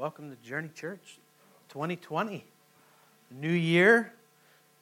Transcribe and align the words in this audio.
Welcome 0.00 0.30
to 0.30 0.48
Journey 0.48 0.70
Church 0.74 1.18
2020, 1.68 2.42
new 3.38 3.52
year. 3.52 4.14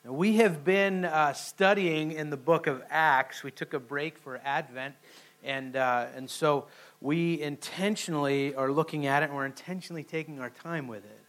Now, 0.05 0.13
we 0.13 0.37
have 0.37 0.65
been 0.65 1.05
uh, 1.05 1.33
studying 1.33 2.13
in 2.13 2.31
the 2.31 2.37
book 2.37 2.69
of 2.69 2.85
Acts. 2.89 3.43
We 3.43 3.51
took 3.51 3.75
a 3.75 3.81
break 3.81 4.17
for 4.17 4.41
Advent, 4.45 4.95
and, 5.43 5.75
uh, 5.75 6.07
and 6.15 6.31
so 6.31 6.67
we 7.01 7.43
intentionally 7.43 8.55
are 8.55 8.71
looking 8.71 9.07
at 9.07 9.25
it 9.25 9.31
and 9.31 9.35
we're 9.35 9.45
intentionally 9.45 10.05
taking 10.05 10.39
our 10.39 10.51
time 10.51 10.87
with 10.87 11.05
it. 11.05 11.21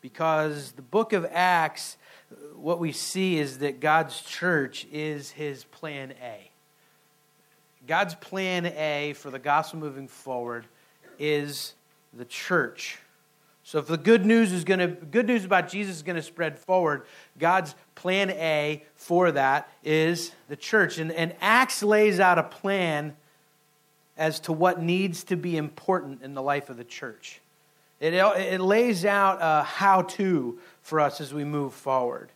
Because 0.00 0.72
the 0.72 0.80
book 0.80 1.12
of 1.12 1.26
Acts, 1.30 1.98
what 2.56 2.78
we 2.78 2.92
see 2.92 3.38
is 3.38 3.58
that 3.58 3.78
God's 3.78 4.22
church 4.22 4.86
is 4.90 5.32
his 5.32 5.64
plan 5.64 6.14
A. 6.22 6.50
God's 7.86 8.14
plan 8.14 8.64
A 8.64 9.12
for 9.12 9.30
the 9.30 9.38
gospel 9.38 9.80
moving 9.80 10.08
forward 10.08 10.64
is 11.18 11.74
the 12.14 12.24
church. 12.24 12.98
So 13.72 13.78
if 13.78 13.86
the 13.86 13.96
good 13.96 14.26
news 14.26 14.52
is 14.52 14.64
going 14.64 14.80
to 14.80 14.88
good 14.88 15.26
news 15.26 15.46
about 15.46 15.70
Jesus 15.70 15.96
is 15.96 16.02
going 16.02 16.16
to 16.16 16.22
spread 16.22 16.58
forward, 16.58 17.06
God's 17.38 17.74
plan 17.94 18.28
A 18.28 18.84
for 18.96 19.32
that 19.32 19.66
is 19.82 20.32
the 20.50 20.56
church. 20.56 20.98
And, 20.98 21.10
and 21.10 21.34
Acts 21.40 21.82
lays 21.82 22.20
out 22.20 22.38
a 22.38 22.42
plan 22.42 23.16
as 24.18 24.40
to 24.40 24.52
what 24.52 24.82
needs 24.82 25.24
to 25.24 25.36
be 25.36 25.56
important 25.56 26.20
in 26.20 26.34
the 26.34 26.42
life 26.42 26.68
of 26.68 26.76
the 26.76 26.84
church. 26.84 27.40
It, 27.98 28.12
it 28.12 28.60
lays 28.60 29.06
out 29.06 29.40
uh, 29.40 29.62
a 29.62 29.64
how 29.64 30.02
to 30.02 30.58
for 30.82 31.00
us 31.00 31.22
as 31.22 31.32
we 31.32 31.44
move 31.44 31.72
forward. 31.72 32.28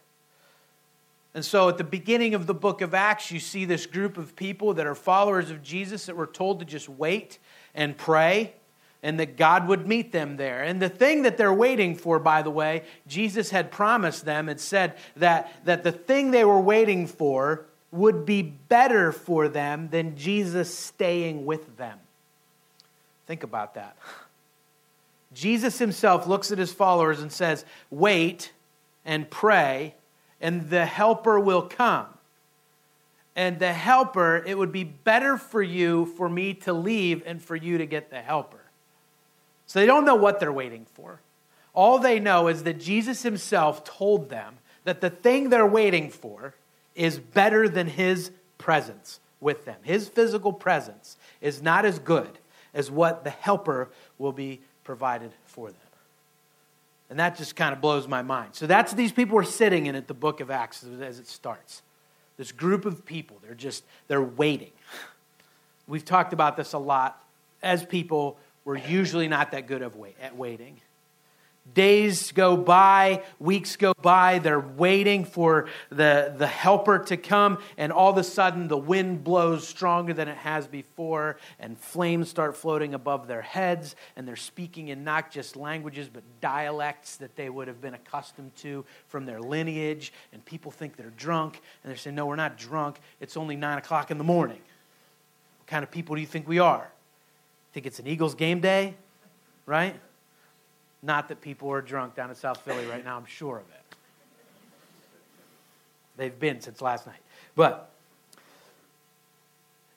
And 1.34 1.44
so 1.44 1.68
at 1.68 1.76
the 1.76 1.84
beginning 1.84 2.32
of 2.32 2.46
the 2.46 2.54
book 2.54 2.80
of 2.80 2.94
Acts, 2.94 3.30
you 3.30 3.40
see 3.40 3.66
this 3.66 3.84
group 3.84 4.16
of 4.16 4.36
people 4.36 4.72
that 4.72 4.86
are 4.86 4.94
followers 4.94 5.50
of 5.50 5.62
Jesus 5.62 6.06
that 6.06 6.16
were 6.16 6.26
told 6.26 6.60
to 6.60 6.64
just 6.64 6.88
wait 6.88 7.38
and 7.74 7.94
pray 7.94 8.54
and 9.02 9.20
that 9.20 9.36
God 9.36 9.68
would 9.68 9.86
meet 9.86 10.12
them 10.12 10.36
there. 10.36 10.62
And 10.62 10.80
the 10.80 10.88
thing 10.88 11.22
that 11.22 11.36
they're 11.36 11.52
waiting 11.52 11.94
for, 11.94 12.18
by 12.18 12.42
the 12.42 12.50
way, 12.50 12.82
Jesus 13.06 13.50
had 13.50 13.70
promised 13.70 14.24
them 14.24 14.48
and 14.48 14.58
said 14.58 14.96
that, 15.16 15.52
that 15.64 15.84
the 15.84 15.92
thing 15.92 16.30
they 16.30 16.44
were 16.44 16.60
waiting 16.60 17.06
for 17.06 17.66
would 17.92 18.26
be 18.26 18.42
better 18.42 19.12
for 19.12 19.48
them 19.48 19.88
than 19.90 20.16
Jesus 20.16 20.76
staying 20.76 21.46
with 21.46 21.76
them. 21.76 21.98
Think 23.26 23.42
about 23.42 23.74
that. 23.74 23.96
Jesus 25.34 25.78
himself 25.78 26.26
looks 26.26 26.50
at 26.50 26.58
his 26.58 26.72
followers 26.72 27.20
and 27.20 27.30
says, 27.30 27.64
Wait 27.90 28.52
and 29.04 29.28
pray, 29.28 29.94
and 30.40 30.70
the 30.70 30.86
helper 30.86 31.38
will 31.38 31.62
come. 31.62 32.06
And 33.34 33.58
the 33.58 33.72
helper, 33.72 34.42
it 34.46 34.56
would 34.56 34.72
be 34.72 34.84
better 34.84 35.36
for 35.36 35.62
you 35.62 36.06
for 36.16 36.28
me 36.28 36.54
to 36.54 36.72
leave 36.72 37.22
and 37.26 37.42
for 37.42 37.54
you 37.54 37.78
to 37.78 37.86
get 37.86 38.08
the 38.08 38.20
helper. 38.20 38.65
So 39.66 39.80
they 39.80 39.86
don't 39.86 40.04
know 40.04 40.14
what 40.14 40.40
they're 40.40 40.52
waiting 40.52 40.86
for. 40.94 41.20
All 41.74 41.98
they 41.98 42.18
know 42.18 42.48
is 42.48 42.62
that 42.62 42.80
Jesus 42.80 43.22
himself 43.22 43.84
told 43.84 44.30
them 44.30 44.58
that 44.84 45.00
the 45.00 45.10
thing 45.10 45.50
they're 45.50 45.66
waiting 45.66 46.10
for 46.10 46.54
is 46.94 47.18
better 47.18 47.68
than 47.68 47.88
his 47.88 48.30
presence 48.56 49.20
with 49.40 49.64
them. 49.64 49.76
His 49.82 50.08
physical 50.08 50.52
presence 50.52 51.16
is 51.40 51.60
not 51.60 51.84
as 51.84 51.98
good 51.98 52.38
as 52.72 52.90
what 52.90 53.24
the 53.24 53.30
helper 53.30 53.90
will 54.18 54.32
be 54.32 54.60
provided 54.84 55.32
for 55.44 55.68
them. 55.68 55.80
And 57.10 57.18
that 57.18 57.36
just 57.36 57.54
kind 57.54 57.72
of 57.72 57.80
blows 57.80 58.08
my 58.08 58.22
mind. 58.22 58.54
So 58.54 58.66
that's 58.66 58.92
these 58.92 59.12
people 59.12 59.38
are 59.38 59.44
sitting 59.44 59.86
in 59.86 59.94
at 59.94 60.08
the 60.08 60.14
book 60.14 60.40
of 60.40 60.50
Acts 60.50 60.84
as 61.00 61.18
it 61.18 61.28
starts. 61.28 61.82
This 62.36 62.52
group 62.52 62.84
of 62.84 63.04
people, 63.04 63.38
they're 63.42 63.54
just, 63.54 63.84
they're 64.08 64.22
waiting. 64.22 64.72
We've 65.86 66.04
talked 66.04 66.32
about 66.32 66.56
this 66.56 66.72
a 66.72 66.78
lot 66.78 67.22
as 67.62 67.84
people 67.84 68.38
we're 68.66 68.76
usually 68.76 69.28
not 69.28 69.52
that 69.52 69.68
good 69.68 69.80
of 69.80 69.94
wait, 69.94 70.16
at 70.20 70.36
waiting. 70.36 70.80
Days 71.72 72.32
go 72.32 72.56
by, 72.56 73.22
weeks 73.38 73.76
go 73.76 73.92
by, 74.02 74.40
they're 74.40 74.60
waiting 74.60 75.24
for 75.24 75.68
the, 75.90 76.34
the 76.36 76.46
helper 76.46 76.98
to 76.98 77.16
come, 77.16 77.58
and 77.76 77.92
all 77.92 78.10
of 78.10 78.18
a 78.18 78.24
sudden 78.24 78.66
the 78.66 78.76
wind 78.76 79.22
blows 79.22 79.66
stronger 79.66 80.12
than 80.12 80.26
it 80.26 80.36
has 80.36 80.66
before, 80.66 81.38
and 81.60 81.78
flames 81.78 82.28
start 82.28 82.56
floating 82.56 82.92
above 82.92 83.28
their 83.28 83.42
heads, 83.42 83.94
and 84.16 84.26
they're 84.26 84.36
speaking 84.36 84.88
in 84.88 85.04
not 85.04 85.30
just 85.30 85.56
languages, 85.56 86.08
but 86.12 86.24
dialects 86.40 87.16
that 87.16 87.36
they 87.36 87.48
would 87.48 87.68
have 87.68 87.80
been 87.80 87.94
accustomed 87.94 88.54
to 88.56 88.84
from 89.06 89.26
their 89.26 89.40
lineage, 89.40 90.12
and 90.32 90.44
people 90.44 90.72
think 90.72 90.96
they're 90.96 91.12
drunk, 91.16 91.60
and 91.82 91.90
they're 91.90 91.96
saying, 91.96 92.16
No, 92.16 92.26
we're 92.26 92.36
not 92.36 92.58
drunk, 92.58 92.98
it's 93.20 93.36
only 93.36 93.54
nine 93.54 93.78
o'clock 93.78 94.10
in 94.10 94.18
the 94.18 94.24
morning. 94.24 94.60
What 95.60 95.66
kind 95.68 95.84
of 95.84 95.90
people 95.92 96.16
do 96.16 96.20
you 96.20 96.28
think 96.28 96.48
we 96.48 96.58
are? 96.58 96.90
Think 97.76 97.84
it's 97.84 97.98
an 97.98 98.06
Eagles 98.06 98.34
game 98.34 98.60
day, 98.60 98.94
right? 99.66 99.94
Not 101.02 101.28
that 101.28 101.42
people 101.42 101.70
are 101.70 101.82
drunk 101.82 102.14
down 102.14 102.30
in 102.30 102.34
South 102.34 102.62
Philly 102.62 102.86
right 102.86 103.04
now, 103.04 103.18
I'm 103.18 103.26
sure 103.26 103.58
of 103.58 103.64
it. 103.64 103.96
They've 106.16 106.40
been 106.40 106.62
since 106.62 106.80
last 106.80 107.06
night. 107.06 107.20
But 107.54 107.90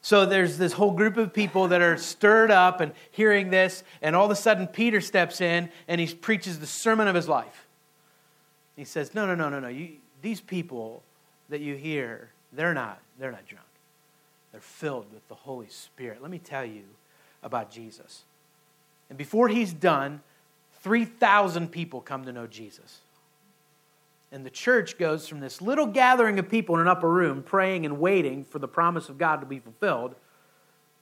so 0.01 0.25
there's 0.25 0.57
this 0.57 0.73
whole 0.73 0.91
group 0.91 1.15
of 1.15 1.31
people 1.31 1.69
that 1.69 1.81
are 1.81 1.95
stirred 1.95 2.51
up 2.51 2.81
and 2.81 2.91
hearing 3.11 3.49
this, 3.49 3.85
and 4.01 4.13
all 4.13 4.25
of 4.25 4.31
a 4.31 4.35
sudden 4.35 4.67
Peter 4.67 4.99
steps 4.99 5.39
in 5.39 5.69
and 5.87 6.01
he 6.01 6.13
preaches 6.13 6.59
the 6.59 6.67
sermon 6.67 7.07
of 7.07 7.15
his 7.15 7.29
life. 7.29 7.65
He 8.75 8.83
says, 8.83 9.15
No, 9.15 9.25
no, 9.25 9.35
no, 9.35 9.47
no, 9.47 9.61
no. 9.61 9.69
You, 9.69 9.91
these 10.21 10.41
people 10.41 11.01
that 11.47 11.61
you 11.61 11.75
hear, 11.75 12.27
they're 12.51 12.73
not, 12.73 12.99
they're 13.17 13.31
not 13.31 13.47
drunk. 13.47 13.63
They're 14.51 14.59
filled 14.59 15.05
with 15.13 15.25
the 15.29 15.35
Holy 15.35 15.69
Spirit. 15.69 16.21
Let 16.21 16.29
me 16.29 16.39
tell 16.39 16.65
you, 16.65 16.83
about 17.43 17.71
Jesus. 17.71 18.23
And 19.09 19.17
before 19.17 19.47
he's 19.47 19.73
done, 19.73 20.21
3,000 20.81 21.71
people 21.71 22.01
come 22.01 22.25
to 22.25 22.31
know 22.31 22.47
Jesus. 22.47 22.99
And 24.31 24.45
the 24.45 24.51
church 24.51 24.97
goes 24.97 25.27
from 25.27 25.39
this 25.39 25.61
little 25.61 25.87
gathering 25.87 26.37
of 26.37 26.49
people 26.49 26.75
in 26.75 26.81
an 26.81 26.87
upper 26.87 27.09
room 27.09 27.41
praying 27.41 27.85
and 27.85 27.99
waiting 27.99 28.43
for 28.43 28.59
the 28.59 28.67
promise 28.67 29.09
of 29.09 29.17
God 29.17 29.37
to 29.37 29.45
be 29.45 29.59
fulfilled 29.59 30.15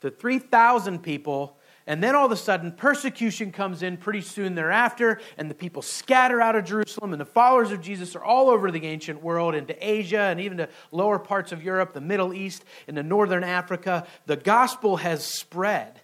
to 0.01 0.09
3,000 0.09 0.99
people. 1.03 1.57
And 1.85 2.03
then 2.03 2.15
all 2.15 2.25
of 2.25 2.31
a 2.31 2.37
sudden, 2.37 2.71
persecution 2.71 3.51
comes 3.51 3.81
in 3.81 3.97
pretty 3.97 4.21
soon 4.21 4.55
thereafter, 4.55 5.19
and 5.37 5.49
the 5.49 5.55
people 5.55 5.81
scatter 5.81 6.41
out 6.41 6.55
of 6.55 6.65
Jerusalem, 6.65 7.13
and 7.13 7.21
the 7.21 7.25
followers 7.25 7.71
of 7.71 7.81
Jesus 7.81 8.15
are 8.15 8.23
all 8.23 8.49
over 8.49 8.71
the 8.71 8.85
ancient 8.85 9.23
world, 9.23 9.55
into 9.55 9.75
Asia, 9.79 10.19
and 10.19 10.39
even 10.39 10.57
to 10.57 10.69
lower 10.91 11.17
parts 11.17 11.51
of 11.53 11.63
Europe, 11.63 11.93
the 11.93 12.01
Middle 12.01 12.33
East, 12.33 12.65
into 12.87 13.03
northern 13.03 13.43
Africa. 13.43 14.05
The 14.25 14.35
gospel 14.35 14.97
has 14.97 15.23
spread. 15.25 16.01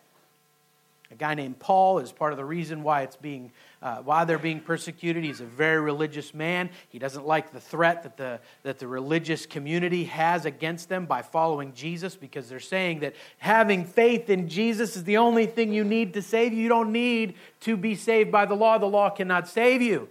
A 1.13 1.15
guy 1.15 1.35
named 1.35 1.59
Paul 1.59 1.99
is 1.99 2.11
part 2.11 2.33
of 2.33 2.37
the 2.37 2.43
reason 2.43 2.81
why 2.81 3.03
it's 3.03 3.15
being 3.15 3.51
uh, 3.83 3.97
why 3.97 4.25
they're 4.25 4.39
being 4.39 4.59
persecuted. 4.59 5.23
He's 5.23 5.41
a 5.41 5.45
very 5.45 5.79
religious 5.79 6.33
man. 6.33 6.71
He 6.89 6.97
doesn't 6.97 7.27
like 7.27 7.53
the 7.53 7.59
threat 7.59 8.01
that 8.01 8.17
the 8.17 8.39
that 8.63 8.79
the 8.79 8.87
religious 8.87 9.45
community 9.45 10.05
has 10.05 10.47
against 10.47 10.89
them 10.89 11.05
by 11.05 11.21
following 11.21 11.71
Jesus 11.75 12.15
because 12.15 12.49
they're 12.49 12.59
saying 12.59 13.01
that 13.01 13.13
having 13.37 13.85
faith 13.85 14.27
in 14.27 14.49
Jesus 14.49 14.95
is 14.95 15.03
the 15.03 15.17
only 15.17 15.45
thing 15.45 15.71
you 15.71 15.83
need 15.83 16.15
to 16.15 16.21
save 16.23 16.51
you. 16.51 16.63
You 16.63 16.69
don't 16.69 16.91
need 16.91 17.35
to 17.59 17.77
be 17.77 17.93
saved 17.93 18.31
by 18.31 18.47
the 18.47 18.55
law. 18.55 18.79
The 18.79 18.87
law 18.87 19.11
cannot 19.11 19.47
save 19.47 19.83
you. 19.83 20.09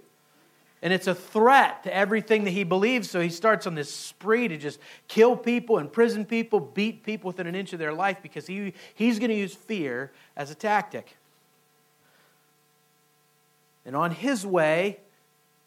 And 0.82 0.92
it's 0.92 1.06
a 1.06 1.14
threat 1.14 1.84
to 1.84 1.94
everything 1.94 2.42
that 2.44 2.50
he 2.50 2.64
believes. 2.64 3.08
So 3.08 3.20
he 3.20 3.28
starts 3.28 3.68
on 3.68 3.76
this 3.76 3.92
spree 3.92 4.48
to 4.48 4.56
just 4.56 4.80
kill 5.06 5.36
people, 5.36 5.78
imprison 5.78 6.24
people, 6.24 6.58
beat 6.58 7.04
people 7.04 7.28
within 7.28 7.46
an 7.46 7.54
inch 7.54 7.72
of 7.72 7.78
their 7.78 7.92
life 7.92 8.18
because 8.20 8.48
he, 8.48 8.74
he's 8.94 9.20
going 9.20 9.30
to 9.30 9.36
use 9.36 9.54
fear 9.54 10.10
as 10.36 10.50
a 10.50 10.56
tactic. 10.56 11.16
And 13.86 13.94
on 13.94 14.10
his 14.10 14.44
way 14.44 14.98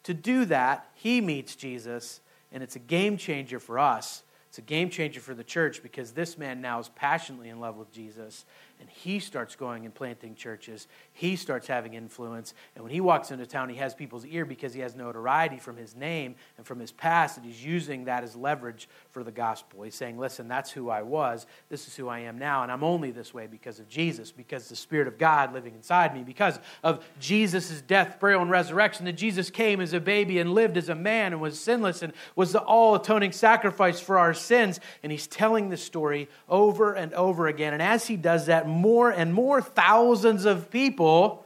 to 0.02 0.12
do 0.12 0.44
that, 0.46 0.86
he 0.94 1.20
meets 1.20 1.56
Jesus, 1.56 2.20
and 2.52 2.62
it's 2.62 2.76
a 2.76 2.80
game 2.80 3.16
changer 3.16 3.58
for 3.58 3.78
us. 3.78 4.22
It's 4.48 4.58
a 4.58 4.62
game 4.62 4.88
changer 4.88 5.20
for 5.20 5.34
the 5.34 5.44
church 5.44 5.82
because 5.82 6.12
this 6.12 6.38
man 6.38 6.60
now 6.60 6.78
is 6.78 6.88
passionately 6.90 7.48
in 7.48 7.58
love 7.58 7.76
with 7.76 7.92
Jesus 7.92 8.44
and 8.80 8.88
he 8.90 9.18
starts 9.18 9.56
going 9.56 9.84
and 9.84 9.94
planting 9.94 10.34
churches. 10.34 10.86
He 11.12 11.36
starts 11.36 11.66
having 11.66 11.94
influence. 11.94 12.52
And 12.74 12.84
when 12.84 12.92
he 12.92 13.00
walks 13.00 13.30
into 13.30 13.46
town, 13.46 13.68
he 13.68 13.76
has 13.76 13.94
people's 13.94 14.26
ear 14.26 14.44
because 14.44 14.74
he 14.74 14.80
has 14.80 14.94
notoriety 14.94 15.58
from 15.58 15.76
his 15.76 15.96
name 15.96 16.34
and 16.58 16.66
from 16.66 16.78
his 16.78 16.92
past, 16.92 17.36
and 17.36 17.46
he's 17.46 17.64
using 17.64 18.04
that 18.04 18.22
as 18.22 18.36
leverage 18.36 18.88
for 19.10 19.24
the 19.24 19.30
gospel. 19.30 19.82
He's 19.82 19.94
saying, 19.94 20.18
Listen, 20.18 20.46
that's 20.46 20.70
who 20.70 20.90
I 20.90 21.02
was. 21.02 21.46
This 21.68 21.86
is 21.86 21.96
who 21.96 22.08
I 22.08 22.20
am 22.20 22.38
now. 22.38 22.62
And 22.62 22.70
I'm 22.70 22.84
only 22.84 23.10
this 23.10 23.32
way 23.32 23.46
because 23.46 23.80
of 23.80 23.88
Jesus, 23.88 24.30
because 24.30 24.68
the 24.68 24.76
Spirit 24.76 25.08
of 25.08 25.16
God 25.16 25.54
living 25.54 25.74
inside 25.74 26.14
me, 26.14 26.22
because 26.22 26.58
of 26.82 27.04
Jesus' 27.18 27.80
death, 27.80 28.20
burial, 28.20 28.42
and 28.42 28.50
resurrection. 28.50 29.06
That 29.06 29.14
Jesus 29.14 29.50
came 29.50 29.80
as 29.80 29.92
a 29.92 30.00
baby 30.00 30.38
and 30.38 30.52
lived 30.52 30.76
as 30.76 30.88
a 30.88 30.94
man 30.94 31.32
and 31.32 31.40
was 31.40 31.58
sinless 31.58 32.02
and 32.02 32.12
was 32.34 32.52
the 32.52 32.60
all 32.60 32.94
atoning 32.94 33.32
sacrifice 33.32 34.00
for 34.00 34.18
our 34.18 34.34
sins. 34.34 34.80
And 35.02 35.10
he's 35.10 35.26
telling 35.26 35.70
this 35.70 35.82
story 35.82 36.28
over 36.48 36.92
and 36.92 37.14
over 37.14 37.46
again. 37.46 37.72
And 37.72 37.82
as 37.82 38.06
he 38.06 38.16
does 38.16 38.46
that, 38.46 38.65
more 38.66 39.10
and 39.10 39.32
more 39.32 39.62
thousands 39.62 40.44
of 40.44 40.70
people 40.70 41.44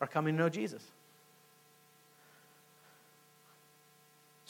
are 0.00 0.06
coming 0.06 0.36
to 0.36 0.42
know 0.42 0.48
Jesus. 0.48 0.82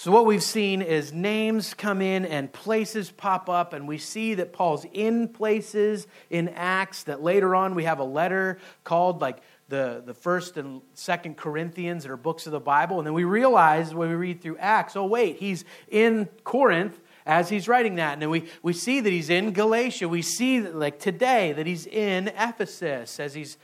So, 0.03 0.11
what 0.11 0.27
we've 0.27 0.43
seen 0.43 0.83
is 0.83 1.13
names 1.13 1.75
come 1.75 2.03
in 2.03 2.25
and 2.25 2.53
places 2.53 3.13
pop 3.13 3.49
up, 3.49 3.73
and 3.73 3.87
we 3.87 3.99
see 3.99 4.35
that 4.35 4.53
Paul's 4.53 4.85
in 4.93 5.29
places 5.29 6.09
in 6.29 6.49
Acts, 6.49 7.05
that 7.05 7.23
later 7.23 7.55
on 7.55 7.77
we 7.77 7.85
have 7.85 8.01
a 8.01 8.05
letter 8.05 8.59
called 8.83 9.21
like 9.21 9.39
the, 9.69 10.03
the 10.05 10.13
first 10.13 10.57
and 10.57 10.83
second 10.95 11.37
Corinthians 11.37 12.03
that 12.03 12.11
are 12.11 12.17
books 12.17 12.47
of 12.47 12.53
the 12.53 12.59
Bible. 12.59 12.99
And 12.99 13.07
then 13.07 13.15
we 13.15 13.23
realize 13.23 13.95
when 13.95 14.09
we 14.09 14.17
read 14.17 14.43
through 14.43 14.59
Acts, 14.59 14.97
oh, 14.97 15.07
wait, 15.07 15.37
he's 15.37 15.65
in 15.89 16.29
Corinth 16.43 16.99
as 17.27 17.49
he's 17.49 17.69
writing 17.69 17.97
that. 17.97 18.15
And 18.15 18.23
then 18.23 18.31
we, 18.31 18.45
we 18.63 18.73
see 18.73 19.01
that 19.01 19.11
he's 19.11 19.31
in 19.31 19.53
Galatia. 19.53 20.09
We 20.09 20.23
see, 20.23 20.61
that, 20.61 20.75
like 20.75 20.99
today, 20.99 21.53
that 21.53 21.67
he's 21.67 21.87
in 21.87 22.29
Ephesus 22.29 23.21
as 23.21 23.35
he's, 23.35 23.57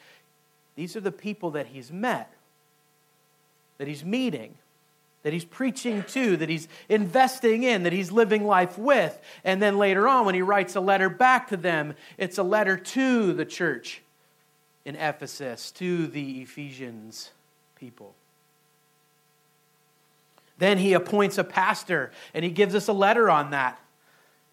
these 0.77 0.97
are 0.97 1.01
the 1.01 1.13
people 1.13 1.51
that 1.53 1.67
he's 1.67 1.91
met, 1.93 2.33
that 3.79 3.89
he's 3.89 4.05
meeting 4.05 4.55
that 5.23 5.33
he's 5.33 5.45
preaching 5.45 6.05
to, 6.05 6.37
that 6.37 6.49
he's 6.49 6.69
investing 6.89 7.63
in, 7.63 7.83
that 7.83 7.93
he's 7.93 8.13
living 8.13 8.47
life 8.47 8.79
with. 8.79 9.21
And 9.45 9.61
then 9.61 9.77
later 9.77 10.09
on, 10.09 10.25
when 10.25 10.35
he 10.35 10.43
writes 10.43 10.77
a 10.77 10.81
letter 10.81 11.09
back 11.09 11.49
to 11.49 11.57
them, 11.57 11.95
it's 12.17 12.39
a 12.39 12.43
letter 12.43 12.77
to 12.77 13.33
the 13.33 13.45
church 13.45 14.03
in 14.85 14.97
Ephesus, 14.97 15.71
to 15.73 16.07
the 16.07 16.43
Ephesians 16.43 17.33
people. 17.75 18.15
Then 20.59 20.79
he 20.79 20.93
appoints 20.93 21.39
a 21.39 21.45
pastor, 21.45 22.11
and 22.35 22.45
he 22.45 22.51
gives 22.51 22.75
us 22.75 22.89
a 22.89 22.93
letter 22.93 23.31
on 23.31 23.51
that. 23.51 23.81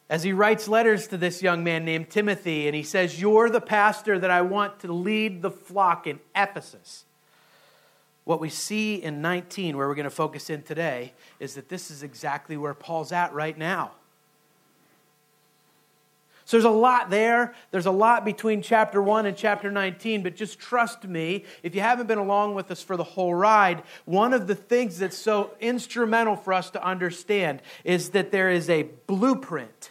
As 0.07 0.21
he 0.21 0.33
writes 0.33 0.67
letters 0.67 1.07
to 1.07 1.17
this 1.17 1.41
young 1.41 1.63
man 1.63 1.83
named 1.83 2.11
Timothy, 2.11 2.67
and 2.67 2.75
he 2.75 2.83
says, 2.83 3.19
You're 3.19 3.49
the 3.49 3.61
pastor 3.61 4.19
that 4.19 4.29
I 4.29 4.41
want 4.41 4.79
to 4.81 4.93
lead 4.93 5.41
the 5.41 5.49
flock 5.49 6.05
in 6.05 6.19
Ephesus. 6.35 7.05
What 8.23 8.39
we 8.39 8.49
see 8.49 8.95
in 8.95 9.21
19, 9.21 9.77
where 9.77 9.87
we're 9.87 9.95
going 9.95 10.05
to 10.05 10.09
focus 10.11 10.49
in 10.49 10.61
today, 10.61 11.13
is 11.39 11.55
that 11.55 11.69
this 11.69 11.89
is 11.89 12.03
exactly 12.03 12.55
where 12.55 12.73
Paul's 12.73 13.11
at 13.11 13.33
right 13.33 13.57
now. 13.57 13.91
So 16.45 16.57
there's 16.57 16.65
a 16.65 16.69
lot 16.69 17.09
there. 17.09 17.55
There's 17.71 17.87
a 17.87 17.91
lot 17.91 18.23
between 18.23 18.61
chapter 18.61 19.01
1 19.01 19.25
and 19.25 19.35
chapter 19.35 19.71
19, 19.71 20.21
but 20.21 20.35
just 20.35 20.59
trust 20.59 21.03
me, 21.03 21.43
if 21.63 21.73
you 21.73 21.81
haven't 21.81 22.05
been 22.05 22.19
along 22.19 22.53
with 22.53 22.69
us 22.69 22.83
for 22.83 22.95
the 22.95 23.03
whole 23.03 23.33
ride, 23.33 23.81
one 24.05 24.31
of 24.31 24.45
the 24.45 24.53
things 24.53 24.99
that's 24.99 25.17
so 25.17 25.51
instrumental 25.59 26.35
for 26.35 26.53
us 26.53 26.69
to 26.69 26.83
understand 26.85 27.63
is 27.83 28.11
that 28.11 28.31
there 28.31 28.51
is 28.51 28.69
a 28.69 28.83
blueprint 29.07 29.89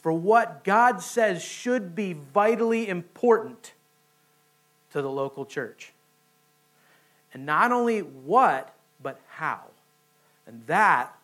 for 0.00 0.12
what 0.12 0.62
God 0.62 1.00
says 1.00 1.42
should 1.42 1.94
be 1.94 2.12
vitally 2.12 2.88
important 2.88 3.72
to 4.92 5.00
the 5.00 5.10
local 5.10 5.46
church. 5.46 5.94
And 7.32 7.46
not 7.46 7.72
only 7.72 8.00
what, 8.00 8.74
but 9.02 9.18
how. 9.28 9.62
And 10.46 10.66
that 10.66 11.16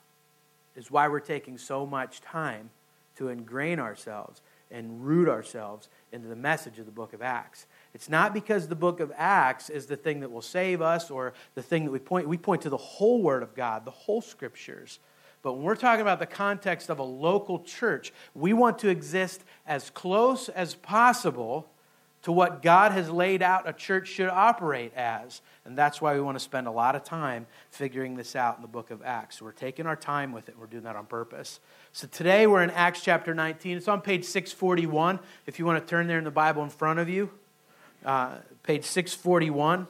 is 0.74 0.90
why 0.90 1.06
we're 1.08 1.20
taking 1.20 1.58
so 1.58 1.84
much 1.84 2.22
time 2.22 2.70
to 3.18 3.28
ingrain 3.28 3.78
ourselves 3.78 4.40
and 4.70 5.04
root 5.04 5.28
ourselves 5.28 5.88
into 6.12 6.28
the 6.28 6.36
message 6.36 6.78
of 6.78 6.86
the 6.86 6.92
book 6.92 7.12
of 7.12 7.22
Acts. 7.22 7.66
It's 7.94 8.08
not 8.08 8.34
because 8.34 8.68
the 8.68 8.74
book 8.74 9.00
of 9.00 9.12
Acts 9.16 9.70
is 9.70 9.86
the 9.86 9.96
thing 9.96 10.20
that 10.20 10.30
will 10.30 10.42
save 10.42 10.82
us 10.82 11.10
or 11.10 11.32
the 11.54 11.62
thing 11.62 11.84
that 11.84 11.90
we 11.90 11.98
point 11.98 12.28
we 12.28 12.36
point 12.36 12.62
to 12.62 12.70
the 12.70 12.76
whole 12.76 13.22
word 13.22 13.42
of 13.42 13.54
God, 13.54 13.84
the 13.84 13.90
whole 13.90 14.20
scriptures. 14.20 14.98
But 15.42 15.54
when 15.54 15.62
we're 15.62 15.76
talking 15.76 16.02
about 16.02 16.18
the 16.18 16.26
context 16.26 16.90
of 16.90 16.98
a 16.98 17.04
local 17.04 17.60
church, 17.60 18.12
we 18.34 18.52
want 18.52 18.78
to 18.80 18.88
exist 18.88 19.44
as 19.66 19.90
close 19.90 20.48
as 20.48 20.74
possible 20.74 21.70
to 22.28 22.32
what 22.32 22.60
God 22.60 22.92
has 22.92 23.08
laid 23.08 23.40
out 23.40 23.66
a 23.66 23.72
church 23.72 24.06
should 24.06 24.28
operate 24.28 24.92
as. 24.94 25.40
And 25.64 25.78
that's 25.78 26.02
why 26.02 26.12
we 26.12 26.20
want 26.20 26.36
to 26.36 26.44
spend 26.44 26.66
a 26.66 26.70
lot 26.70 26.94
of 26.94 27.02
time 27.02 27.46
figuring 27.70 28.16
this 28.16 28.36
out 28.36 28.56
in 28.56 28.60
the 28.60 28.68
book 28.68 28.90
of 28.90 29.00
Acts. 29.02 29.40
We're 29.40 29.52
taking 29.52 29.86
our 29.86 29.96
time 29.96 30.32
with 30.32 30.50
it. 30.50 30.56
We're 30.60 30.66
doing 30.66 30.82
that 30.82 30.94
on 30.94 31.06
purpose. 31.06 31.58
So 31.94 32.06
today 32.06 32.46
we're 32.46 32.62
in 32.62 32.68
Acts 32.72 33.00
chapter 33.00 33.32
19. 33.32 33.78
It's 33.78 33.88
on 33.88 34.02
page 34.02 34.26
641 34.26 35.20
if 35.46 35.58
you 35.58 35.64
want 35.64 35.82
to 35.82 35.90
turn 35.90 36.06
there 36.06 36.18
in 36.18 36.24
the 36.24 36.30
Bible 36.30 36.62
in 36.62 36.68
front 36.68 36.98
of 36.98 37.08
you. 37.08 37.30
Uh, 38.04 38.34
page 38.62 38.84
641. 38.84 39.86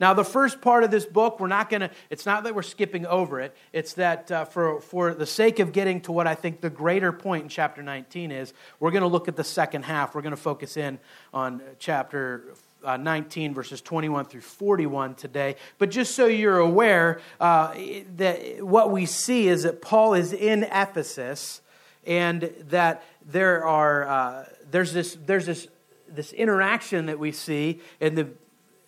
Now, 0.00 0.14
the 0.14 0.24
first 0.24 0.60
part 0.60 0.84
of 0.84 0.90
this 0.90 1.06
book, 1.06 1.38
we're 1.38 1.46
not 1.46 1.70
going 1.70 1.82
to, 1.82 1.90
it's 2.10 2.26
not 2.26 2.44
that 2.44 2.54
we're 2.54 2.62
skipping 2.62 3.06
over 3.06 3.40
it. 3.40 3.56
It's 3.72 3.94
that 3.94 4.30
uh, 4.30 4.44
for, 4.44 4.80
for 4.80 5.14
the 5.14 5.26
sake 5.26 5.58
of 5.60 5.72
getting 5.72 6.00
to 6.02 6.12
what 6.12 6.26
I 6.26 6.34
think 6.34 6.60
the 6.60 6.70
greater 6.70 7.12
point 7.12 7.44
in 7.44 7.48
chapter 7.48 7.82
19 7.82 8.30
is, 8.30 8.52
we're 8.80 8.90
going 8.90 9.02
to 9.02 9.08
look 9.08 9.28
at 9.28 9.36
the 9.36 9.44
second 9.44 9.84
half. 9.84 10.14
We're 10.14 10.22
going 10.22 10.34
to 10.34 10.40
focus 10.40 10.76
in 10.76 10.98
on 11.32 11.62
chapter 11.78 12.54
uh, 12.84 12.96
19, 12.96 13.54
verses 13.54 13.80
21 13.80 14.26
through 14.26 14.42
41 14.42 15.14
today. 15.14 15.56
But 15.78 15.90
just 15.90 16.14
so 16.14 16.26
you're 16.26 16.58
aware, 16.58 17.20
uh, 17.40 17.74
that 18.16 18.64
what 18.64 18.90
we 18.90 19.06
see 19.06 19.48
is 19.48 19.62
that 19.62 19.80
Paul 19.80 20.14
is 20.14 20.32
in 20.32 20.64
Ephesus 20.64 21.62
and 22.06 22.52
that 22.68 23.02
there 23.24 23.64
are, 23.64 24.06
uh, 24.06 24.44
there's 24.70 24.92
this, 24.92 25.16
there's 25.24 25.46
this, 25.46 25.68
this 26.08 26.32
interaction 26.32 27.06
that 27.06 27.18
we 27.18 27.32
see 27.32 27.80
in 28.00 28.14
the 28.14 28.28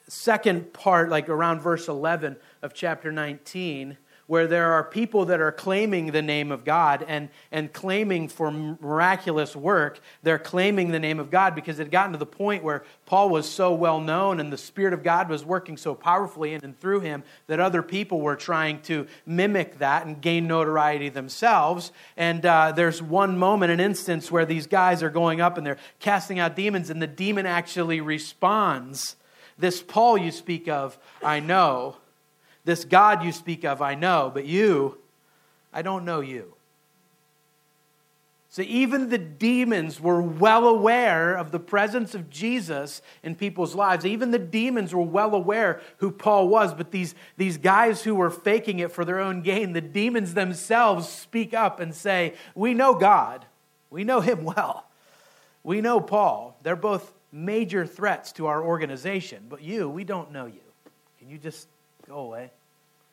second 0.08 0.72
part, 0.72 1.08
like 1.08 1.28
around 1.28 1.60
verse 1.60 1.88
11 1.88 2.36
of 2.62 2.74
chapter 2.74 3.10
19, 3.10 3.96
where 4.26 4.46
there 4.48 4.72
are 4.72 4.82
people 4.82 5.26
that 5.26 5.40
are 5.40 5.52
claiming 5.52 6.06
the 6.10 6.22
name 6.22 6.50
of 6.50 6.64
God 6.64 7.04
and, 7.06 7.28
and 7.52 7.72
claiming 7.72 8.28
for 8.28 8.50
miraculous 8.50 9.54
work. 9.54 10.00
They're 10.22 10.38
claiming 10.38 10.90
the 10.90 10.98
name 10.98 11.20
of 11.20 11.30
God 11.30 11.54
because 11.54 11.78
it 11.78 11.84
had 11.84 11.90
gotten 11.92 12.12
to 12.12 12.18
the 12.18 12.26
point 12.26 12.64
where 12.64 12.84
Paul 13.04 13.30
was 13.30 13.48
so 13.48 13.72
well 13.72 14.00
known 14.00 14.40
and 14.40 14.52
the 14.52 14.58
Spirit 14.58 14.92
of 14.92 15.04
God 15.04 15.28
was 15.28 15.44
working 15.44 15.76
so 15.76 15.94
powerfully 15.94 16.54
in 16.54 16.64
and 16.64 16.78
through 16.78 17.00
him 17.00 17.22
that 17.46 17.60
other 17.60 17.82
people 17.82 18.20
were 18.20 18.36
trying 18.36 18.80
to 18.82 19.06
mimic 19.26 19.78
that 19.78 20.06
and 20.06 20.20
gain 20.20 20.48
notoriety 20.48 21.08
themselves. 21.08 21.92
And 22.16 22.44
uh, 22.44 22.72
there's 22.72 23.00
one 23.00 23.38
moment, 23.38 23.70
an 23.70 23.80
instance, 23.80 24.30
where 24.30 24.44
these 24.44 24.66
guys 24.66 25.04
are 25.04 25.10
going 25.10 25.40
up 25.40 25.56
and 25.56 25.64
they're 25.64 25.78
casting 26.00 26.40
out 26.40 26.56
demons, 26.56 26.90
and 26.90 27.00
the 27.00 27.06
demon 27.06 27.46
actually 27.46 28.00
responds 28.00 29.16
this 29.58 29.82
Paul 29.82 30.18
you 30.18 30.30
speak 30.30 30.68
of, 30.68 30.98
I 31.22 31.40
know. 31.40 31.96
This 32.64 32.84
God 32.84 33.24
you 33.24 33.32
speak 33.32 33.64
of, 33.64 33.80
I 33.80 33.94
know. 33.94 34.30
But 34.32 34.44
you, 34.44 34.98
I 35.72 35.82
don't 35.82 36.04
know 36.04 36.20
you. 36.20 36.56
So 38.56 38.62
even 38.62 39.10
the 39.10 39.18
demons 39.18 40.00
were 40.00 40.22
well 40.22 40.66
aware 40.66 41.34
of 41.34 41.50
the 41.50 41.58
presence 41.58 42.14
of 42.14 42.30
Jesus 42.30 43.02
in 43.22 43.34
people's 43.34 43.74
lives. 43.74 44.06
Even 44.06 44.30
the 44.30 44.38
demons 44.38 44.94
were 44.94 45.02
well 45.02 45.34
aware 45.34 45.82
who 45.98 46.10
Paul 46.10 46.48
was, 46.48 46.72
but 46.72 46.90
these, 46.90 47.14
these 47.36 47.58
guys 47.58 48.02
who 48.02 48.14
were 48.14 48.30
faking 48.30 48.78
it 48.78 48.92
for 48.92 49.04
their 49.04 49.20
own 49.20 49.42
gain, 49.42 49.74
the 49.74 49.82
demons 49.82 50.32
themselves 50.32 51.06
speak 51.06 51.52
up 51.52 51.80
and 51.80 51.94
say, 51.94 52.32
We 52.54 52.72
know 52.72 52.94
God. 52.94 53.44
We 53.90 54.04
know 54.04 54.20
him 54.20 54.42
well. 54.42 54.88
We 55.62 55.82
know 55.82 56.00
Paul. 56.00 56.56
They're 56.62 56.76
both 56.76 57.12
major 57.36 57.86
threats 57.86 58.32
to 58.32 58.46
our 58.46 58.62
organization. 58.62 59.44
But 59.48 59.62
you, 59.62 59.88
we 59.88 60.04
don't 60.04 60.32
know 60.32 60.46
you. 60.46 60.60
Can 61.18 61.28
you 61.28 61.38
just 61.38 61.68
go 62.08 62.18
away? 62.18 62.50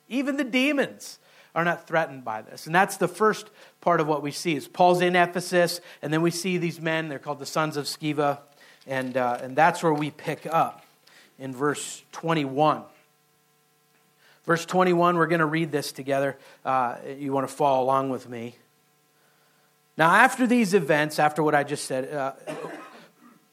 Even 0.07 0.37
the 0.37 0.44
demons 0.44 1.19
are 1.56 1.63
not 1.63 1.87
threatened 1.87 2.23
by 2.23 2.42
this. 2.42 2.65
And 2.65 2.73
that's 2.73 2.97
the 2.97 3.07
first 3.07 3.49
part 3.81 3.99
of 3.99 4.07
what 4.07 4.23
we 4.23 4.31
see 4.31 4.56
is 4.56 4.68
Paul's 4.68 5.01
in 5.01 5.15
Ephesus, 5.15 5.81
and 6.01 6.11
then 6.11 6.21
we 6.21 6.31
see 6.31 6.57
these 6.57 6.81
men, 6.81 7.09
they're 7.09 7.19
called 7.19 7.39
the 7.39 7.45
sons 7.45 7.77
of 7.77 7.85
Sceva, 7.85 8.39
and, 8.87 9.15
uh, 9.18 9.39
and 9.42 9.56
that's 9.56 9.83
where 9.83 9.94
we 9.94 10.09
pick 10.09 10.47
up 10.47 10.83
in 11.37 11.53
verse 11.53 12.03
21. 12.11 12.83
Verse 14.45 14.65
21, 14.65 15.15
we're 15.15 15.27
going 15.27 15.39
to 15.39 15.45
read 15.45 15.71
this 15.71 15.92
together. 15.92 16.37
Uh, 16.65 16.95
you 17.18 17.31
want 17.31 17.47
to 17.47 17.53
follow 17.53 17.83
along 17.83 18.09
with 18.09 18.27
me. 18.27 18.56
Now, 19.95 20.11
after 20.11 20.47
these 20.47 20.73
events, 20.73 21.19
after 21.19 21.44
what 21.44 21.53
I 21.53 21.63
just 21.63 21.85
said, 21.85 22.13
uh, 22.13 22.33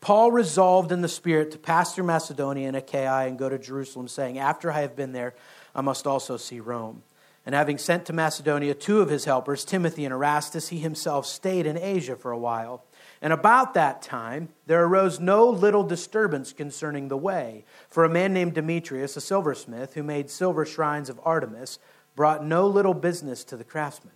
Paul 0.00 0.33
resolved 0.33 0.92
in 0.92 1.02
the 1.02 1.09
Spirit 1.09 1.50
to 1.50 1.59
pass 1.59 1.95
through 1.95 2.04
Macedonia 2.04 2.69
and 2.69 2.76
Achaia 2.76 3.26
and 3.26 3.38
go 3.38 3.49
to 3.49 3.59
Jerusalem, 3.59 4.09
saying, 4.09 4.38
After 4.38 4.73
I 4.73 4.80
have 4.80 4.97
been 4.97 5.12
there, 5.12 5.35
I 5.75 5.83
must 5.83 6.07
also 6.07 6.37
see 6.37 6.59
Rome. 6.59 7.02
And 7.45 7.54
having 7.54 7.78
sent 7.78 8.07
to 8.07 8.12
Macedonia 8.12 8.75
two 8.75 9.00
of 9.00 9.11
his 9.11 9.25
helpers, 9.25 9.64
Timothy 9.64 10.04
and 10.04 10.12
Erastus, 10.12 10.69
he 10.69 10.78
himself 10.78 11.26
stayed 11.26 11.66
in 11.66 11.78
Asia 11.78 12.16
for 12.16 12.30
a 12.30 12.38
while. 12.38 12.85
And 13.23 13.33
about 13.33 13.75
that 13.75 14.02
time, 14.02 14.49
there 14.66 14.85
arose 14.85 15.21
no 15.21 15.49
little 15.49 15.83
disturbance 15.83 16.52
concerning 16.52 17.09
the 17.09 17.16
way. 17.16 17.64
For 17.88 18.04
a 18.04 18.11
man 18.11 18.33
named 18.33 18.54
Demetrius, 18.54 19.16
a 19.16 19.21
silversmith, 19.21 19.95
who 19.95 20.02
made 20.02 20.30
silver 20.30 20.64
shrines 20.64 21.11
of 21.11 21.21
Artemis, 21.25 21.78
brought 22.14 22.45
no 22.45 22.66
little 22.66 22.95
business 22.95 23.45
to 23.45 23.57
the 23.57 23.64
craftsmen. 23.64 24.14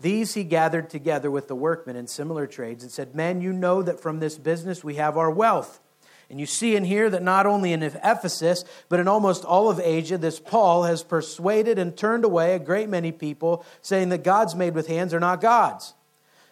These 0.00 0.34
he 0.34 0.44
gathered 0.44 0.90
together 0.90 1.30
with 1.30 1.48
the 1.48 1.54
workmen 1.54 1.96
in 1.96 2.06
similar 2.06 2.46
trades 2.46 2.82
and 2.82 2.92
said, 2.92 3.14
Men, 3.14 3.40
you 3.40 3.52
know 3.52 3.82
that 3.82 4.00
from 4.00 4.20
this 4.20 4.36
business 4.36 4.84
we 4.84 4.96
have 4.96 5.16
our 5.16 5.30
wealth. 5.30 5.80
And 6.28 6.40
you 6.40 6.46
see 6.46 6.74
and 6.74 6.84
hear 6.84 7.08
that 7.08 7.22
not 7.22 7.46
only 7.46 7.72
in 7.72 7.82
Ephesus, 7.82 8.64
but 8.88 8.98
in 8.98 9.06
almost 9.06 9.44
all 9.44 9.70
of 9.70 9.78
Asia, 9.78 10.18
this 10.18 10.40
Paul 10.40 10.82
has 10.82 11.04
persuaded 11.04 11.78
and 11.78 11.96
turned 11.96 12.24
away 12.24 12.54
a 12.54 12.58
great 12.58 12.88
many 12.88 13.12
people, 13.12 13.64
saying 13.80 14.08
that 14.08 14.24
gods 14.24 14.54
made 14.54 14.74
with 14.74 14.88
hands 14.88 15.14
are 15.14 15.20
not 15.20 15.40
gods. 15.40 15.94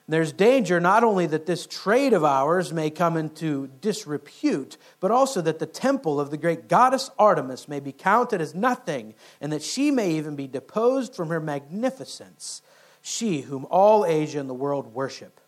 And 0.06 0.14
there's 0.14 0.32
danger 0.32 0.78
not 0.78 1.02
only 1.02 1.26
that 1.26 1.46
this 1.46 1.66
trade 1.66 2.12
of 2.12 2.24
ours 2.24 2.72
may 2.72 2.88
come 2.88 3.16
into 3.16 3.68
disrepute, 3.80 4.76
but 5.00 5.10
also 5.10 5.40
that 5.40 5.58
the 5.58 5.66
temple 5.66 6.20
of 6.20 6.30
the 6.30 6.36
great 6.36 6.68
goddess 6.68 7.10
Artemis 7.18 7.66
may 7.66 7.80
be 7.80 7.92
counted 7.92 8.40
as 8.40 8.54
nothing, 8.54 9.14
and 9.40 9.52
that 9.52 9.62
she 9.62 9.90
may 9.90 10.12
even 10.12 10.36
be 10.36 10.46
deposed 10.46 11.16
from 11.16 11.30
her 11.30 11.40
magnificence 11.40 12.62
she 13.06 13.42
whom 13.42 13.66
all 13.68 14.06
Asia 14.06 14.40
and 14.40 14.48
the 14.48 14.54
world 14.54 14.94
worship. 14.94 15.38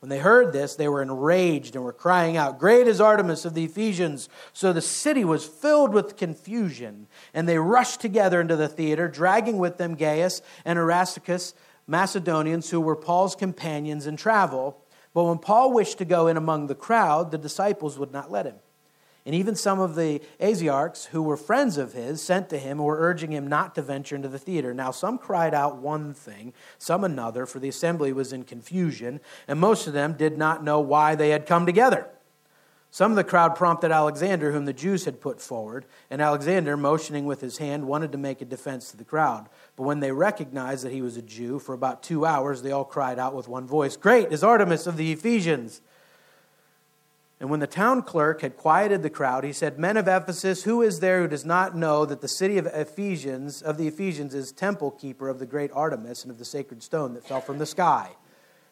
When 0.00 0.08
they 0.08 0.18
heard 0.18 0.54
this, 0.54 0.76
they 0.76 0.88
were 0.88 1.02
enraged 1.02 1.74
and 1.74 1.84
were 1.84 1.92
crying 1.92 2.38
out, 2.38 2.58
Great 2.58 2.88
is 2.88 3.02
Artemis 3.02 3.44
of 3.44 3.52
the 3.52 3.64
Ephesians! 3.64 4.30
So 4.54 4.72
the 4.72 4.80
city 4.80 5.22
was 5.22 5.44
filled 5.44 5.92
with 5.92 6.16
confusion, 6.16 7.06
and 7.34 7.46
they 7.46 7.58
rushed 7.58 8.00
together 8.00 8.40
into 8.40 8.56
the 8.56 8.66
theater, 8.66 9.08
dragging 9.08 9.58
with 9.58 9.76
them 9.76 9.94
Gaius 9.94 10.40
and 10.64 10.78
Aristarchus, 10.78 11.52
Macedonians 11.86 12.70
who 12.70 12.80
were 12.80 12.96
Paul's 12.96 13.36
companions 13.36 14.06
in 14.06 14.16
travel. 14.16 14.82
But 15.12 15.24
when 15.24 15.38
Paul 15.38 15.74
wished 15.74 15.98
to 15.98 16.06
go 16.06 16.28
in 16.28 16.38
among 16.38 16.66
the 16.66 16.74
crowd, 16.74 17.30
the 17.30 17.36
disciples 17.36 17.98
would 17.98 18.10
not 18.10 18.30
let 18.30 18.46
him. 18.46 18.56
And 19.26 19.34
even 19.34 19.56
some 19.56 19.80
of 19.80 19.96
the 19.96 20.22
Asiarchs, 20.40 21.06
who 21.06 21.20
were 21.20 21.36
friends 21.36 21.78
of 21.78 21.94
his, 21.94 22.22
sent 22.22 22.48
to 22.50 22.58
him 22.58 22.78
and 22.78 22.86
were 22.86 23.00
urging 23.00 23.32
him 23.32 23.48
not 23.48 23.74
to 23.74 23.82
venture 23.82 24.14
into 24.14 24.28
the 24.28 24.38
theater. 24.38 24.72
Now, 24.72 24.92
some 24.92 25.18
cried 25.18 25.52
out 25.52 25.78
one 25.78 26.14
thing, 26.14 26.54
some 26.78 27.02
another, 27.02 27.44
for 27.44 27.58
the 27.58 27.68
assembly 27.68 28.12
was 28.12 28.32
in 28.32 28.44
confusion, 28.44 29.20
and 29.48 29.58
most 29.58 29.88
of 29.88 29.92
them 29.92 30.12
did 30.12 30.38
not 30.38 30.62
know 30.62 30.78
why 30.78 31.16
they 31.16 31.30
had 31.30 31.44
come 31.44 31.66
together. 31.66 32.06
Some 32.92 33.10
of 33.10 33.16
the 33.16 33.24
crowd 33.24 33.56
prompted 33.56 33.90
Alexander, 33.90 34.52
whom 34.52 34.64
the 34.64 34.72
Jews 34.72 35.06
had 35.06 35.20
put 35.20 35.40
forward, 35.40 35.86
and 36.08 36.22
Alexander, 36.22 36.76
motioning 36.76 37.26
with 37.26 37.40
his 37.40 37.58
hand, 37.58 37.88
wanted 37.88 38.12
to 38.12 38.18
make 38.18 38.40
a 38.40 38.44
defense 38.46 38.92
to 38.92 38.96
the 38.96 39.04
crowd. 39.04 39.48
But 39.74 39.82
when 39.82 39.98
they 39.98 40.12
recognized 40.12 40.84
that 40.84 40.92
he 40.92 41.02
was 41.02 41.16
a 41.16 41.22
Jew, 41.22 41.58
for 41.58 41.74
about 41.74 42.02
two 42.02 42.24
hours 42.24 42.62
they 42.62 42.70
all 42.70 42.84
cried 42.84 43.18
out 43.18 43.34
with 43.34 43.48
one 43.48 43.66
voice, 43.66 43.96
Great 43.96 44.32
is 44.32 44.44
Artemis 44.44 44.86
of 44.86 44.96
the 44.96 45.10
Ephesians! 45.10 45.82
And 47.38 47.50
when 47.50 47.60
the 47.60 47.66
town 47.66 48.02
clerk 48.02 48.40
had 48.40 48.56
quieted 48.56 49.02
the 49.02 49.10
crowd, 49.10 49.44
he 49.44 49.52
said, 49.52 49.78
Men 49.78 49.98
of 49.98 50.08
Ephesus, 50.08 50.64
who 50.64 50.80
is 50.80 51.00
there 51.00 51.20
who 51.20 51.28
does 51.28 51.44
not 51.44 51.76
know 51.76 52.06
that 52.06 52.22
the 52.22 52.28
city 52.28 52.56
of 52.56 52.66
Ephesians 52.66 53.60
of 53.60 53.76
the 53.76 53.86
Ephesians 53.86 54.34
is 54.34 54.52
temple 54.52 54.90
keeper 54.90 55.28
of 55.28 55.38
the 55.38 55.44
great 55.44 55.70
Artemis 55.74 56.22
and 56.22 56.30
of 56.30 56.38
the 56.38 56.46
sacred 56.46 56.82
stone 56.82 57.12
that 57.12 57.28
fell 57.28 57.42
from 57.42 57.58
the 57.58 57.66
sky? 57.66 58.12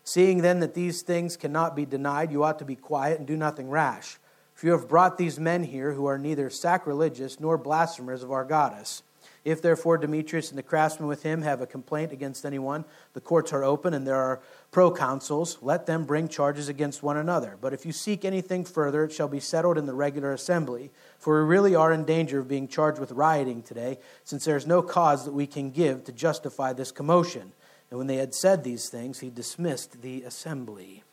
Seeing 0.03 0.41
then 0.41 0.61
that 0.61 0.75
these 0.75 1.03
things 1.03 1.37
cannot 1.37 1.77
be 1.77 1.85
denied, 1.85 2.33
you 2.33 2.43
ought 2.43 2.59
to 2.59 2.65
be 2.65 2.77
quiet 2.77 3.19
and 3.19 3.27
do 3.27 3.37
nothing 3.37 3.69
rash. 3.69 4.19
For 4.55 4.67
you 4.67 4.73
have 4.73 4.89
brought 4.89 5.19
these 5.19 5.39
men 5.39 5.65
here 5.65 5.93
who 5.93 6.07
are 6.07 6.19
neither 6.19 6.49
sacrilegious 6.49 7.41
nor 7.41 7.59
blasphemers 7.59 8.23
of 8.23 8.31
our 8.31 8.45
goddess. 8.45 9.03
If 9.45 9.61
therefore 9.61 9.99
Demetrius 9.99 10.51
and 10.51 10.59
the 10.59 10.63
craftsmen 10.63 11.09
with 11.09 11.23
him 11.23 11.43
have 11.43 11.61
a 11.61 11.67
complaint 11.67 12.13
against 12.13 12.47
anyone, 12.47 12.85
the 13.13 13.21
courts 13.21 13.53
are 13.53 13.65
open 13.65 13.93
and 13.93 14.07
there 14.07 14.17
are 14.17 14.41
proconsuls. 14.75 15.59
Let 15.63 15.87
them 15.87 16.05
bring 16.05 16.27
charges 16.27 16.69
against 16.69 17.01
one 17.01 17.17
another. 17.17 17.57
But 17.61 17.73
if 17.73 17.87
you 17.87 17.93
seek 17.93 18.25
anything 18.25 18.65
further, 18.65 19.05
it 19.05 19.13
shall 19.13 19.29
be 19.29 19.39
settled 19.39 19.79
in 19.79 19.87
the 19.87 19.95
regular 19.95 20.33
assembly. 20.33 20.91
For 21.17 21.41
we 21.41 21.49
really 21.49 21.77
are 21.77 21.93
in 21.93 22.05
danger 22.05 22.41
of 22.41 22.49
being 22.49 22.67
charged 22.67 22.99
with 22.99 23.13
rioting 23.13 23.63
today, 23.63 23.99
since 24.25 24.45
there 24.45 24.57
is 24.57 24.67
no 24.67 24.83
cause 24.83 25.25
that 25.27 25.33
we 25.33 25.47
can 25.47 25.71
give 25.71 26.03
to 26.05 26.13
justify 26.13 26.73
this 26.73 26.91
commotion. 26.91 27.53
And 27.91 27.99
when 27.99 28.09
they 28.09 28.17
had 28.17 28.35
said 28.35 28.65
these 28.65 28.89
things, 28.89 29.21
he 29.21 29.31
dismissed 29.31 30.03
the 30.03 30.25
assembly. 30.25 31.05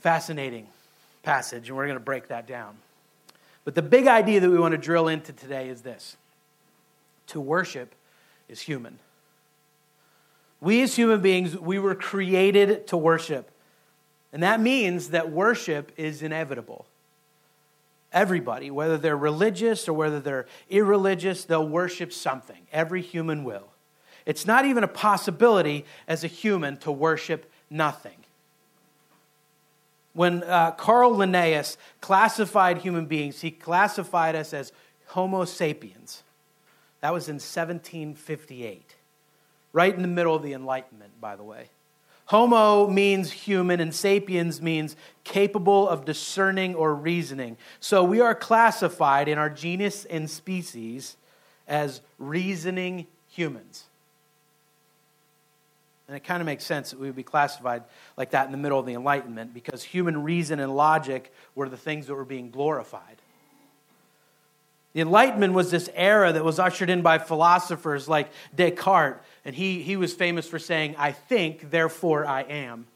Fascinating 0.00 0.66
passage, 1.22 1.68
and 1.68 1.78
we're 1.78 1.86
going 1.86 1.96
to 1.96 2.04
break 2.04 2.28
that 2.28 2.46
down. 2.46 2.76
But 3.64 3.74
the 3.74 3.80
big 3.80 4.06
idea 4.06 4.40
that 4.40 4.50
we 4.50 4.58
want 4.58 4.72
to 4.72 4.78
drill 4.78 5.08
into 5.08 5.32
today 5.32 5.70
is 5.70 5.80
this 5.80 6.18
to 7.28 7.40
worship 7.40 7.94
is 8.50 8.60
human. 8.60 8.98
We 10.64 10.80
as 10.80 10.96
human 10.96 11.20
beings, 11.20 11.54
we 11.58 11.78
were 11.78 11.94
created 11.94 12.86
to 12.86 12.96
worship. 12.96 13.50
And 14.32 14.42
that 14.42 14.60
means 14.60 15.10
that 15.10 15.30
worship 15.30 15.92
is 15.98 16.22
inevitable. 16.22 16.86
Everybody, 18.12 18.70
whether 18.70 18.96
they're 18.96 19.16
religious 19.16 19.86
or 19.88 19.92
whether 19.92 20.20
they're 20.20 20.46
irreligious, 20.70 21.44
they'll 21.44 21.68
worship 21.68 22.14
something. 22.14 22.62
Every 22.72 23.02
human 23.02 23.44
will. 23.44 23.68
It's 24.24 24.46
not 24.46 24.64
even 24.64 24.82
a 24.82 24.88
possibility 24.88 25.84
as 26.08 26.24
a 26.24 26.28
human 26.28 26.78
to 26.78 26.90
worship 26.90 27.50
nothing. 27.68 28.16
When 30.14 30.44
uh, 30.44 30.70
Carl 30.70 31.14
Linnaeus 31.14 31.76
classified 32.00 32.78
human 32.78 33.04
beings, 33.04 33.42
he 33.42 33.50
classified 33.50 34.34
us 34.34 34.54
as 34.54 34.72
Homo 35.08 35.44
sapiens. 35.44 36.22
That 37.02 37.12
was 37.12 37.28
in 37.28 37.34
1758, 37.34 38.93
right 39.74 39.94
in 39.94 40.00
the 40.00 40.08
middle 40.08 40.34
of 40.34 40.42
the 40.42 40.54
Enlightenment, 40.54 41.20
by 41.20 41.36
the 41.36 41.42
way. 41.42 41.68
Homo 42.26 42.88
means 42.88 43.30
human, 43.30 43.80
and 43.80 43.94
sapiens 43.94 44.62
means 44.62 44.96
capable 45.24 45.86
of 45.86 46.06
discerning 46.06 46.74
or 46.74 46.94
reasoning. 46.94 47.58
So 47.80 48.02
we 48.02 48.20
are 48.22 48.34
classified 48.34 49.28
in 49.28 49.36
our 49.36 49.50
genus 49.50 50.06
and 50.06 50.30
species 50.30 51.18
as 51.68 52.00
reasoning 52.18 53.06
humans. 53.28 53.84
And 56.08 56.16
it 56.16 56.24
kind 56.24 56.40
of 56.40 56.46
makes 56.46 56.64
sense 56.64 56.90
that 56.90 57.00
we 57.00 57.06
would 57.06 57.16
be 57.16 57.22
classified 57.22 57.82
like 58.16 58.30
that 58.30 58.46
in 58.46 58.52
the 58.52 58.58
middle 58.58 58.78
of 58.78 58.86
the 58.86 58.94
Enlightenment 58.94 59.52
because 59.52 59.82
human 59.82 60.22
reason 60.22 60.60
and 60.60 60.74
logic 60.74 61.32
were 61.54 61.68
the 61.68 61.76
things 61.76 62.06
that 62.06 62.14
were 62.14 62.24
being 62.24 62.50
glorified. 62.50 63.16
The 64.94 65.00
Enlightenment 65.00 65.54
was 65.54 65.70
this 65.70 65.90
era 65.94 66.32
that 66.32 66.44
was 66.44 66.58
ushered 66.60 66.88
in 66.88 67.02
by 67.02 67.18
philosophers 67.18 68.08
like 68.08 68.30
Descartes, 68.54 69.20
and 69.44 69.54
he, 69.54 69.82
he 69.82 69.96
was 69.96 70.12
famous 70.14 70.46
for 70.46 70.58
saying, 70.58 70.94
I 70.98 71.12
think, 71.12 71.70
therefore 71.70 72.26
I 72.26 72.42
am. 72.42 72.86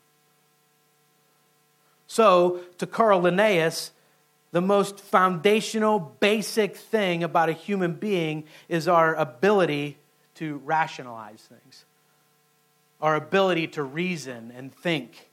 So, 2.07 2.61
to 2.79 2.87
Carl 2.87 3.21
Linnaeus, 3.21 3.91
the 4.51 4.63
most 4.63 5.01
foundational, 5.01 5.99
basic 6.21 6.77
thing 6.77 7.23
about 7.23 7.51
a 7.51 7.53
human 7.53 7.93
being 7.93 8.45
is 8.69 8.89
our 8.89 9.15
ability 9.15 9.99
to 10.37 10.57
rationalize 10.65 11.43
things, 11.43 11.85
our 13.01 13.15
ability 13.15 13.67
to 13.69 13.83
reason 13.83 14.53
and 14.57 14.73
think. 14.75 15.29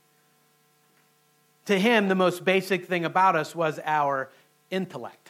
To 1.65 1.79
him, 1.79 2.09
the 2.09 2.15
most 2.15 2.43
basic 2.43 2.85
thing 2.85 3.05
about 3.05 3.35
us 3.35 3.55
was 3.55 3.79
our 3.85 4.29
intellect. 4.69 5.24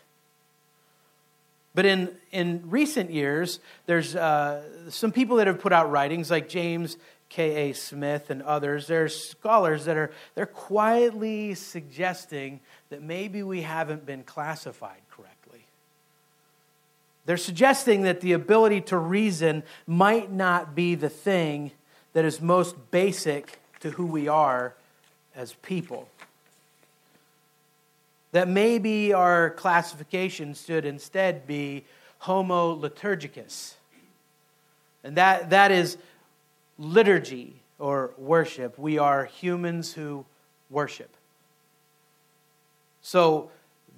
But 1.75 1.85
in, 1.85 2.15
in 2.31 2.63
recent 2.69 3.11
years, 3.11 3.59
there's 3.85 4.15
uh, 4.15 4.89
some 4.89 5.11
people 5.11 5.37
that 5.37 5.47
have 5.47 5.59
put 5.59 5.73
out 5.73 5.91
writings 5.91 6.31
like 6.31 6.47
James 6.47 6.97
K.A. 7.27 7.73
Smith 7.73 8.29
and 8.29 8.41
others. 8.41 8.87
There's 8.87 9.13
scholars 9.13 9.83
that 9.85 9.97
are 9.97 10.11
they're 10.35 10.45
quietly 10.45 11.53
suggesting 11.53 12.61
that 12.89 13.01
maybe 13.01 13.43
we 13.43 13.61
haven't 13.61 14.05
been 14.05 14.23
classified 14.23 15.01
correctly. 15.11 15.65
They're 17.25 17.35
suggesting 17.35 18.03
that 18.03 18.21
the 18.21 18.31
ability 18.31 18.81
to 18.81 18.97
reason 18.97 19.63
might 19.85 20.31
not 20.31 20.75
be 20.75 20.95
the 20.95 21.09
thing 21.09 21.71
that 22.13 22.23
is 22.23 22.39
most 22.39 22.91
basic 22.91 23.59
to 23.81 23.91
who 23.91 24.05
we 24.05 24.29
are 24.29 24.75
as 25.35 25.53
people 25.61 26.07
that 28.35 28.49
maybe 28.49 29.13
our 29.13 29.51
classification 29.51 30.53
should 30.53 30.83
instead 30.83 31.47
be 31.47 31.85
Homo 32.17 32.75
liturgicus. 32.75 33.75
And 35.05 35.15
that, 35.15 35.51
that 35.51 35.71
is 35.71 35.95
liturgy 36.77 37.61
or 37.79 38.13
worship. 38.17 38.77
We 38.77 38.97
are 38.97 39.23
humans 39.23 39.93
who 39.93 40.25
worship. 40.69 41.15
So 43.01 43.51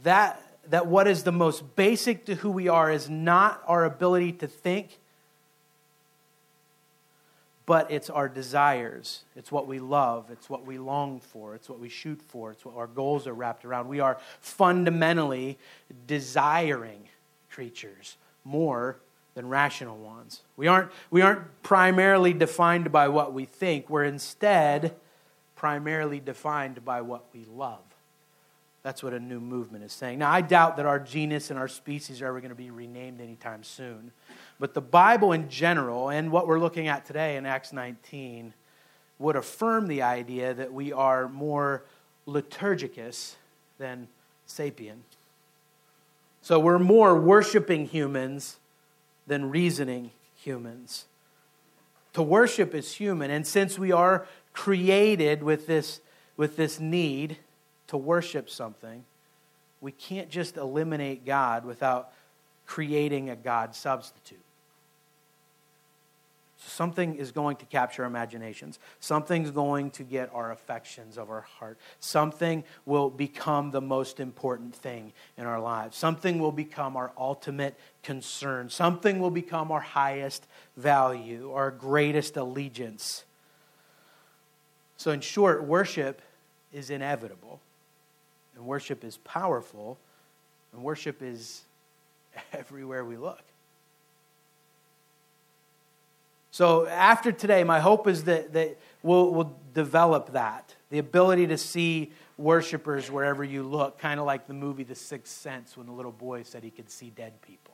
that, 0.04 0.40
that 0.70 0.86
what 0.86 1.08
is 1.08 1.24
the 1.24 1.32
most 1.32 1.76
basic 1.76 2.26
to 2.26 2.36
who 2.36 2.52
we 2.52 2.68
are 2.68 2.92
is 2.92 3.10
not 3.10 3.64
our 3.66 3.86
ability 3.86 4.34
to 4.34 4.48
think 4.48 5.00
but 7.68 7.92
it's 7.92 8.10
our 8.10 8.30
desires. 8.30 9.26
It's 9.36 9.52
what 9.52 9.68
we 9.68 9.78
love. 9.78 10.32
It's 10.32 10.50
what 10.50 10.66
we 10.66 10.80
long 10.80 11.20
for. 11.20 11.54
It's 11.54 11.70
what 11.70 11.80
we 11.80 11.90
shoot 11.90 12.20
for. 12.22 12.52
It's 12.52 12.66
what 12.66 12.78
our 12.78 12.88
goals 12.88 13.28
are 13.28 13.34
wrapped 13.34 13.66
around. 13.66 13.90
We 13.90 14.00
are 14.00 14.18
fundamentally 14.40 15.60
desiring 16.08 17.10
creatures 17.52 18.16
more 18.46 18.98
than 19.36 19.50
rational 19.50 19.98
ones. 19.98 20.42
We 20.56 20.68
aren't, 20.68 20.92
we 21.12 21.22
aren't 21.22 21.62
primarily 21.62 22.32
defined 22.32 22.92
by 22.92 23.10
what 23.10 23.34
we 23.34 23.44
think, 23.44 23.90
we're 23.90 24.06
instead 24.06 24.96
primarily 25.56 26.22
defined 26.22 26.86
by 26.86 27.02
what 27.02 27.26
we 27.34 27.46
love. 27.46 27.84
That's 28.88 29.04
what 29.04 29.14
a 29.14 29.20
new 29.20 29.42
movement 29.42 29.84
is 29.84 29.92
saying. 29.92 30.20
Now, 30.20 30.32
I 30.32 30.40
doubt 30.40 30.78
that 30.78 30.86
our 30.86 30.98
genus 30.98 31.50
and 31.50 31.60
our 31.60 31.68
species 31.68 32.22
are 32.22 32.28
ever 32.28 32.40
going 32.40 32.52
to 32.52 32.56
be 32.56 32.72
renamed 32.72 33.20
anytime 33.20 33.62
soon. 33.62 34.14
But 34.62 34.74
the 34.74 34.80
Bible 34.80 35.34
in 35.34 35.50
general, 35.50 36.08
and 36.08 36.32
what 36.32 36.48
we're 36.48 36.58
looking 36.58 36.88
at 36.88 37.04
today 37.04 37.36
in 37.36 37.46
Acts 37.46 37.74
19, 37.74 38.54
would 39.20 39.36
affirm 39.36 39.88
the 39.88 40.04
idea 40.04 40.54
that 40.54 40.72
we 40.72 40.94
are 40.94 41.28
more 41.28 41.84
liturgicus 42.26 43.36
than 43.78 44.08
sapien. 44.48 45.00
So 46.42 46.58
we're 46.58 46.80
more 46.80 47.20
worshiping 47.20 47.88
humans 47.88 48.56
than 49.28 49.50
reasoning 49.50 50.12
humans. 50.38 51.08
To 52.14 52.22
worship 52.22 52.74
is 52.74 52.94
human, 52.94 53.32
and 53.32 53.46
since 53.46 53.78
we 53.78 53.92
are 53.92 54.26
created 54.54 55.44
with 55.44 55.68
this, 55.68 56.00
with 56.38 56.56
this 56.56 56.80
need, 56.80 57.40
to 57.88 57.98
worship 57.98 58.50
something, 58.50 59.04
we 59.82 59.92
can't 59.92 60.30
just 60.30 60.58
eliminate 60.58 61.26
God 61.26 61.66
without 61.66 62.12
creating 62.66 63.30
a 63.30 63.36
God 63.36 63.76
substitute. 63.76 64.40
So 66.58 66.70
Something 66.70 67.16
is 67.16 67.32
going 67.32 67.58
to 67.58 67.66
capture 67.66 68.04
our 68.04 68.08
imaginations. 68.08 68.80
Something's 69.00 69.52
going 69.52 69.92
to 69.92 70.04
get 70.04 70.32
our 70.34 70.52
affections 70.52 71.18
of 71.18 71.30
our 71.30 71.42
heart. 71.42 71.78
Something 72.00 72.64
will 72.86 73.10
become 73.10 73.70
the 73.72 73.82
most 73.82 74.20
important 74.20 74.76
thing 74.76 75.14
in 75.38 75.46
our 75.46 75.60
lives. 75.60 75.96
Something 75.96 76.40
will 76.40 76.52
become 76.52 76.98
our 76.98 77.12
ultimate 77.18 77.76
concern. 78.02 78.70
Something 78.70 79.20
will 79.20 79.30
become 79.30 79.72
our 79.72 79.82
highest 79.82 80.48
value, 80.76 81.52
our 81.54 81.70
greatest 81.70 82.38
allegiance. 82.38 83.24
So, 84.98 85.12
in 85.12 85.22
short, 85.22 85.64
worship 85.64 86.24
is 86.74 86.90
inevitable, 86.90 87.60
and 88.58 88.66
worship 88.66 89.04
is 89.04 89.18
powerful, 89.18 89.98
and 90.74 90.84
worship 90.84 91.22
is 91.22 91.62
everywhere 92.54 93.06
we 93.06 93.16
look. 93.16 93.42
So 96.52 96.88
after 96.88 97.32
today, 97.32 97.64
my 97.64 97.80
hope 97.80 98.08
is 98.08 98.24
that, 98.24 98.54
that 98.54 98.78
we'll, 99.04 99.32
we'll 99.32 99.56
develop 99.74 100.34
that 100.34 100.74
the 100.90 100.98
ability 101.00 101.48
to 101.48 101.58
see 101.58 102.12
worshipers 102.38 103.12
wherever 103.12 103.44
you 103.44 103.62
look, 103.64 104.00
kind 104.00 104.20
of 104.20 104.26
like 104.26 104.48
the 104.48 104.54
movie 104.54 104.84
The 104.84 104.96
Sixth 104.96 105.38
Sense 105.38 105.76
when 105.76 105.86
the 105.86 105.94
little 105.94 106.12
boy 106.12 106.44
said 106.44 106.64
he 106.64 106.70
could 106.70 106.90
see 106.90 107.10
dead 107.10 107.34
people. 107.42 107.74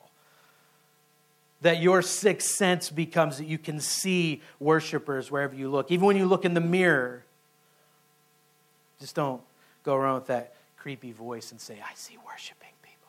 That 1.62 1.80
your 1.80 2.02
sixth 2.02 2.50
sense 2.50 2.90
becomes 2.90 3.38
that 3.38 3.46
you 3.46 3.56
can 3.56 3.80
see 3.80 4.42
worshipers 4.60 5.30
wherever 5.30 5.54
you 5.54 5.70
look. 5.70 5.90
Even 5.90 6.06
when 6.06 6.16
you 6.16 6.26
look 6.26 6.44
in 6.44 6.52
the 6.52 6.60
mirror, 6.60 7.24
just 9.00 9.14
don't 9.14 9.40
go 9.82 9.94
around 9.94 10.16
with 10.16 10.26
that 10.26 10.53
creepy 10.84 11.12
voice 11.12 11.50
and 11.50 11.58
say, 11.58 11.80
I 11.82 11.94
see 11.94 12.18
worshiping. 12.26 12.68
People. 12.82 13.08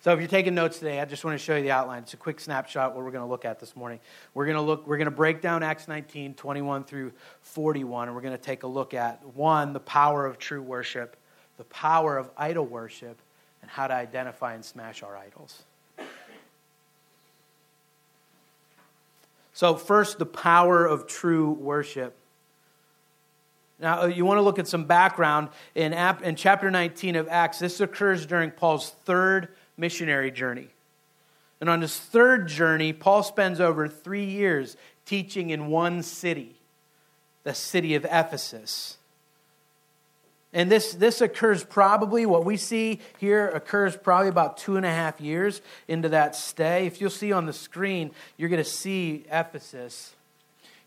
So 0.00 0.12
if 0.12 0.20
you're 0.20 0.28
taking 0.28 0.54
notes 0.54 0.78
today, 0.78 1.00
I 1.00 1.04
just 1.06 1.24
want 1.24 1.36
to 1.36 1.44
show 1.44 1.56
you 1.56 1.64
the 1.64 1.72
outline. 1.72 2.04
It's 2.04 2.14
a 2.14 2.16
quick 2.16 2.38
snapshot 2.38 2.94
what 2.94 3.04
we're 3.04 3.10
going 3.10 3.24
to 3.24 3.28
look 3.28 3.44
at 3.44 3.58
this 3.58 3.74
morning. 3.74 3.98
We're 4.32 4.44
going 4.44 4.54
to 4.54 4.62
look 4.62 4.86
we're 4.86 4.96
going 4.96 5.06
to 5.06 5.10
break 5.10 5.40
down 5.40 5.64
Acts 5.64 5.88
19, 5.88 6.34
21 6.34 6.84
through 6.84 7.10
41 7.40 8.06
and 8.06 8.14
we're 8.14 8.22
going 8.22 8.36
to 8.36 8.40
take 8.40 8.62
a 8.62 8.68
look 8.68 8.94
at 8.94 9.26
one, 9.34 9.72
the 9.72 9.80
power 9.80 10.24
of 10.24 10.38
true 10.38 10.62
worship, 10.62 11.16
the 11.56 11.64
power 11.64 12.16
of 12.16 12.30
idol 12.38 12.64
worship, 12.64 13.18
and 13.62 13.68
how 13.68 13.88
to 13.88 13.94
identify 13.94 14.54
and 14.54 14.64
smash 14.64 15.02
our 15.02 15.16
idols. 15.16 15.64
So 19.52 19.74
first, 19.74 20.20
the 20.20 20.26
power 20.26 20.86
of 20.86 21.08
true 21.08 21.50
worship. 21.50 22.16
Now, 23.78 24.02
uh, 24.02 24.06
you 24.06 24.24
want 24.24 24.38
to 24.38 24.42
look 24.42 24.58
at 24.58 24.66
some 24.66 24.84
background 24.84 25.48
in, 25.74 25.92
in 25.92 26.36
chapter 26.36 26.70
19 26.70 27.16
of 27.16 27.28
Acts. 27.28 27.58
This 27.58 27.80
occurs 27.80 28.24
during 28.24 28.50
Paul's 28.50 28.90
third 29.04 29.48
missionary 29.76 30.30
journey. 30.30 30.68
And 31.60 31.68
on 31.68 31.80
his 31.80 31.98
third 31.98 32.48
journey, 32.48 32.92
Paul 32.92 33.22
spends 33.22 33.60
over 33.60 33.88
three 33.88 34.24
years 34.24 34.76
teaching 35.04 35.50
in 35.50 35.68
one 35.68 36.02
city, 36.02 36.56
the 37.44 37.54
city 37.54 37.94
of 37.94 38.04
Ephesus. 38.04 38.96
And 40.52 40.70
this, 40.70 40.94
this 40.94 41.20
occurs 41.20 41.64
probably, 41.64 42.24
what 42.24 42.44
we 42.44 42.56
see 42.56 43.00
here 43.18 43.48
occurs 43.48 43.96
probably 43.96 44.28
about 44.28 44.56
two 44.56 44.76
and 44.76 44.86
a 44.86 44.90
half 44.90 45.20
years 45.20 45.60
into 45.86 46.08
that 46.10 46.34
stay. 46.34 46.86
If 46.86 47.00
you'll 47.00 47.10
see 47.10 47.32
on 47.32 47.44
the 47.44 47.52
screen, 47.52 48.10
you're 48.38 48.48
going 48.48 48.62
to 48.62 48.68
see 48.68 49.24
Ephesus 49.30 50.14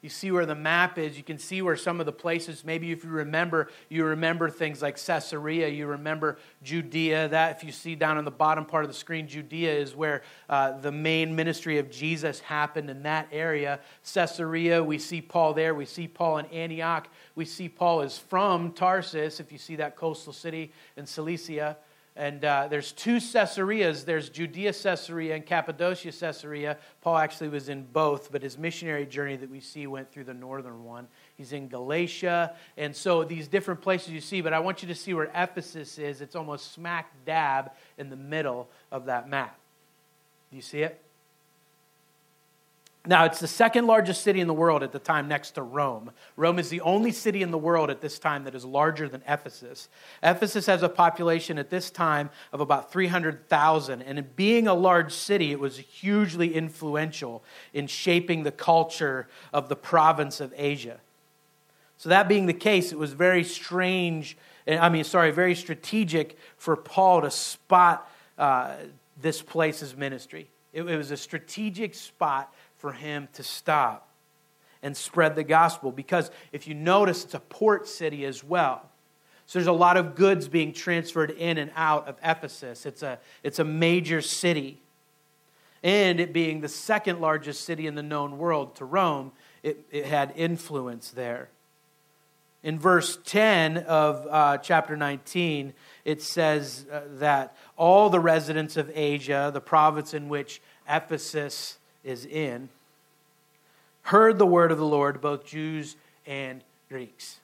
you 0.02 0.10
see 0.10 0.32
where 0.32 0.46
the 0.46 0.56
map 0.56 0.98
is. 0.98 1.18
You 1.18 1.24
can 1.24 1.38
see 1.38 1.62
where 1.62 1.76
some 1.76 2.00
of 2.00 2.06
the 2.06 2.12
places, 2.12 2.64
maybe 2.64 2.92
if 2.92 3.04
you 3.04 3.10
remember, 3.10 3.70
you 3.90 4.06
remember 4.06 4.50
things 4.50 4.82
like 4.82 5.04
Caesarea, 5.04 5.68
you 5.68 5.88
remember 5.88 6.38
Judea. 6.64 7.28
That, 7.30 7.58
if 7.58 7.64
you 7.64 7.72
see 7.72 7.96
down 7.96 8.18
on 8.18 8.26
the 8.26 8.32
bottom 8.32 8.66
part 8.66 8.86
of 8.86 8.90
the 8.90 8.96
screen, 8.96 9.28
Judea 9.28 9.74
is 9.74 9.96
where 9.96 10.22
uh, 10.50 10.80
the 10.80 10.92
main 10.92 11.36
ministry 11.36 11.80
of 11.80 11.92
Jesus 11.92 12.40
happened 12.40 12.90
in 12.90 13.04
that 13.04 13.28
area. 13.32 13.80
Caesarea, 14.14 14.82
we 14.84 14.98
see 14.98 15.22
Paul 15.22 15.54
there. 15.54 15.76
We 15.76 15.86
see 15.86 16.08
Paul 16.08 16.38
in 16.38 16.46
Antioch. 16.48 17.10
We 17.36 17.46
see 17.46 17.68
Paul 17.68 18.02
is 18.02 18.18
from 18.18 18.72
Tarsus, 18.72 19.40
if 19.40 19.52
you 19.52 19.58
see 19.58 19.76
that 19.78 19.96
coastal 19.98 20.34
city 20.34 20.72
in 20.96 21.06
Cilicia. 21.06 21.78
And 22.20 22.44
uh, 22.44 22.68
there's 22.70 22.92
two 22.92 23.22
Caesareas. 23.22 24.04
There's 24.04 24.30
Judea 24.30 24.74
Caesarea 24.74 25.36
and 25.36 25.46
Cappadocia 25.46 26.12
Caesarea. 26.12 26.78
Paul 27.00 27.18
actually 27.18 27.48
was 27.48 27.70
in 27.70 27.86
both, 27.94 28.30
but 28.30 28.44
his 28.44 28.58
missionary 28.58 29.06
journey 29.06 29.38
that 29.38 29.50
we 29.50 29.62
see 29.62 29.88
went 29.88 30.12
through 30.12 30.26
the 30.26 30.34
northern 30.34 30.84
one. 30.84 31.08
He's 31.38 31.54
in 31.54 31.70
Galatia. 31.70 32.58
And 32.76 32.94
so 32.94 33.24
these 33.24 33.48
different 33.48 33.80
places 33.80 34.10
you 34.10 34.20
see, 34.20 34.42
but 34.42 34.52
I 34.52 34.60
want 34.60 34.82
you 34.82 34.90
to 34.90 34.96
see 34.96 35.14
where 35.14 35.32
Ephesus 35.34 35.98
is. 35.98 36.20
It's 36.20 36.36
almost 36.36 36.74
smack 36.74 37.10
dab 37.26 37.72
in 37.98 38.10
the 38.10 38.18
middle 38.18 38.68
of 38.92 39.06
that 39.06 39.30
map. 39.30 39.58
Do 40.50 40.58
you 40.58 40.62
see 40.62 40.82
it? 40.82 41.02
Now, 43.06 43.24
it's 43.24 43.40
the 43.40 43.48
second 43.48 43.88
largest 43.88 44.24
city 44.24 44.42
in 44.42 44.48
the 44.48 44.54
world 44.54 44.84
at 44.84 44.92
the 44.92 45.00
time 45.00 45.30
next 45.30 45.52
to 45.52 45.62
Rome. 45.62 46.12
Rome 46.36 46.60
is 46.60 46.70
the 46.70 46.82
only 46.82 47.12
city 47.12 47.42
in 47.42 47.50
the 47.50 47.58
world 47.58 47.90
at 47.90 48.02
this 48.02 48.20
time 48.20 48.44
that 48.44 48.54
is 48.54 48.66
larger 48.66 49.08
than 49.08 49.24
Ephesus. 49.26 49.88
Ephesus 50.22 50.66
has 50.66 50.84
a 50.84 50.90
population 50.90 51.58
at 51.58 51.70
this 51.70 51.90
time 51.90 52.30
of 52.52 52.60
about 52.60 52.92
300,000. 52.92 54.02
And 54.02 54.20
in 54.20 54.28
being 54.36 54.68
a 54.68 54.74
large 54.74 55.14
city, 55.14 55.54
it 55.54 55.60
was 55.62 55.78
hugely 55.78 56.54
influential 56.54 57.42
in 57.74 57.88
shaping 57.88 58.44
the 58.44 58.52
culture 58.52 59.28
of 59.54 59.70
the 59.70 59.78
province 59.78 60.42
of 60.42 60.54
Asia. 60.58 61.00
So, 61.98 62.10
that 62.10 62.28
being 62.28 62.48
the 62.48 62.54
case, 62.54 62.92
it 62.92 62.98
was 62.98 63.14
very 63.14 63.44
strange, 63.44 64.38
I 64.68 64.90
mean, 64.90 65.04
sorry, 65.04 65.32
very 65.32 65.56
strategic 65.56 66.38
for 66.58 66.76
Paul 66.76 67.22
to 67.22 67.32
spot 67.32 68.10
uh, 68.38 68.76
this 69.22 69.42
place's 69.42 69.96
ministry. 69.96 70.50
It, 70.74 70.84
it 70.84 70.98
was 70.98 71.12
a 71.12 71.18
strategic 71.18 71.96
spot 71.96 72.54
for 72.80 72.94
him 72.94 73.28
to 73.34 73.44
stop 73.44 74.10
and 74.82 74.96
spread 74.96 75.36
the 75.36 75.44
gospel. 75.44 75.92
Because 75.92 76.32
if 76.52 76.68
you 76.68 76.74
notice, 76.74 77.24
it's 77.26 77.34
a 77.34 77.40
port 77.40 77.88
city 77.88 78.26
as 78.26 78.44
well. 78.44 78.90
So 79.46 79.60
there's 79.60 79.68
a 79.68 79.72
lot 79.72 79.98
of 79.98 80.16
goods 80.16 80.48
being 80.48 80.74
transferred 80.74 81.32
in 81.32 81.58
and 81.58 81.72
out 81.76 82.08
of 82.08 82.18
Ephesus. 82.24 82.86
It's 82.86 83.02
a, 83.02 83.20
it's 83.44 83.60
a 83.60 83.64
major 83.64 84.22
city. 84.22 84.80
And 85.82 86.20
it 86.20 86.34
being 86.34 86.62
the 86.62 86.70
second 86.70 87.20
largest 87.20 87.64
city 87.64 87.88
in 87.88 87.96
the 87.96 88.04
known 88.04 88.38
world 88.38 88.76
to 88.76 88.86
Rome, 88.86 89.32
it, 89.64 89.84
it 89.92 90.06
had 90.06 90.34
influence 90.36 91.10
there. 91.10 91.50
In 92.62 92.78
verse 92.78 93.18
10 93.26 93.78
of 93.78 94.28
uh, 94.30 94.58
chapter 94.58 94.96
19, 94.96 95.74
it 96.06 96.22
says 96.22 96.86
uh, 96.92 97.02
that 97.14 97.56
all 97.76 98.10
the 98.10 98.20
residents 98.20 98.78
of 98.78 98.92
Asia, 98.94 99.50
the 99.52 99.62
province 99.62 100.14
in 100.14 100.30
which 100.30 100.62
Ephesus 100.88 101.79
is 102.04 102.26
in, 102.26 102.70
heard 104.04 104.38
the 104.40 104.46
word 104.46 104.72
of 104.72 104.78
the 104.78 104.86
Lord, 104.86 105.22
both 105.22 105.46
Jews 105.46 105.96
and 106.26 106.64
Greeks. 106.90 107.40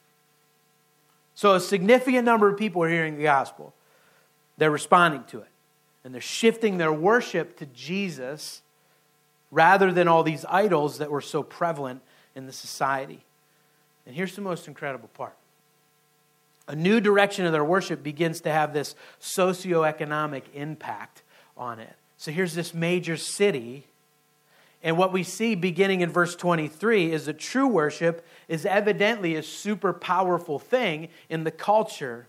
So 1.35 1.53
a 1.53 1.59
significant 1.59 2.25
number 2.25 2.49
of 2.49 2.57
people 2.57 2.81
are 2.83 2.89
hearing 2.89 3.17
the 3.17 3.23
gospel. 3.23 3.73
They're 4.57 4.71
responding 4.71 5.23
to 5.25 5.39
it. 5.39 5.49
And 6.03 6.13
they're 6.13 6.21
shifting 6.21 6.77
their 6.77 6.93
worship 6.93 7.57
to 7.57 7.65
Jesus 7.67 8.61
rather 9.51 9.91
than 9.91 10.07
all 10.07 10.23
these 10.23 10.45
idols 10.45 10.99
that 10.99 11.11
were 11.11 11.21
so 11.21 11.43
prevalent 11.43 12.01
in 12.35 12.45
the 12.45 12.53
society. 12.53 13.23
And 14.05 14.15
here's 14.15 14.35
the 14.35 14.41
most 14.41 14.67
incredible 14.67 15.09
part 15.09 15.35
a 16.67 16.75
new 16.75 16.99
direction 16.99 17.45
of 17.45 17.51
their 17.51 17.63
worship 17.63 18.01
begins 18.01 18.41
to 18.41 18.51
have 18.51 18.73
this 18.73 18.95
socioeconomic 19.21 20.43
impact 20.53 21.21
on 21.55 21.79
it. 21.79 21.93
So 22.17 22.31
here's 22.31 22.55
this 22.55 22.73
major 22.73 23.17
city 23.17 23.85
and 24.83 24.97
what 24.97 25.11
we 25.11 25.23
see 25.23 25.55
beginning 25.55 26.01
in 26.01 26.11
verse 26.11 26.35
23 26.35 27.11
is 27.11 27.25
that 27.25 27.39
true 27.39 27.67
worship 27.67 28.25
is 28.47 28.65
evidently 28.65 29.35
a 29.35 29.43
super 29.43 29.93
powerful 29.93 30.59
thing 30.59 31.09
in 31.29 31.43
the 31.43 31.51
culture. 31.51 32.27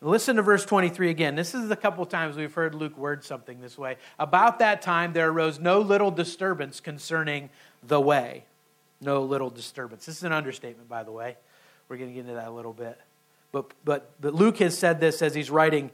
Listen 0.00 0.34
to 0.34 0.42
verse 0.42 0.64
23 0.64 1.10
again. 1.10 1.36
This 1.36 1.54
is 1.54 1.70
a 1.70 1.76
couple 1.76 2.04
times 2.06 2.36
we've 2.36 2.52
heard 2.52 2.74
Luke 2.74 2.98
word 2.98 3.22
something 3.22 3.60
this 3.60 3.78
way. 3.78 3.96
About 4.18 4.58
that 4.58 4.82
time, 4.82 5.12
there 5.12 5.28
arose 5.28 5.60
no 5.60 5.80
little 5.80 6.10
disturbance 6.10 6.80
concerning 6.80 7.50
the 7.84 8.00
way. 8.00 8.44
No 9.00 9.22
little 9.22 9.50
disturbance. 9.50 10.06
This 10.06 10.16
is 10.16 10.24
an 10.24 10.32
understatement, 10.32 10.88
by 10.88 11.04
the 11.04 11.12
way. 11.12 11.36
We're 11.88 11.96
going 11.96 12.10
to 12.10 12.14
get 12.14 12.20
into 12.22 12.34
that 12.34 12.48
a 12.48 12.52
little 12.52 12.72
bit. 12.72 12.98
But, 13.52 13.66
but, 13.84 14.10
but 14.20 14.34
Luke 14.34 14.58
has 14.58 14.76
said 14.76 14.98
this 14.98 15.22
as 15.22 15.34
he's 15.34 15.50
writing 15.50 15.90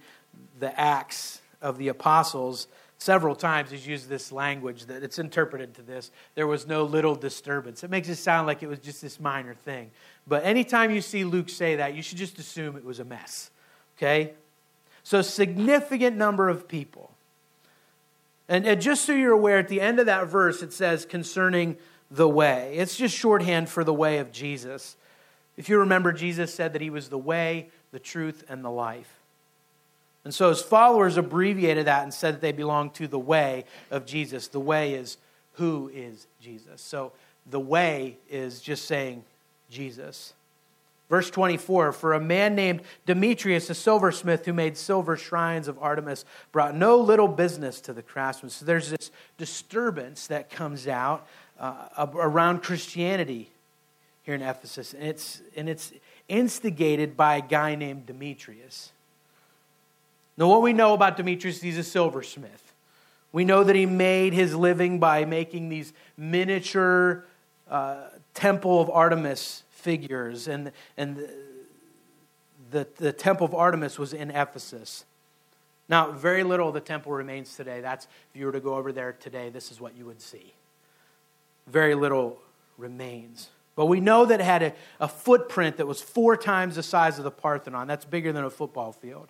the 0.58 0.78
Acts 0.80 1.42
of 1.60 1.76
the 1.76 1.88
Apostles 1.88 2.68
Several 2.98 3.36
times 3.36 3.70
he's 3.70 3.86
used 3.86 4.08
this 4.08 4.32
language 4.32 4.86
that 4.86 5.04
it's 5.04 5.20
interpreted 5.20 5.74
to 5.74 5.82
this. 5.82 6.10
There 6.34 6.48
was 6.48 6.66
no 6.66 6.82
little 6.82 7.14
disturbance. 7.14 7.84
It 7.84 7.90
makes 7.90 8.08
it 8.08 8.16
sound 8.16 8.48
like 8.48 8.64
it 8.64 8.66
was 8.66 8.80
just 8.80 9.00
this 9.00 9.20
minor 9.20 9.54
thing. 9.54 9.92
But 10.26 10.44
anytime 10.44 10.90
you 10.90 11.00
see 11.00 11.24
Luke 11.24 11.48
say 11.48 11.76
that, 11.76 11.94
you 11.94 12.02
should 12.02 12.18
just 12.18 12.40
assume 12.40 12.76
it 12.76 12.84
was 12.84 12.98
a 12.98 13.04
mess. 13.04 13.50
Okay? 13.96 14.32
So, 15.04 15.22
significant 15.22 16.16
number 16.16 16.48
of 16.48 16.66
people. 16.66 17.12
And, 18.48 18.66
and 18.66 18.80
just 18.80 19.04
so 19.04 19.12
you're 19.12 19.32
aware, 19.32 19.58
at 19.58 19.68
the 19.68 19.80
end 19.80 20.00
of 20.00 20.06
that 20.06 20.26
verse, 20.26 20.62
it 20.62 20.72
says 20.72 21.04
concerning 21.04 21.76
the 22.10 22.28
way. 22.28 22.74
It's 22.76 22.96
just 22.96 23.16
shorthand 23.16 23.68
for 23.68 23.84
the 23.84 23.94
way 23.94 24.18
of 24.18 24.32
Jesus. 24.32 24.96
If 25.56 25.68
you 25.68 25.78
remember, 25.78 26.12
Jesus 26.12 26.52
said 26.52 26.72
that 26.72 26.82
he 26.82 26.90
was 26.90 27.10
the 27.10 27.18
way, 27.18 27.68
the 27.92 27.98
truth, 27.98 28.44
and 28.48 28.64
the 28.64 28.70
life. 28.70 29.17
And 30.24 30.34
so 30.34 30.48
his 30.50 30.60
followers 30.60 31.16
abbreviated 31.16 31.86
that 31.86 32.02
and 32.02 32.12
said 32.12 32.34
that 32.34 32.40
they 32.40 32.52
belong 32.52 32.90
to 32.90 33.06
the 33.06 33.18
way 33.18 33.64
of 33.90 34.04
Jesus. 34.04 34.48
The 34.48 34.60
way 34.60 34.94
is 34.94 35.16
who 35.54 35.90
is 35.94 36.26
Jesus. 36.40 36.80
So 36.80 37.12
the 37.48 37.60
way 37.60 38.16
is 38.28 38.60
just 38.60 38.84
saying 38.84 39.24
Jesus. 39.70 40.34
Verse 41.08 41.30
24 41.30 41.92
For 41.92 42.12
a 42.12 42.20
man 42.20 42.54
named 42.54 42.82
Demetrius, 43.06 43.70
a 43.70 43.74
silversmith 43.74 44.44
who 44.44 44.52
made 44.52 44.76
silver 44.76 45.16
shrines 45.16 45.68
of 45.68 45.78
Artemis, 45.80 46.24
brought 46.52 46.74
no 46.74 46.98
little 46.98 47.28
business 47.28 47.80
to 47.82 47.92
the 47.92 48.02
craftsmen. 48.02 48.50
So 48.50 48.64
there's 48.64 48.90
this 48.90 49.10
disturbance 49.38 50.26
that 50.26 50.50
comes 50.50 50.86
out 50.86 51.26
uh, 51.58 52.06
around 52.14 52.62
Christianity 52.62 53.50
here 54.22 54.34
in 54.34 54.42
Ephesus. 54.42 54.94
And 54.94 55.04
it's, 55.04 55.40
and 55.56 55.68
it's 55.68 55.92
instigated 56.28 57.16
by 57.16 57.36
a 57.36 57.42
guy 57.42 57.74
named 57.74 58.06
Demetrius. 58.06 58.92
Now, 60.38 60.46
what 60.46 60.62
we 60.62 60.72
know 60.72 60.94
about 60.94 61.16
Demetrius, 61.16 61.60
he's 61.60 61.78
a 61.78 61.82
silversmith. 61.82 62.72
We 63.32 63.44
know 63.44 63.64
that 63.64 63.74
he 63.74 63.86
made 63.86 64.32
his 64.32 64.54
living 64.54 65.00
by 65.00 65.24
making 65.24 65.68
these 65.68 65.92
miniature 66.16 67.24
uh, 67.68 68.04
temple 68.34 68.80
of 68.80 68.88
Artemis 68.88 69.64
figures, 69.70 70.46
and, 70.46 70.70
and 70.96 71.28
the, 72.70 72.86
the 72.96 73.12
temple 73.12 73.46
of 73.46 73.54
Artemis 73.54 73.98
was 73.98 74.12
in 74.12 74.30
Ephesus. 74.30 75.04
Now, 75.88 76.12
very 76.12 76.44
little 76.44 76.68
of 76.68 76.74
the 76.74 76.80
temple 76.80 77.10
remains 77.12 77.56
today. 77.56 77.80
That's 77.80 78.06
if 78.32 78.38
you 78.38 78.46
were 78.46 78.52
to 78.52 78.60
go 78.60 78.76
over 78.76 78.92
there 78.92 79.14
today, 79.18 79.50
this 79.50 79.72
is 79.72 79.80
what 79.80 79.96
you 79.96 80.06
would 80.06 80.20
see. 80.20 80.54
Very 81.66 81.96
little 81.96 82.38
remains. 82.76 83.48
But 83.74 83.86
we 83.86 84.00
know 84.00 84.24
that 84.24 84.40
it 84.40 84.44
had 84.44 84.62
a, 84.62 84.72
a 85.00 85.08
footprint 85.08 85.78
that 85.78 85.86
was 85.86 86.00
four 86.00 86.36
times 86.36 86.76
the 86.76 86.82
size 86.82 87.18
of 87.18 87.24
the 87.24 87.30
Parthenon. 87.30 87.88
That's 87.88 88.04
bigger 88.04 88.32
than 88.32 88.44
a 88.44 88.50
football 88.50 88.92
field 88.92 89.28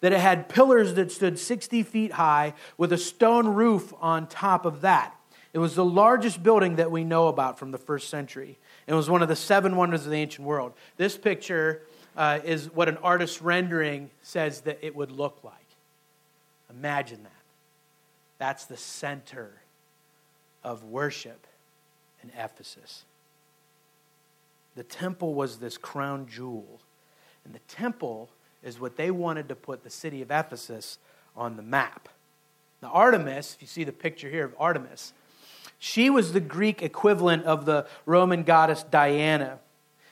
that 0.00 0.12
it 0.12 0.20
had 0.20 0.48
pillars 0.48 0.94
that 0.94 1.12
stood 1.12 1.38
60 1.38 1.82
feet 1.82 2.12
high 2.12 2.54
with 2.78 2.92
a 2.92 2.98
stone 2.98 3.48
roof 3.48 3.92
on 4.00 4.26
top 4.26 4.64
of 4.64 4.80
that. 4.80 5.14
It 5.52 5.58
was 5.58 5.74
the 5.74 5.84
largest 5.84 6.42
building 6.42 6.76
that 6.76 6.90
we 6.90 7.04
know 7.04 7.28
about 7.28 7.58
from 7.58 7.70
the 7.70 7.78
first 7.78 8.08
century. 8.08 8.58
It 8.86 8.94
was 8.94 9.10
one 9.10 9.22
of 9.22 9.28
the 9.28 9.36
seven 9.36 9.76
wonders 9.76 10.04
of 10.04 10.12
the 10.12 10.16
ancient 10.16 10.46
world. 10.46 10.72
This 10.96 11.18
picture 11.18 11.82
uh, 12.16 12.40
is 12.44 12.72
what 12.72 12.88
an 12.88 12.96
artist's 12.98 13.42
rendering 13.42 14.10
says 14.22 14.62
that 14.62 14.78
it 14.82 14.94
would 14.94 15.10
look 15.10 15.40
like. 15.42 15.54
Imagine 16.70 17.22
that. 17.24 17.32
That's 18.38 18.64
the 18.64 18.76
center 18.76 19.50
of 20.62 20.84
worship 20.84 21.46
in 22.22 22.30
Ephesus. 22.38 23.04
The 24.76 24.84
temple 24.84 25.34
was 25.34 25.58
this 25.58 25.76
crown 25.76 26.26
jewel. 26.26 26.80
And 27.44 27.54
the 27.54 27.60
temple 27.68 28.30
is 28.62 28.78
what 28.78 28.96
they 28.96 29.10
wanted 29.10 29.48
to 29.48 29.54
put 29.54 29.82
the 29.82 29.90
city 29.90 30.22
of 30.22 30.30
Ephesus 30.30 30.98
on 31.36 31.56
the 31.56 31.62
map. 31.62 32.08
Now, 32.82 32.90
Artemis, 32.92 33.54
if 33.54 33.62
you 33.62 33.68
see 33.68 33.84
the 33.84 33.92
picture 33.92 34.30
here 34.30 34.44
of 34.44 34.54
Artemis, 34.58 35.12
she 35.78 36.10
was 36.10 36.32
the 36.32 36.40
Greek 36.40 36.82
equivalent 36.82 37.44
of 37.44 37.64
the 37.64 37.86
Roman 38.06 38.42
goddess 38.42 38.82
Diana. 38.82 39.58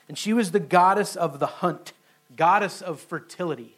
And 0.07 0.17
she 0.17 0.33
was 0.33 0.51
the 0.51 0.59
goddess 0.59 1.15
of 1.15 1.39
the 1.39 1.45
hunt, 1.45 1.93
goddess 2.35 2.81
of 2.81 2.99
fertility. 2.99 3.75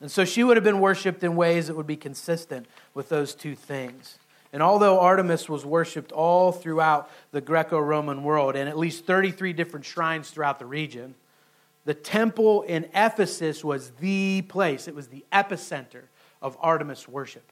And 0.00 0.10
so 0.10 0.24
she 0.24 0.44
would 0.44 0.56
have 0.56 0.64
been 0.64 0.80
worshiped 0.80 1.24
in 1.24 1.34
ways 1.34 1.66
that 1.66 1.76
would 1.76 1.86
be 1.86 1.96
consistent 1.96 2.66
with 2.94 3.08
those 3.08 3.34
two 3.34 3.54
things. 3.54 4.18
And 4.52 4.62
although 4.62 5.00
Artemis 5.00 5.48
was 5.48 5.64
worshiped 5.64 6.12
all 6.12 6.52
throughout 6.52 7.10
the 7.32 7.40
Greco 7.40 7.80
Roman 7.80 8.22
world 8.22 8.54
in 8.54 8.68
at 8.68 8.78
least 8.78 9.04
33 9.04 9.52
different 9.52 9.84
shrines 9.84 10.30
throughout 10.30 10.60
the 10.60 10.66
region, 10.66 11.16
the 11.84 11.94
temple 11.94 12.62
in 12.62 12.86
Ephesus 12.94 13.62
was 13.62 13.90
the 14.00 14.42
place, 14.42 14.88
it 14.88 14.94
was 14.94 15.08
the 15.08 15.24
epicenter 15.32 16.04
of 16.40 16.56
Artemis 16.60 17.08
worship. 17.08 17.44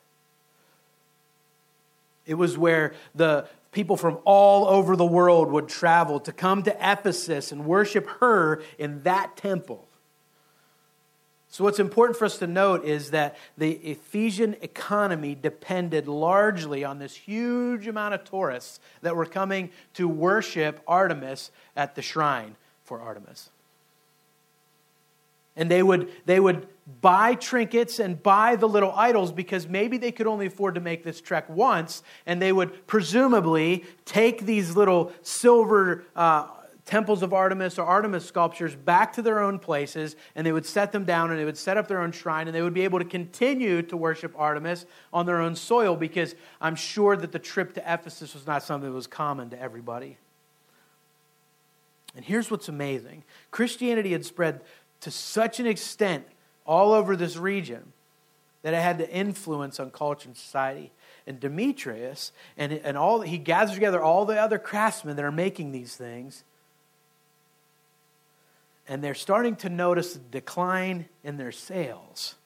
It 2.25 2.35
was 2.35 2.57
where 2.57 2.95
the 3.15 3.49
people 3.73 3.97
from 3.97 4.19
all 4.25 4.67
over 4.67 4.97
the 4.97 5.05
world 5.05 5.51
would 5.51 5.69
travel 5.69 6.21
to 6.21 6.33
come 6.33 6.63
to 6.63 6.77
Ephesus 6.81 7.53
and 7.53 7.65
worship 7.65 8.07
her 8.21 8.63
in 8.79 9.03
that 9.03 9.37
temple. 9.37 9.87
So, 11.49 11.65
what's 11.65 11.79
important 11.79 12.19
for 12.19 12.25
us 12.25 12.39
to 12.39 12.47
note 12.47 12.85
is 12.87 13.11
that 13.11 13.37
the 13.59 13.73
Ephesian 13.73 14.57
economy 14.63 15.35
depended 15.35 16.09
largely 16.09 16.83
on 16.83 16.99
this 16.99 17.15
huge 17.15 17.87
amount 17.87 18.15
of 18.15 18.25
tourists 18.25 18.81
that 19.03 19.15
were 19.15 19.27
coming 19.27 19.69
to 19.95 20.09
worship 20.09 20.81
Artemis 20.89 21.51
at 21.77 21.95
the 21.95 22.01
shrine 22.01 22.57
for 22.85 23.03
Artemis. 23.03 23.51
And 25.57 25.71
they 25.71 25.83
would, 25.83 26.11
they 26.25 26.41
would 26.41 26.67
buy 27.01 27.35
trinkets 27.35 27.99
and 27.99 28.23
buy 28.23 28.57
the 28.57 28.69
little 28.69 28.93
idols 28.93 29.33
because 29.33 29.69
maybe 29.69 29.99
they 29.99 30.13
could 30.13 30.27
only 30.27 30.47
afford 30.47 30.75
to 30.75 30.81
make 30.81 31.05
this 31.05 31.21
trek 31.21 31.49
once. 31.49 32.03
And 32.27 32.41
they 32.41 32.53
would 32.53 32.87
presumably 32.87 33.85
take 34.05 34.47
these 34.47 34.77
little 34.77 35.13
silver 35.23 36.05
uh, 36.17 36.49
temples 36.85 37.23
of 37.23 37.33
Artemis 37.33 37.79
or 37.79 37.87
Artemis 37.87 38.27
sculptures 38.27 38.75
back 38.75 39.13
to 39.13 39.23
their 39.23 39.41
own 39.41 39.59
places 39.59 40.17
and 40.35 40.47
they 40.47 40.53
would 40.53 40.67
set 40.67 40.91
them 40.93 41.05
down 41.05 41.31
and 41.31 41.39
they 41.39 41.45
would 41.45 41.57
set 41.57 41.77
up 41.77 41.87
their 41.87 42.01
own 42.01 42.11
shrine 42.11 42.49
and 42.49 42.55
they 42.55 42.63
would 42.63 42.75
be 42.75 42.83
able 42.83 42.99
to 42.99 43.05
continue 43.05 43.83
to 43.83 43.97
worship 43.97 44.35
Artemis 44.37 44.85
on 45.13 45.25
their 45.27 45.41
own 45.41 45.55
soil 45.55 45.95
because 45.95 46.35
I'm 46.61 46.75
sure 46.75 47.17
that 47.17 47.31
the 47.31 47.39
trip 47.39 47.75
to 47.75 47.81
Ephesus 47.81 48.35
was 48.35 48.47
not 48.47 48.63
something 48.63 48.91
that 48.91 48.95
was 48.95 49.07
common 49.07 49.51
to 49.51 49.61
everybody. 49.61 50.19
And 52.15 52.25
here's 52.25 52.51
what's 52.51 52.69
amazing 52.69 53.25
Christianity 53.51 54.13
had 54.13 54.25
spread 54.25 54.61
to 55.03 55.11
such 55.11 55.61
an 55.61 55.67
extent 55.67 56.25
all 56.65 56.93
over 56.93 57.17
this 57.17 57.37
region 57.37 57.93
that 58.63 58.73
it 58.75 58.81
had 58.81 58.99
the 58.99 59.11
influence 59.11 59.79
on 59.79 59.91
culture 59.91 60.29
and 60.29 60.37
society. 60.37 60.93
And 61.27 61.39
Demetrius 61.39 62.33
and, 62.57 62.73
and 62.73 62.97
all 62.97 63.21
he 63.21 63.39
gathers 63.39 63.75
together 63.75 64.01
all 64.01 64.25
the 64.25 64.41
other 64.41 64.59
craftsmen 64.59 65.17
that 65.17 65.25
are 65.25 65.33
making 65.33 65.73
these 65.73 65.95
things. 65.95 66.45
And 68.89 69.03
they're 69.03 69.15
starting 69.15 69.57
to 69.57 69.69
notice 69.69 70.17
a 70.17 70.19
decline 70.19 71.07
in 71.23 71.37
their 71.37 71.53
sales. 71.53 72.37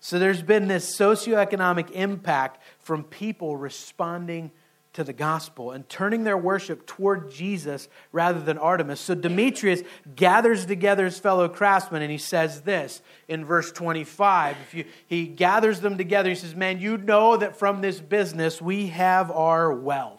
So 0.00 0.18
there's 0.18 0.42
been 0.42 0.66
this 0.66 0.96
socioeconomic 0.96 1.90
impact 1.92 2.60
from 2.80 3.04
people 3.04 3.56
responding 3.56 4.50
to 4.92 5.02
the 5.02 5.12
gospel 5.12 5.70
and 5.70 5.88
turning 5.88 6.24
their 6.24 6.36
worship 6.36 6.86
toward 6.86 7.30
Jesus 7.30 7.88
rather 8.12 8.40
than 8.40 8.58
Artemis. 8.58 9.00
So 9.00 9.14
Demetrius 9.14 9.82
gathers 10.16 10.66
together 10.66 11.06
his 11.06 11.18
fellow 11.18 11.48
craftsmen 11.48 12.02
and 12.02 12.10
he 12.10 12.18
says 12.18 12.62
this 12.62 13.00
in 13.26 13.44
verse 13.44 13.72
25. 13.72 14.56
If 14.62 14.74
you, 14.74 14.84
he 15.06 15.26
gathers 15.26 15.80
them 15.80 15.96
together, 15.96 16.28
he 16.28 16.34
says, 16.34 16.54
Man, 16.54 16.78
you 16.78 16.98
know 16.98 17.36
that 17.38 17.56
from 17.56 17.80
this 17.80 18.00
business 18.00 18.60
we 18.60 18.88
have 18.88 19.30
our 19.30 19.72
wealth. 19.72 20.18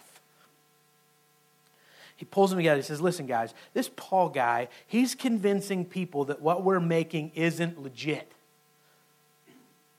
He 2.15 2.25
pulls 2.25 2.49
them 2.49 2.57
together. 2.57 2.77
He 2.77 2.83
says, 2.83 3.01
Listen, 3.01 3.27
guys, 3.27 3.53
this 3.75 3.91
Paul 3.95 4.29
guy, 4.29 4.69
he's 4.87 5.13
convincing 5.13 5.85
people 5.85 6.25
that 6.25 6.41
what 6.41 6.63
we're 6.63 6.79
making 6.79 7.31
isn't 7.35 7.79
legit. 7.81 8.31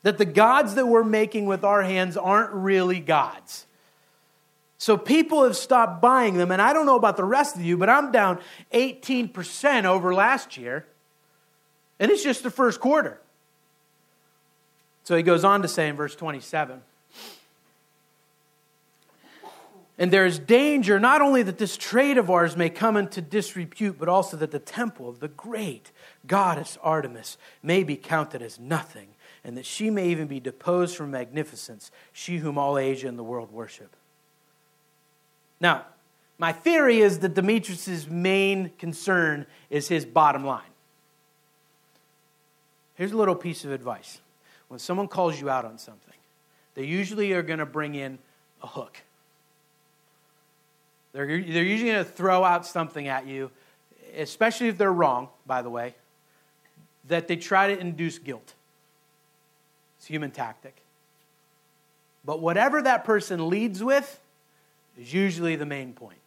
That 0.03 0.19
the 0.19 0.25
gods 0.25 0.75
that 0.75 0.87
we're 0.87 1.05
making 1.05 1.47
with 1.47 1.63
our 1.63 1.83
hands 1.83 2.17
aren't 2.17 2.53
really 2.53 2.99
gods 2.99 3.67
so 4.79 4.97
people 4.97 5.45
have 5.45 5.57
stopped 5.57 6.03
buying 6.03 6.35
them, 6.35 6.51
and 6.51 6.61
I 6.61 6.73
don't 6.73 6.87
know 6.87 6.97
about 6.97 7.17
the 7.17 7.25
rest 7.25 7.57
of 7.57 7.63
you, 7.63 7.77
but 7.77 7.89
I'm 7.89 8.11
down 8.11 8.41
18% 8.73 9.85
over 9.85 10.15
last 10.15 10.57
year, 10.57 10.87
and 11.99 12.11
it's 12.11 12.23
just 12.23 12.43
the 12.43 12.51
first 12.51 12.81
quarter. 12.81 13.21
So 15.05 15.17
he 15.17 15.23
goes 15.23 15.45
on 15.45 15.63
to 15.63 15.69
say 15.69 15.89
in 15.89 15.97
verse 15.97 16.17
27 16.17 16.81
And 19.97 20.11
there 20.11 20.27
is 20.27 20.39
danger 20.39 20.99
not 20.99 21.21
only 21.21 21.43
that 21.45 21.59
this 21.59 21.77
trade 21.77 22.19
of 22.19 22.29
ours 22.29 22.57
may 22.57 22.69
come 22.69 22.97
into 22.97 23.21
disrepute, 23.21 23.97
but 23.99 24.09
also 24.09 24.37
that 24.39 24.51
the 24.51 24.59
temple 24.59 25.09
of 25.09 25.21
the 25.21 25.29
great 25.29 25.93
goddess 26.27 26.77
Artemis 26.83 27.39
may 27.63 27.85
be 27.85 27.97
counted 27.97 28.43
as 28.43 28.59
nothing, 28.59 29.09
and 29.45 29.57
that 29.57 29.67
she 29.67 29.91
may 29.91 30.09
even 30.09 30.27
be 30.27 30.41
deposed 30.41 30.97
from 30.97 31.13
magnificence, 31.13 31.93
she 32.13 32.39
whom 32.39 32.59
all 32.59 32.77
Asia 32.77 33.07
and 33.07 33.19
the 33.19 33.23
world 33.23 33.53
worship. 33.53 33.95
Now, 35.65 35.87
my 36.37 36.53
theory 36.53 37.01
is 37.01 37.21
that 37.21 37.33
Demetrius' 37.33 38.07
main 38.07 38.71
concern 38.79 39.47
is 39.71 39.89
his 39.89 40.05
bottom 40.05 40.45
line. 40.45 40.61
Here's 42.97 43.13
a 43.13 43.17
little 43.17 43.35
piece 43.35 43.65
of 43.65 43.73
advice. 43.73 44.21
When 44.69 44.79
someone 44.79 45.09
calls 45.09 45.41
you 45.41 45.49
out 45.49 45.65
on 45.65 45.79
something, 45.79 46.13
they 46.75 46.85
usually 46.85 47.33
are 47.33 47.41
going 47.41 47.61
to 47.61 47.67
bring 47.67 47.95
in 47.95 48.19
a 48.63 48.67
hook. 48.67 48.99
They're, 51.15 51.27
they're 51.27 51.65
usually 51.65 51.93
going 51.93 52.05
to 52.05 52.11
throw 52.11 52.45
out 52.45 52.67
something 52.67 53.09
at 53.09 53.27
you, 53.27 53.51
especially 54.19 54.69
if 54.69 54.77
they're 54.77 54.93
wrong, 54.93 55.31
by 55.47 55.63
the 55.63 55.71
way, 55.71 55.95
that 57.09 57.27
they 57.27 57.37
try 57.37 57.75
to 57.75 57.81
induce 57.81 58.19
guilt. 58.19 58.53
It's 59.97 60.09
human 60.09 60.31
tactic. 60.31 60.77
But 62.23 62.41
whatever 62.41 62.83
that 62.83 63.05
person 63.05 63.49
leads 63.49 63.83
with, 63.83 64.21
is 64.99 65.13
usually 65.13 65.57
the 65.57 65.67
main 65.67 65.93
point. 65.93 66.19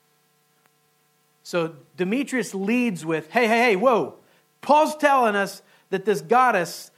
So 1.43 1.75
Demetrius 1.95 2.53
leads 2.53 3.05
with, 3.05 3.31
hey, 3.31 3.47
hey, 3.47 3.59
hey, 3.59 3.75
whoa. 3.75 4.15
Paul's 4.61 4.95
telling 4.97 5.35
us 5.35 5.61
that 5.89 6.03
this 6.03 6.21
goddess 6.21 6.91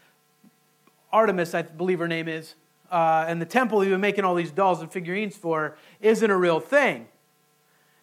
Artemis, 1.11 1.53
I 1.53 1.63
believe 1.63 1.99
her 1.99 2.07
name 2.07 2.27
is, 2.27 2.55
uh, 2.91 3.25
and 3.27 3.41
the 3.41 3.45
temple 3.45 3.83
you've 3.83 3.91
been 3.91 4.01
making 4.01 4.25
all 4.25 4.35
these 4.35 4.51
dolls 4.51 4.81
and 4.81 4.91
figurines 4.91 5.35
for 5.35 5.77
isn't 6.01 6.29
a 6.29 6.37
real 6.37 6.59
thing. 6.59 7.07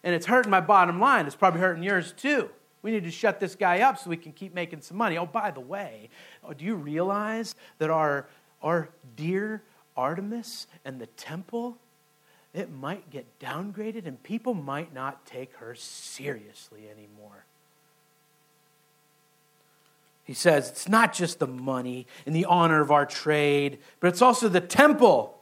And 0.03 0.13
it's 0.15 0.25
hurting 0.25 0.51
my 0.51 0.61
bottom 0.61 0.99
line. 0.99 1.25
It's 1.25 1.35
probably 1.35 1.59
hurting 1.59 1.83
yours 1.83 2.13
too. 2.13 2.49
We 2.81 2.91
need 2.91 3.03
to 3.03 3.11
shut 3.11 3.39
this 3.39 3.55
guy 3.55 3.79
up 3.79 3.97
so 3.97 4.09
we 4.09 4.17
can 4.17 4.31
keep 4.31 4.53
making 4.53 4.81
some 4.81 4.97
money. 4.97 5.17
Oh, 5.17 5.25
by 5.25 5.51
the 5.51 5.59
way, 5.59 6.09
oh, 6.43 6.53
do 6.53 6.63
you 6.63 6.75
realize 6.75 7.55
that 7.79 7.89
our, 7.89 8.27
our 8.61 8.89
dear 9.15 9.63
Artemis 9.95 10.67
and 10.85 11.01
the 11.01 11.07
temple, 11.07 11.77
it 12.57 12.71
might 12.71 13.09
get 13.09 13.39
downgraded 13.39 14.05
and 14.05 14.21
people 14.23 14.53
might 14.53 14.93
not 14.93 15.25
take 15.25 15.53
her 15.55 15.75
seriously 15.75 16.89
anymore? 16.89 17.45
He 20.23 20.33
says 20.33 20.69
it's 20.69 20.89
not 20.89 21.13
just 21.13 21.39
the 21.39 21.47
money 21.47 22.05
and 22.25 22.35
the 22.35 22.45
honor 22.45 22.81
of 22.81 22.91
our 22.91 23.05
trade, 23.05 23.79
but 24.01 24.09
it's 24.09 24.21
also 24.21 24.49
the 24.49 24.59
temple. 24.59 25.39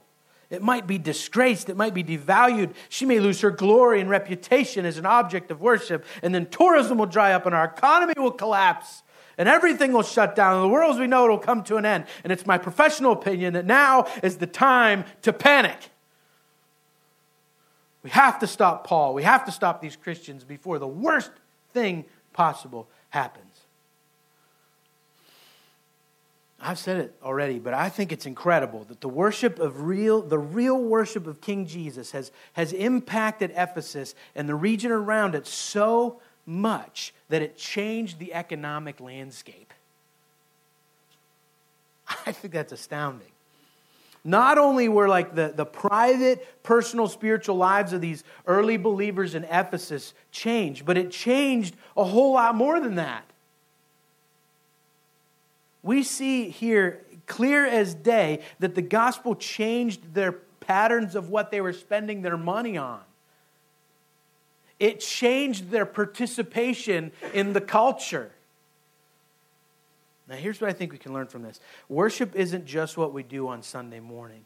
It 0.51 0.61
might 0.61 0.85
be 0.85 0.99
disgraced, 0.99 1.69
it 1.69 1.75
might 1.75 1.95
be 1.95 2.03
devalued. 2.03 2.75
She 2.89 3.05
may 3.05 3.19
lose 3.19 3.41
her 3.41 3.49
glory 3.49 3.99
and 3.99 4.09
reputation 4.11 4.85
as 4.85 4.99
an 4.99 5.05
object 5.07 5.49
of 5.49 5.59
worship, 5.59 6.05
and 6.21 6.35
then 6.35 6.45
tourism 6.45 6.99
will 6.99 7.07
dry 7.07 7.33
up 7.33 7.47
and 7.47 7.55
our 7.55 7.65
economy 7.65 8.13
will 8.15 8.31
collapse. 8.31 9.01
And 9.37 9.49
everything 9.49 9.91
will 9.91 10.03
shut 10.03 10.33
down. 10.33 10.55
And 10.55 10.63
the 10.63 10.69
world 10.69 10.93
as 10.93 10.99
we 10.99 11.07
know 11.07 11.25
it 11.25 11.29
will 11.29 11.37
come 11.39 11.61
to 11.63 11.75
an 11.75 11.85
end. 11.85 12.05
And 12.23 12.31
it's 12.31 12.45
my 12.45 12.57
professional 12.57 13.11
opinion 13.11 13.53
that 13.53 13.65
now 13.65 14.07
is 14.23 14.37
the 14.37 14.47
time 14.47 15.03
to 15.23 15.33
panic. 15.33 15.89
We 18.05 18.11
have 18.11 18.37
to 18.41 18.47
stop 18.47 18.85
Paul. 18.85 19.15
We 19.15 19.23
have 19.23 19.45
to 19.45 19.51
stop 19.51 19.81
these 19.81 19.95
Christians 19.95 20.43
before 20.43 20.77
the 20.77 20.85
worst 20.87 21.31
thing 21.73 22.05
possible 22.33 22.87
happens. 23.09 23.61
I've 26.61 26.77
said 26.77 26.97
it 26.97 27.15
already, 27.23 27.57
but 27.57 27.73
I 27.73 27.89
think 27.89 28.11
it's 28.11 28.27
incredible 28.27 28.83
that 28.89 29.01
the 29.01 29.09
worship 29.09 29.57
of 29.57 29.81
real, 29.81 30.21
the 30.21 30.37
real 30.37 30.77
worship 30.77 31.25
of 31.25 31.41
King 31.41 31.65
Jesus 31.65 32.11
has, 32.11 32.31
has 32.53 32.73
impacted 32.73 33.51
Ephesus 33.55 34.13
and 34.35 34.47
the 34.47 34.53
region 34.53 34.91
around 34.91 35.33
it 35.33 35.47
so 35.47 36.21
much 36.45 37.11
that 37.29 37.41
it 37.41 37.57
changed 37.57 38.19
the 38.19 38.35
economic 38.35 38.99
landscape. 38.99 39.73
I 42.27 42.31
think 42.31 42.53
that's 42.53 42.71
astounding. 42.71 43.31
Not 44.25 44.57
only 44.57 44.89
were 44.89 45.07
like 45.07 45.35
the, 45.35 45.53
the 45.55 45.65
private, 45.65 46.61
personal, 46.63 47.07
spiritual 47.07 47.55
lives 47.55 47.93
of 47.93 48.01
these 48.01 48.25
early 48.45 48.75
believers 48.75 49.35
in 49.35 49.45
Ephesus 49.45 50.13
changed, 50.31 50.85
but 50.85 50.97
it 50.97 51.11
changed 51.11 51.75
a 51.95 52.03
whole 52.03 52.33
lot 52.33 52.55
more 52.55 52.81
than 52.81 52.95
that 52.95 53.23
we 55.85 56.01
see 56.01 56.49
here 56.49 57.05
clear 57.27 57.63
as 57.63 57.93
day 57.93 58.41
that 58.59 58.73
the 58.73 58.81
gospel 58.81 59.35
changed 59.35 60.15
their 60.15 60.31
patterns 60.59 61.15
of 61.15 61.29
what 61.29 61.51
they 61.51 61.61
were 61.61 61.73
spending 61.73 62.23
their 62.23 62.37
money 62.37 62.75
on. 62.75 63.01
It 64.79 64.99
changed 64.99 65.69
their 65.69 65.85
participation 65.85 67.11
in 67.35 67.53
the 67.53 67.61
culture. 67.61 68.31
Now, 70.27 70.35
here's 70.35 70.59
what 70.59 70.69
I 70.69 70.73
think 70.73 70.91
we 70.91 70.97
can 70.97 71.13
learn 71.13 71.27
from 71.27 71.43
this 71.43 71.59
worship 71.87 72.35
isn't 72.35 72.65
just 72.65 72.97
what 72.97 73.13
we 73.13 73.23
do 73.23 73.47
on 73.47 73.61
Sunday 73.61 73.99
morning. 73.99 74.45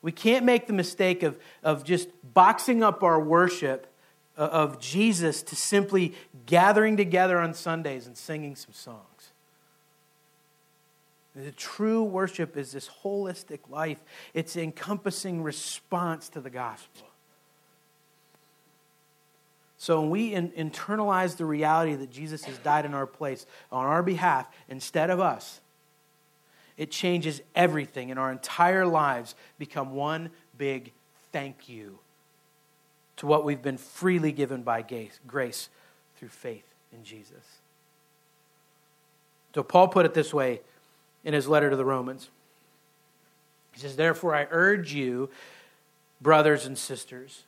We 0.00 0.12
can't 0.12 0.44
make 0.44 0.66
the 0.66 0.72
mistake 0.72 1.22
of, 1.22 1.38
of 1.62 1.84
just 1.84 2.08
boxing 2.34 2.82
up 2.82 3.02
our 3.02 3.20
worship 3.20 3.86
uh, 4.36 4.42
of 4.42 4.80
Jesus 4.80 5.42
to 5.44 5.56
simply 5.56 6.14
gathering 6.46 6.96
together 6.96 7.38
on 7.38 7.54
Sundays 7.54 8.06
and 8.06 8.16
singing 8.16 8.56
some 8.56 8.72
songs. 8.72 9.32
The 11.34 11.52
true 11.52 12.02
worship 12.02 12.56
is 12.56 12.72
this 12.72 12.90
holistic 13.02 13.60
life, 13.70 14.02
it's 14.34 14.56
encompassing 14.56 15.42
response 15.42 16.28
to 16.30 16.40
the 16.40 16.50
gospel. 16.50 17.06
So 19.82 20.00
when 20.00 20.10
we 20.10 20.32
in, 20.32 20.50
internalize 20.50 21.36
the 21.36 21.44
reality 21.44 21.96
that 21.96 22.08
Jesus 22.08 22.44
has 22.44 22.56
died 22.58 22.84
in 22.84 22.94
our 22.94 23.04
place, 23.04 23.46
on 23.72 23.84
our 23.84 24.00
behalf, 24.00 24.46
instead 24.68 25.10
of 25.10 25.18
us, 25.18 25.60
it 26.76 26.92
changes 26.92 27.42
everything, 27.56 28.12
and 28.12 28.20
our 28.20 28.30
entire 28.30 28.86
lives 28.86 29.34
become 29.58 29.92
one 29.96 30.30
big 30.56 30.92
thank 31.32 31.68
you 31.68 31.98
to 33.16 33.26
what 33.26 33.44
we've 33.44 33.60
been 33.60 33.76
freely 33.76 34.30
given 34.30 34.62
by 34.62 34.86
grace 35.26 35.68
through 36.16 36.28
faith 36.28 36.76
in 36.92 37.02
Jesus. 37.02 37.58
So 39.52 39.64
Paul 39.64 39.88
put 39.88 40.06
it 40.06 40.14
this 40.14 40.32
way 40.32 40.60
in 41.24 41.34
his 41.34 41.48
letter 41.48 41.70
to 41.70 41.76
the 41.76 41.84
Romans. 41.84 42.30
He 43.72 43.80
says, 43.80 43.96
Therefore, 43.96 44.32
I 44.32 44.46
urge 44.48 44.94
you, 44.94 45.28
brothers 46.20 46.66
and 46.66 46.78
sisters, 46.78 47.42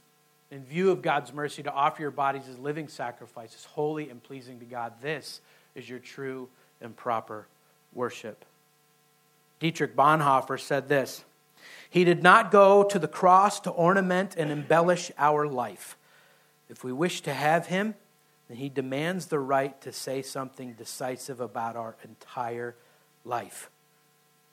in 0.55 0.65
view 0.65 0.93
of 0.93 1.03
God's 1.03 1.33
mercy, 1.33 1.65
to 1.65 1.73
offer 1.73 2.01
your 2.01 2.13
bodies 2.13 2.49
as 2.49 2.59
living 2.61 2.87
sacrifices, 2.87 3.65
holy 3.65 4.09
and 4.09 4.23
pleasing 4.23 4.61
to 4.61 4.65
God. 4.65 4.93
This 5.03 5.41
is 5.75 5.89
your 5.89 5.99
true 5.99 6.49
and 6.81 6.97
proper 6.97 7.49
worship. 7.93 8.45
Dietrich 9.59 9.97
Bonhoeffer 9.97 10.61
said 10.61 10.89
this 10.89 11.25
He 11.91 12.05
did 12.05 12.23
not 12.23 12.53
go 12.53 12.85
to 12.85 13.01
the 13.01 13.09
cross 13.09 13.59
to 13.61 13.71
ornament 13.71 14.37
and 14.39 14.53
embellish 14.53 15.11
our 15.19 15.49
life. 15.49 15.97
If 16.69 16.85
we 16.85 16.93
wish 16.93 17.21
to 17.23 17.35
have 17.35 17.67
him, 17.67 17.95
then 18.49 18.59
he 18.59 18.69
demands 18.69 19.27
the 19.27 19.41
right 19.41 19.79
to 19.81 19.93
say 19.93 20.23
something 20.23 20.75
decisive 20.75 21.41
about 21.41 21.75
our 21.75 21.97
entire 22.05 22.77
life. 23.25 23.71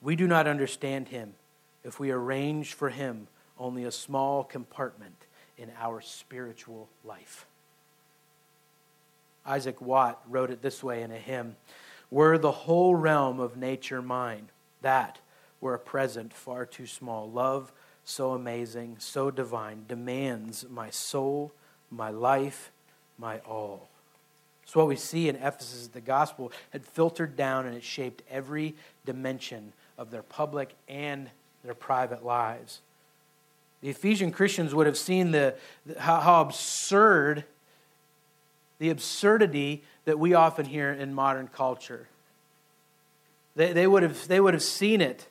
We 0.00 0.16
do 0.16 0.26
not 0.26 0.48
understand 0.48 1.08
him 1.08 1.34
if 1.84 2.00
we 2.00 2.10
arrange 2.10 2.74
for 2.74 2.90
him 2.90 3.28
only 3.56 3.84
a 3.84 3.92
small 3.92 4.42
compartment 4.42 5.26
in 5.62 5.70
our 5.80 6.00
spiritual 6.00 6.88
life. 7.04 7.46
Isaac 9.46 9.80
Watt 9.80 10.20
wrote 10.28 10.50
it 10.50 10.60
this 10.60 10.82
way 10.82 11.02
in 11.02 11.12
a 11.12 11.18
hymn 11.18 11.56
Were 12.10 12.36
the 12.36 12.52
whole 12.52 12.94
realm 12.94 13.40
of 13.40 13.56
nature 13.56 14.02
mine, 14.02 14.48
that 14.82 15.18
were 15.60 15.74
a 15.74 15.78
present 15.78 16.32
far 16.34 16.66
too 16.66 16.86
small. 16.86 17.30
Love 17.30 17.72
so 18.04 18.32
amazing, 18.32 18.96
so 18.98 19.30
divine, 19.30 19.84
demands 19.88 20.66
my 20.68 20.90
soul, 20.90 21.52
my 21.90 22.10
life, 22.10 22.72
my 23.16 23.38
all. 23.40 23.88
So, 24.64 24.80
what 24.80 24.88
we 24.88 24.96
see 24.96 25.28
in 25.28 25.36
Ephesus, 25.36 25.88
the 25.88 26.00
gospel 26.00 26.50
had 26.70 26.84
filtered 26.84 27.36
down 27.36 27.66
and 27.66 27.76
it 27.76 27.84
shaped 27.84 28.22
every 28.30 28.74
dimension 29.04 29.72
of 29.98 30.10
their 30.10 30.22
public 30.22 30.74
and 30.88 31.30
their 31.62 31.74
private 31.74 32.24
lives. 32.24 32.80
The 33.82 33.90
Ephesian 33.90 34.32
Christians 34.32 34.74
would 34.74 34.86
have 34.86 34.96
seen 34.96 35.32
the, 35.32 35.54
how, 35.98 36.20
how 36.20 36.40
absurd, 36.40 37.44
the 38.78 38.90
absurdity 38.90 39.82
that 40.04 40.18
we 40.18 40.34
often 40.34 40.66
hear 40.66 40.92
in 40.92 41.12
modern 41.14 41.48
culture. 41.48 42.08
They, 43.54 43.72
they, 43.72 43.86
would, 43.86 44.02
have, 44.02 44.28
they 44.28 44.40
would 44.40 44.54
have 44.54 44.62
seen 44.62 45.00
it 45.00 45.28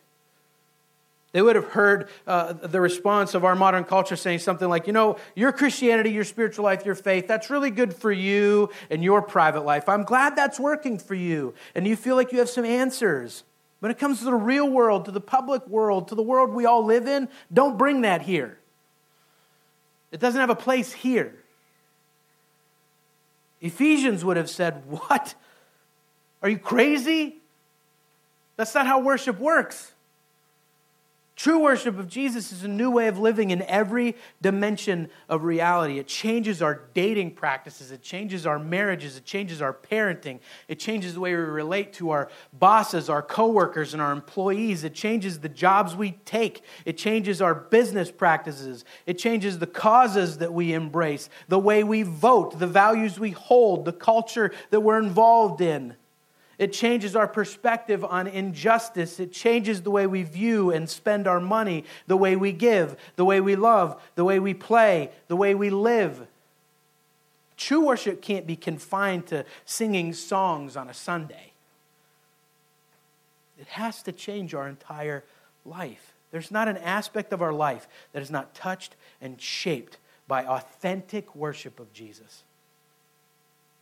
they 1.32 1.42
would 1.42 1.56
have 1.56 1.68
heard 1.70 2.10
uh, 2.28 2.54
the 2.54 2.82
response 2.82 3.34
of 3.34 3.46
our 3.46 3.56
modern 3.56 3.86
culture 3.86 4.16
saying 4.16 4.40
something 4.40 4.68
like, 4.68 4.86
you 4.86 4.94
know, 4.94 5.18
your 5.34 5.54
Christianity, 5.54 6.12
your 6.12 6.26
spiritual 6.26 6.66
life, 6.66 6.86
your 6.86 6.96
faith, 6.96 7.28
that's 7.28 7.50
really 7.50 7.72
good 7.72 7.96
for 7.96 8.12
you 8.12 8.70
and 8.90 9.04
your 9.04 9.22
private 9.22 9.62
life. 9.62 9.88
I'm 9.88 10.04
glad 10.04 10.36
that's 10.36 10.60
working 10.60 11.00
for 11.00 11.16
you. 11.16 11.54
And 11.74 11.88
you 11.88 11.96
feel 11.96 12.18
like 12.18 12.34
you 12.34 12.40
have 12.40 12.50
some 12.50 12.66
answers. 12.66 13.44
When 13.82 13.92
it 13.92 13.98
comes 13.98 14.20
to 14.20 14.26
the 14.26 14.34
real 14.36 14.70
world, 14.70 15.06
to 15.06 15.12
the 15.12 15.20
public 15.20 15.68
world, 15.68 16.08
to 16.10 16.16
the 16.16 16.22
world 16.22 16.52
we 16.52 16.68
all 16.68 16.86
live 16.86 17.08
in, 17.08 17.28
don't 17.52 17.80
bring 17.80 18.02
that 18.02 18.22
here. 18.22 18.60
It 20.12 20.20
doesn't 20.20 20.40
have 20.40 20.52
a 20.52 20.56
place 20.56 20.94
here. 20.94 21.34
Ephesians 23.60 24.24
would 24.24 24.38
have 24.38 24.52
said, 24.52 24.84
What? 24.88 25.34
Are 26.44 26.50
you 26.50 26.60
crazy? 26.60 27.38
That's 28.56 28.74
not 28.76 28.86
how 28.86 29.00
worship 29.00 29.40
works. 29.40 29.92
True 31.42 31.58
worship 31.58 31.98
of 31.98 32.08
Jesus 32.08 32.52
is 32.52 32.64
a 32.64 32.68
new 32.68 32.92
way 32.92 33.08
of 33.08 33.18
living 33.18 33.50
in 33.50 33.64
every 33.64 34.16
dimension 34.44 35.10
of 35.28 35.44
reality. 35.44 35.98
It 35.98 36.06
changes 36.06 36.62
our 36.62 36.84
dating 36.94 37.32
practices, 37.32 37.92
it 37.92 38.04
changes 38.04 38.46
our 38.46 38.60
marriages, 38.60 39.18
it 39.18 39.26
changes 39.26 39.60
our 39.60 39.74
parenting, 39.74 40.40
it 40.68 40.78
changes 40.80 41.16
the 41.16 41.20
way 41.20 41.32
we 41.32 41.42
relate 41.42 41.94
to 41.94 42.12
our 42.12 42.30
bosses, 42.54 43.10
our 43.10 43.24
coworkers, 43.24 43.94
and 43.94 44.04
our 44.04 44.12
employees. 44.12 44.84
It 44.84 44.94
changes 44.94 45.40
the 45.40 45.50
jobs 45.50 45.96
we 45.96 46.12
take, 46.26 46.64
it 46.86 46.96
changes 46.96 47.42
our 47.42 47.56
business 47.56 48.12
practices, 48.12 48.86
it 49.08 49.18
changes 49.18 49.58
the 49.58 49.66
causes 49.66 50.38
that 50.38 50.54
we 50.54 50.74
embrace, 50.74 51.28
the 51.48 51.58
way 51.58 51.84
we 51.84 52.04
vote, 52.04 52.60
the 52.60 52.68
values 52.68 53.20
we 53.20 53.32
hold, 53.32 53.86
the 53.86 53.94
culture 53.94 54.52
that 54.70 54.82
we're 54.82 55.02
involved 55.02 55.60
in. 55.60 55.96
It 56.62 56.74
changes 56.74 57.16
our 57.16 57.28
perspective 57.28 58.06
on 58.06 58.28
injustice. 58.28 59.20
It 59.20 59.34
changes 59.34 59.82
the 59.82 59.90
way 59.90 60.06
we 60.06 60.22
view 60.22 60.70
and 60.70 60.88
spend 60.88 61.28
our 61.28 61.40
money, 61.40 61.86
the 62.06 62.16
way 62.16 62.36
we 62.36 62.52
give, 62.52 62.96
the 63.16 63.26
way 63.26 63.42
we 63.42 63.56
love, 63.56 64.00
the 64.14 64.24
way 64.24 64.38
we 64.38 64.54
play, 64.54 65.10
the 65.28 65.36
way 65.36 65.56
we 65.56 65.72
live. 65.72 66.28
True 67.58 67.88
worship 67.88 68.22
can't 68.22 68.46
be 68.46 68.56
confined 68.56 69.26
to 69.28 69.44
singing 69.66 70.14
songs 70.14 70.78
on 70.78 70.88
a 70.88 70.94
Sunday. 70.94 71.54
It 73.60 73.66
has 73.70 74.04
to 74.04 74.12
change 74.12 74.54
our 74.54 74.68
entire 74.68 75.24
life. 75.66 76.14
There's 76.30 76.52
not 76.52 76.68
an 76.68 76.78
aspect 76.78 77.34
of 77.34 77.42
our 77.42 77.54
life 77.54 77.88
that 78.14 78.22
is 78.22 78.30
not 78.30 78.54
touched 78.54 78.96
and 79.20 79.42
shaped 79.42 79.98
by 80.28 80.46
authentic 80.46 81.36
worship 81.36 81.80
of 81.80 81.92
Jesus. 81.92 82.44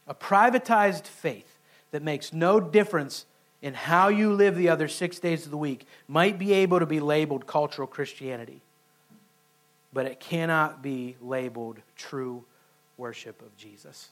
A 0.07 0.15
privatized 0.15 1.05
faith 1.05 1.57
that 1.91 2.04
makes 2.04 2.34
no 2.34 2.60
difference 2.60 3.25
in 3.62 3.73
how 3.73 4.08
you 4.08 4.34
live 4.34 4.56
the 4.56 4.69
other 4.69 4.88
six 4.88 5.19
days 5.19 5.45
of 5.45 5.52
the 5.52 5.58
week 5.58 5.86
might 6.08 6.39
be 6.39 6.54
able 6.54 6.80
to 6.80 6.86
be 6.86 6.99
labeled 6.99 7.45
cultural 7.45 7.88
Christianity, 7.88 8.62
but 9.91 10.06
it 10.06 10.19
cannot 10.19 10.82
be 10.82 11.17
labeled 11.21 11.78
true 11.95 12.43
worship 12.97 13.41
of 13.41 13.56
Jesus. 13.58 14.10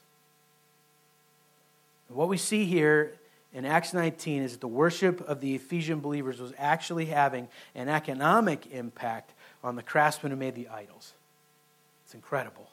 What 2.08 2.28
we 2.28 2.36
see 2.38 2.64
here 2.64 3.14
in 3.52 3.64
Acts 3.64 3.94
19 3.94 4.42
is 4.42 4.52
that 4.52 4.60
the 4.60 4.68
worship 4.68 5.20
of 5.28 5.40
the 5.40 5.54
Ephesian 5.54 6.00
believers 6.00 6.40
was 6.40 6.52
actually 6.58 7.06
having 7.06 7.48
an 7.74 7.88
economic 7.88 8.66
impact 8.72 9.32
on 9.62 9.76
the 9.76 9.82
craftsmen 9.82 10.32
who 10.32 10.36
made 10.36 10.54
the 10.54 10.68
idols. 10.68 11.12
It's 12.04 12.14
incredible. 12.14 12.70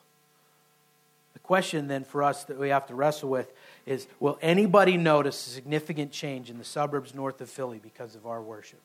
The 1.33 1.39
question 1.39 1.87
then 1.87 2.03
for 2.03 2.23
us 2.23 2.45
that 2.45 2.57
we 2.57 2.69
have 2.69 2.87
to 2.87 2.95
wrestle 2.95 3.29
with 3.29 3.51
is 3.85 4.07
will 4.19 4.37
anybody 4.41 4.97
notice 4.97 5.47
a 5.47 5.49
significant 5.49 6.11
change 6.11 6.49
in 6.49 6.57
the 6.57 6.63
suburbs 6.63 7.13
north 7.13 7.41
of 7.41 7.49
Philly 7.49 7.79
because 7.81 8.15
of 8.15 8.25
our 8.25 8.41
worship? 8.41 8.81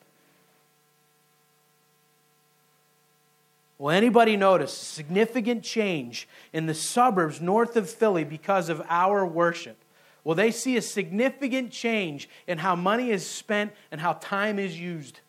Will 3.81 3.89
anybody 3.89 4.37
notice 4.37 4.79
a 4.79 4.85
significant 4.85 5.63
change 5.63 6.27
in 6.53 6.67
the 6.67 6.73
suburbs 6.75 7.41
north 7.41 7.75
of 7.75 7.89
Philly 7.89 8.23
because 8.23 8.69
of 8.69 8.79
our 8.87 9.25
worship? 9.25 9.75
Will 10.23 10.35
they 10.35 10.51
see 10.51 10.77
a 10.77 10.83
significant 10.83 11.71
change 11.71 12.29
in 12.45 12.59
how 12.59 12.75
money 12.75 13.09
is 13.09 13.27
spent 13.27 13.71
and 13.91 13.99
how 13.99 14.13
time 14.13 14.59
is 14.59 14.79
used? 14.79 15.21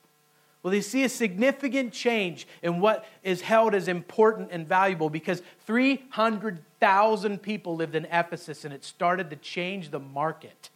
Will 0.63 0.71
they 0.71 0.81
see 0.81 1.03
a 1.03 1.09
significant 1.09 1.93
change 1.93 2.47
in 2.63 2.81
what 2.81 3.05
is 3.23 3.41
held 3.41 3.75
as 3.75 3.89
important 3.89 4.51
and 4.53 4.67
valuable? 4.67 5.11
Because 5.11 5.43
300,000 5.67 7.43
people 7.43 7.75
lived 7.75 7.97
in 7.97 8.05
Ephesus 8.07 8.65
and 8.65 8.73
it 8.73 8.85
started 8.85 9.31
to 9.31 9.37
change 9.37 9.91
the 9.91 9.99
market 9.99 10.71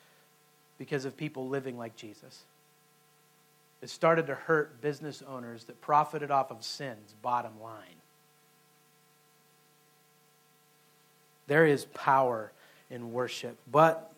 because 0.79 1.05
of 1.05 1.17
people 1.17 1.49
living 1.49 1.79
like 1.79 1.95
Jesus. 1.95 2.43
It 3.81 3.91
started 3.91 4.27
to 4.27 4.35
hurt 4.35 4.81
business 4.81 5.23
owners 5.29 5.65
that 5.65 5.81
profited 5.81 6.31
off 6.33 6.51
of 6.51 6.65
sin's 6.65 7.15
bottom 7.23 7.61
line. 7.63 7.85
There 11.47 11.65
is 11.65 11.85
power 11.87 12.51
in 12.91 13.13
worship, 13.13 13.57
but 13.71 14.13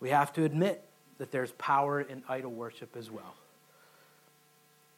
we 0.00 0.08
have 0.08 0.32
to 0.34 0.44
admit 0.44 0.82
that 1.18 1.30
there's 1.30 1.52
power 1.52 2.00
in 2.00 2.22
idol 2.28 2.50
worship 2.50 2.96
as 2.96 3.10
well. 3.10 3.34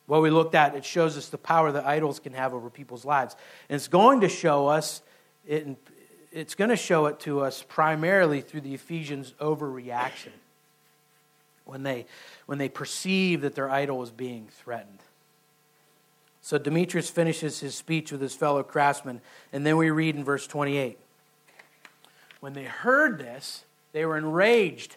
What 0.06 0.22
we 0.22 0.30
looked 0.30 0.54
at, 0.54 0.74
it 0.74 0.84
shows 0.84 1.16
us 1.16 1.28
the 1.28 1.38
power 1.38 1.72
that 1.72 1.86
idols 1.86 2.18
can 2.18 2.32
have 2.32 2.54
over 2.54 2.70
people's 2.70 3.04
lives. 3.04 3.36
And 3.68 3.76
it's 3.76 3.88
going 3.88 4.20
to 4.20 4.28
show 4.28 4.66
us, 4.66 5.02
it, 5.46 5.76
it's 6.32 6.54
going 6.54 6.70
to 6.70 6.76
show 6.76 7.06
it 7.06 7.20
to 7.20 7.40
us 7.40 7.64
primarily 7.68 8.40
through 8.40 8.62
the 8.62 8.74
Ephesians' 8.74 9.34
overreaction 9.40 10.32
when 11.64 11.82
they, 11.82 12.06
when 12.46 12.58
they 12.58 12.68
perceive 12.68 13.42
that 13.42 13.54
their 13.54 13.70
idol 13.70 14.02
is 14.02 14.10
being 14.10 14.48
threatened. 14.50 14.98
So 16.40 16.58
Demetrius 16.58 17.08
finishes 17.08 17.60
his 17.60 17.76
speech 17.76 18.10
with 18.10 18.20
his 18.20 18.34
fellow 18.34 18.64
craftsmen, 18.64 19.20
and 19.52 19.64
then 19.64 19.76
we 19.76 19.90
read 19.90 20.16
in 20.16 20.24
verse 20.24 20.46
28. 20.48 20.98
When 22.40 22.52
they 22.52 22.64
heard 22.64 23.18
this, 23.18 23.64
they 23.92 24.04
were 24.04 24.16
enraged. 24.16 24.96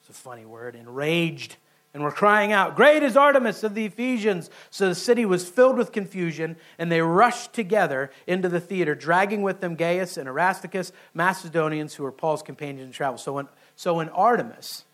It's 0.00 0.18
a 0.18 0.20
funny 0.20 0.46
word, 0.46 0.74
enraged 0.74 1.56
and 1.94 2.02
were 2.02 2.10
crying 2.10 2.52
out, 2.52 2.74
Great 2.74 3.02
is 3.02 3.16
Artemis 3.16 3.62
of 3.62 3.74
the 3.74 3.84
Ephesians! 3.84 4.48
So 4.70 4.88
the 4.88 4.94
city 4.94 5.24
was 5.24 5.48
filled 5.48 5.76
with 5.76 5.92
confusion, 5.92 6.56
and 6.78 6.90
they 6.90 7.02
rushed 7.02 7.52
together 7.52 8.10
into 8.26 8.48
the 8.48 8.60
theater, 8.60 8.94
dragging 8.94 9.42
with 9.42 9.60
them 9.60 9.74
Gaius 9.74 10.16
and 10.16 10.28
Aristarchus, 10.28 10.92
Macedonians 11.12 11.94
who 11.94 12.04
were 12.04 12.12
Paul's 12.12 12.42
companions 12.42 12.86
in 12.86 12.92
travel. 12.92 13.18
So 13.18 13.34
when, 13.34 13.48
so 13.76 13.96
when 13.96 14.08
Artemis, 14.10 14.84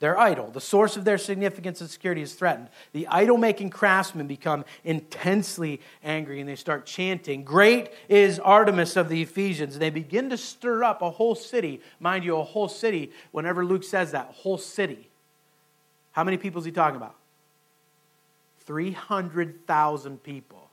their 0.00 0.18
idol, 0.18 0.50
the 0.50 0.60
source 0.60 0.98
of 0.98 1.06
their 1.06 1.16
significance 1.16 1.80
and 1.80 1.88
security, 1.88 2.20
is 2.20 2.34
threatened, 2.34 2.68
the 2.92 3.06
idol 3.06 3.38
making 3.38 3.70
craftsmen 3.70 4.26
become 4.26 4.66
intensely 4.84 5.80
angry 6.02 6.40
and 6.40 6.48
they 6.48 6.56
start 6.56 6.84
chanting, 6.84 7.42
Great 7.42 7.88
is 8.10 8.38
Artemis 8.38 8.96
of 8.96 9.08
the 9.08 9.22
Ephesians. 9.22 9.76
And 9.76 9.82
they 9.82 9.88
begin 9.88 10.28
to 10.28 10.36
stir 10.36 10.84
up 10.84 11.00
a 11.00 11.10
whole 11.10 11.34
city. 11.34 11.80
Mind 12.00 12.22
you, 12.22 12.36
a 12.36 12.44
whole 12.44 12.68
city, 12.68 13.12
whenever 13.32 13.64
Luke 13.64 13.84
says 13.84 14.12
that, 14.12 14.26
whole 14.26 14.58
city 14.58 15.08
how 16.14 16.22
many 16.22 16.36
people 16.36 16.60
is 16.60 16.64
he 16.64 16.72
talking 16.72 16.96
about? 16.96 17.16
300,000 18.60 20.22
people. 20.22 20.70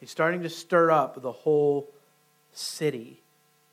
He's 0.00 0.10
starting 0.10 0.42
to 0.42 0.48
stir 0.48 0.90
up 0.90 1.20
the 1.20 1.32
whole 1.32 1.88
city. 2.52 3.20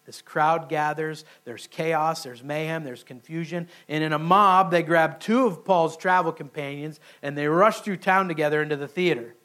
This 0.08 0.24
crowd 0.24 0.68
gathers, 0.68 1.26
there's 1.46 1.68
chaos, 1.68 2.24
there's 2.24 2.44
mayhem, 2.44 2.84
there's 2.84 3.04
confusion. 3.04 3.68
And 3.88 4.04
in 4.04 4.14
a 4.14 4.20
mob, 4.20 4.72
they 4.72 4.82
grab 4.82 5.20
two 5.20 5.46
of 5.46 5.64
Paul's 5.64 5.96
travel 5.96 6.32
companions 6.32 7.00
and 7.22 7.38
they 7.38 7.48
rush 7.48 7.82
through 7.82 7.98
town 7.98 8.28
together 8.28 8.62
into 8.64 8.76
the 8.76 8.88
theater. 8.88 9.36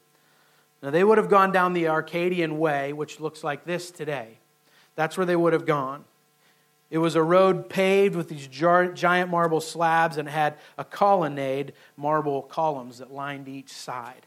Now, 0.81 0.89
they 0.89 1.03
would 1.03 1.19
have 1.19 1.29
gone 1.29 1.51
down 1.51 1.73
the 1.73 1.87
Arcadian 1.87 2.57
Way, 2.57 2.91
which 2.91 3.19
looks 3.19 3.43
like 3.43 3.65
this 3.65 3.91
today. 3.91 4.39
That's 4.95 5.15
where 5.15 5.25
they 5.25 5.35
would 5.35 5.53
have 5.53 5.67
gone. 5.67 6.05
It 6.91 6.99
was 6.99 7.15
a 7.15 7.23
road 7.23 7.67
paved 7.67 8.15
with 8.15 8.29
these 8.29 8.47
giant 8.47 9.29
marble 9.29 9.59
slabs 9.59 10.17
and 10.17 10.29
had 10.29 10.55
a 10.77 10.83
colonnade, 10.83 11.73
marble 11.97 12.43
columns 12.43 12.99
that 12.99 13.11
lined 13.11 13.47
each 13.47 13.69
side. 13.69 14.25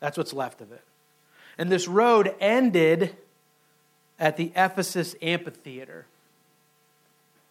That's 0.00 0.16
what's 0.16 0.32
left 0.32 0.60
of 0.60 0.72
it. 0.72 0.82
And 1.58 1.70
this 1.70 1.86
road 1.86 2.34
ended 2.40 3.16
at 4.18 4.36
the 4.36 4.52
Ephesus 4.56 5.14
amphitheater. 5.20 6.06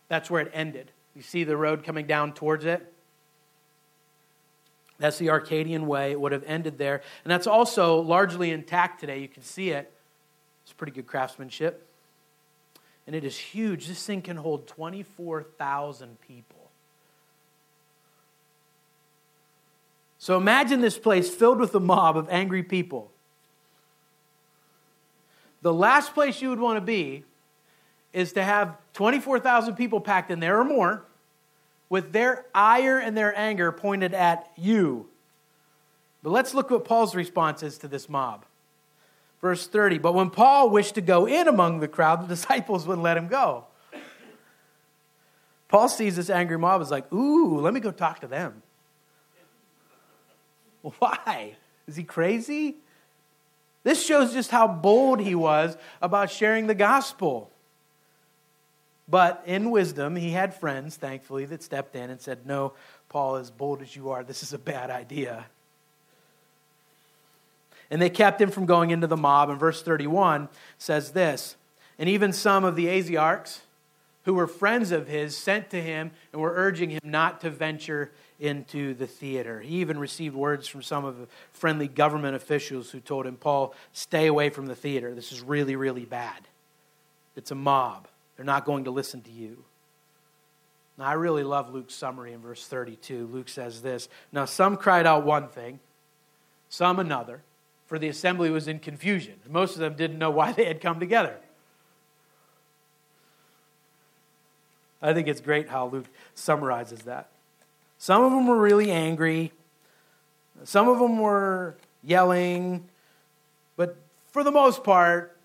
That's 0.07 0.29
where 0.29 0.41
it 0.41 0.51
ended. 0.53 0.91
You 1.15 1.21
see 1.21 1.43
the 1.43 1.57
road 1.57 1.83
coming 1.83 2.07
down 2.07 2.33
towards 2.33 2.65
it? 2.65 2.91
That's 4.97 5.17
the 5.17 5.29
Arcadian 5.29 5.85
way. 5.85 6.11
It 6.11 6.19
would 6.19 6.31
have 6.31 6.43
ended 6.47 6.77
there. 6.77 7.01
And 7.23 7.31
that's 7.31 7.45
also 7.45 7.99
largely 7.99 8.49
intact 8.51 8.99
today. 8.99 9.19
You 9.19 9.27
can 9.27 9.43
see 9.43 9.69
it. 9.69 9.91
It's 10.63 10.73
pretty 10.73 10.93
good 10.93 11.05
craftsmanship 11.05 11.87
and 13.07 13.15
it 13.15 13.23
is 13.23 13.37
huge. 13.37 13.87
This 13.87 14.05
thing 14.05 14.21
can 14.21 14.35
hold 14.35 14.67
24,000 14.67 16.19
people. 16.21 16.69
So 20.19 20.35
imagine 20.35 20.81
this 20.81 20.97
place 20.97 21.29
filled 21.29 21.59
with 21.59 21.73
a 21.73 21.79
mob 21.79 22.17
of 22.17 22.27
angry 22.29 22.63
people. 22.63 23.11
The 25.61 25.73
last 25.73 26.13
place 26.13 26.41
you 26.41 26.49
would 26.49 26.59
want 26.59 26.77
to 26.77 26.81
be 26.81 27.23
is 28.11 28.33
to 28.33 28.43
have 28.43 28.77
24,000 28.93 29.75
people 29.75 30.01
packed 30.01 30.29
in 30.29 30.39
there 30.41 30.59
or 30.59 30.65
more 30.65 31.05
with 31.89 32.11
their 32.11 32.45
ire 32.53 32.99
and 32.99 33.15
their 33.15 33.37
anger 33.37 33.71
pointed 33.71 34.13
at 34.13 34.51
you. 34.57 35.07
But 36.23 36.31
let's 36.31 36.53
look 36.53 36.69
what 36.69 36.83
Paul's 36.83 37.15
response 37.15 37.63
is 37.63 37.77
to 37.79 37.87
this 37.87 38.09
mob. 38.09 38.45
Verse 39.41 39.67
30 39.67 39.97
But 39.99 40.13
when 40.13 40.29
Paul 40.29 40.69
wished 40.69 40.95
to 40.95 41.01
go 41.01 41.25
in 41.25 41.47
among 41.47 41.79
the 41.79 41.87
crowd, 41.87 42.23
the 42.23 42.27
disciples 42.35 42.87
wouldn't 42.87 43.03
let 43.03 43.17
him 43.17 43.27
go. 43.27 43.65
Paul 45.67 45.89
sees 45.89 46.15
this 46.15 46.29
angry 46.29 46.57
mob 46.57 46.81
is 46.81 46.91
like, 46.91 47.11
Ooh, 47.11 47.59
let 47.59 47.73
me 47.73 47.79
go 47.79 47.91
talk 47.91 48.21
to 48.21 48.27
them. 48.27 48.61
Why? 50.81 51.55
Is 51.87 51.95
he 51.95 52.03
crazy? 52.03 52.75
This 53.83 54.05
shows 54.05 54.33
just 54.33 54.51
how 54.51 54.67
bold 54.67 55.21
he 55.21 55.35
was 55.35 55.77
about 56.01 56.29
sharing 56.29 56.67
the 56.67 56.75
gospel. 56.75 57.51
But 59.09 59.43
in 59.45 59.71
wisdom, 59.71 60.17
he 60.17 60.31
had 60.31 60.53
friends, 60.53 60.97
thankfully, 60.97 61.45
that 61.45 61.63
stepped 61.63 61.95
in 61.95 62.09
and 62.09 62.19
said, 62.19 62.45
No, 62.45 62.73
Paul, 63.07 63.37
as 63.37 63.49
bold 63.49 63.81
as 63.81 63.95
you 63.95 64.09
are, 64.09 64.23
this 64.23 64.43
is 64.43 64.51
a 64.51 64.57
bad 64.57 64.89
idea 64.89 65.45
and 67.89 68.01
they 68.01 68.09
kept 68.09 68.41
him 68.41 68.51
from 68.51 68.65
going 68.65 68.91
into 68.91 69.07
the 69.07 69.17
mob. 69.17 69.49
And 69.49 69.59
verse 69.59 69.81
31 69.81 70.49
says 70.77 71.11
this 71.11 71.55
And 71.97 72.09
even 72.09 72.33
some 72.33 72.63
of 72.63 72.75
the 72.75 72.87
Asiarchs, 72.87 73.59
who 74.25 74.33
were 74.33 74.47
friends 74.47 74.91
of 74.91 75.07
his, 75.07 75.37
sent 75.37 75.69
to 75.69 75.81
him 75.81 76.11
and 76.33 76.41
were 76.41 76.53
urging 76.55 76.89
him 76.89 76.99
not 77.03 77.41
to 77.41 77.49
venture 77.49 78.11
into 78.39 78.93
the 78.93 79.07
theater. 79.07 79.61
He 79.61 79.77
even 79.77 79.97
received 79.97 80.35
words 80.35 80.67
from 80.67 80.83
some 80.83 81.05
of 81.05 81.17
the 81.17 81.27
friendly 81.53 81.87
government 81.87 82.35
officials 82.35 82.91
who 82.91 82.99
told 82.99 83.25
him, 83.25 83.37
Paul, 83.37 83.73
stay 83.93 84.27
away 84.27 84.49
from 84.49 84.67
the 84.67 84.75
theater. 84.75 85.15
This 85.15 85.31
is 85.31 85.41
really, 85.41 85.75
really 85.75 86.05
bad. 86.05 86.47
It's 87.35 87.51
a 87.51 87.55
mob. 87.55 88.07
They're 88.35 88.45
not 88.45 88.65
going 88.65 88.83
to 88.83 88.91
listen 88.91 89.21
to 89.21 89.31
you. 89.31 89.63
Now, 90.97 91.05
I 91.05 91.13
really 91.13 91.43
love 91.43 91.73
Luke's 91.73 91.93
summary 91.93 92.33
in 92.33 92.41
verse 92.41 92.65
32. 92.67 93.27
Luke 93.27 93.49
says 93.49 93.81
this 93.81 94.09
Now, 94.31 94.45
some 94.45 94.75
cried 94.75 95.05
out 95.05 95.25
one 95.25 95.47
thing, 95.47 95.79
some 96.69 96.99
another 96.99 97.43
for 97.87 97.97
the 97.97 98.09
assembly 98.09 98.51
was 98.51 98.67
in 98.67 98.79
confusion. 98.79 99.35
Most 99.49 99.73
of 99.73 99.79
them 99.79 99.95
didn't 99.95 100.19
know 100.19 100.29
why 100.29 100.51
they 100.53 100.65
had 100.65 100.81
come 100.81 100.99
together. 100.99 101.37
I 105.01 105.13
think 105.13 105.27
it's 105.27 105.41
great 105.41 105.69
how 105.69 105.87
Luke 105.87 106.07
summarizes 106.35 107.01
that. 107.03 107.29
Some 107.97 108.23
of 108.23 108.31
them 108.31 108.47
were 108.47 108.59
really 108.59 108.91
angry, 108.91 109.51
some 110.63 110.87
of 110.87 110.99
them 110.99 111.19
were 111.19 111.75
yelling, 112.03 112.87
but 113.75 113.95
for 114.31 114.43
the 114.43 114.51
most 114.51 114.83
part, 114.83 115.37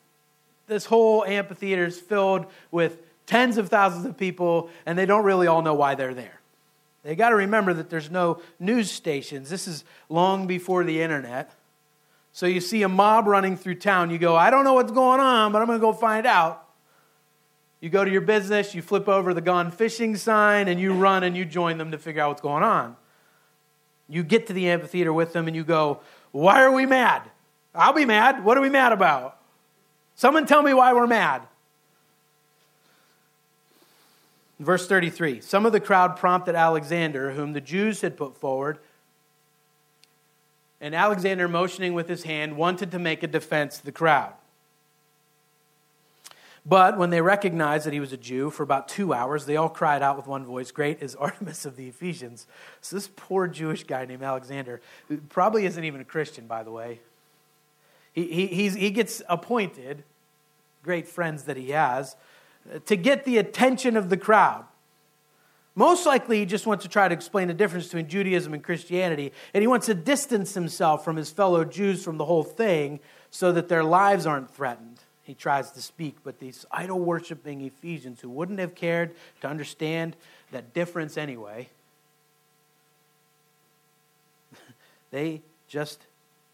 this 0.67 0.87
whole 0.87 1.25
amphitheater 1.25 1.87
is 1.87 1.99
filled 1.99 2.47
with 2.71 2.99
tens 3.27 3.57
of 3.59 3.69
thousands 3.69 4.07
of 4.07 4.17
people, 4.17 4.71
and 4.87 4.99
they 4.99 5.07
don't 5.07 5.25
really 5.25 5.47
all 5.47 5.63
know 5.63 5.75
why 5.75 5.95
they're 5.95 6.15
there. 6.15 6.41
They 7.03 7.15
got 7.15 7.31
to 7.31 7.37
remember 7.37 7.75
that 7.75 7.91
there's 7.91 8.11
no 8.11 8.41
news 8.61 8.91
stations. 8.91 9.51
This 9.51 9.67
is 9.67 9.85
long 10.09 10.47
before 10.47 10.85
the 10.85 11.03
internet. 11.03 11.53
So 12.33 12.47
you 12.47 12.61
see 12.61 12.83
a 12.83 12.89
mob 12.89 13.27
running 13.27 13.57
through 13.57 13.77
town. 13.77 14.11
You 14.11 14.19
go, 14.19 14.35
I 14.35 14.51
don't 14.51 14.65
know 14.65 14.75
what's 14.75 14.93
going 14.93 15.21
on, 15.21 15.53
but 15.53 15.61
I'm 15.61 15.67
going 15.67 15.79
to 15.79 15.83
go 15.83 15.93
find 15.93 16.27
out. 16.27 16.67
You 17.81 17.91
go 17.91 18.05
to 18.05 18.11
your 18.11 18.21
business, 18.21 18.75
you 18.75 18.81
flip 18.81 19.09
over 19.09 19.35
the 19.35 19.41
gone 19.41 19.71
fishing 19.71 20.17
sign, 20.17 20.69
and 20.69 20.81
you 20.81 20.95
run 20.95 21.25
and 21.25 21.37
you 21.37 21.45
join 21.45 21.79
them 21.79 21.91
to 21.91 21.99
figure 21.99 22.23
out 22.23 22.29
what's 22.29 22.41
going 22.41 22.63
on. 22.63 22.97
You 24.09 24.23
get 24.23 24.47
to 24.47 24.53
the 24.53 24.69
amphitheater 24.69 25.13
with 25.13 25.33
them 25.33 25.47
and 25.47 25.57
you 25.57 25.65
go, 25.65 26.01
Why 26.31 26.63
are 26.63 26.73
we 26.73 26.87
mad? 26.87 27.23
I'll 27.75 27.93
be 27.93 28.05
mad. 28.05 28.45
What 28.45 28.57
are 28.57 28.61
we 28.61 28.69
mad 28.69 28.93
about? 28.93 29.39
Someone 30.15 30.47
tell 30.47 30.63
me 30.63 30.75
why 30.75 30.93
we're 30.93 31.07
mad. 31.07 31.43
Verse 34.59 34.87
33 34.87 35.41
Some 35.41 35.67
of 35.67 35.73
the 35.73 35.81
crowd 35.81 36.17
prompted 36.17 36.55
Alexander, 36.55 37.33
whom 37.33 37.53
the 37.53 37.61
Jews 37.61 38.01
had 38.01 38.17
put 38.17 38.37
forward. 38.37 38.79
And 40.83 40.97
Alexander, 40.97 41.47
motioning 41.47 41.95
with 41.95 42.09
his 42.09 42.25
hand, 42.25 42.57
wanted 42.57 42.91
to 42.91 42.99
make 42.99 43.23
a 43.23 43.29
defense 43.29 43.79
to 43.79 43.85
the 43.85 43.93
crowd. 43.93 44.35
But 46.67 46.99
when 46.99 47.11
they 47.11 47.21
recognized 47.21 47.87
that 47.87 47.93
he 47.93 48.01
was 48.01 48.13
a 48.13 48.17
Jew, 48.17 48.51
for 48.51 48.65
about 48.65 48.89
two 48.89 49.15
hours, 49.15 49.47
they 49.47 49.57
all 49.57 49.69
cried 49.69 50.03
out 50.03 50.17
with 50.17 50.27
one 50.27 50.45
voice, 50.45 50.73
Great 50.73 51.01
is 51.01 51.15
Artemis 51.15 51.65
of 51.65 51.77
the 51.77 51.89
Ephesians. 51.89 52.47
So, 52.81 52.97
this 52.97 53.09
poor 53.15 53.47
Jewish 53.47 53.85
guy 53.85 54.05
named 54.05 54.23
Alexander, 54.23 54.81
who 55.09 55.19
probably 55.19 55.67
isn't 55.67 55.85
even 55.85 56.01
a 56.01 56.05
Christian, 56.05 56.47
by 56.47 56.65
the 56.65 56.73
way, 56.73 57.01
he, 58.13 58.47
he, 58.49 58.69
he 58.69 58.91
gets 58.91 59.23
appointed, 59.29 60.03
great 60.83 61.09
friends 61.09 61.45
that 61.45 61.57
he 61.57 61.71
has, 61.71 62.17
to 62.87 62.97
get 62.97 63.25
the 63.25 63.39
attention 63.39 63.97
of 63.97 64.09
the 64.09 64.17
crowd. 64.17 64.65
Most 65.75 66.05
likely, 66.05 66.39
he 66.39 66.47
just 66.47 66.67
wants 66.67 66.85
to 66.85 66.91
try 66.91 67.09
to 67.09 67.15
explain 67.15 67.49
the 67.49 67.55
difference 67.55 67.87
between 67.87 68.09
Judaism 68.09 68.53
and 68.53 68.63
Christianity, 68.63 69.33
and 69.55 69.63
he 69.63 69.67
wants 69.67 69.87
to 69.87 69.95
distance 69.95 70.53
himself 70.53 71.03
from 71.05 71.17
his 71.17 71.31
fellow 71.31 71.65
Jews 71.65 72.05
from 72.05 72.19
the 72.19 72.27
whole 72.27 72.45
thing 72.45 73.01
so 73.31 73.53
that 73.53 73.69
their 73.69 73.83
lives 73.83 74.27
aren't 74.27 74.51
threatened. 74.51 74.99
He 75.23 75.35
tries 75.35 75.71
to 75.73 75.81
speak, 75.81 76.17
but 76.25 76.41
these 76.41 76.67
idol 76.71 76.99
worshiping 77.01 77.63
Ephesians 77.63 78.21
who 78.21 78.29
wouldn't 78.29 78.59
have 78.59 78.75
cared 78.75 79.15
to 79.41 79.49
understand 79.49 80.15
that 80.51 80.75
difference 80.75 81.17
anyway, 81.17 81.71
they 85.11 85.41
just 85.69 86.01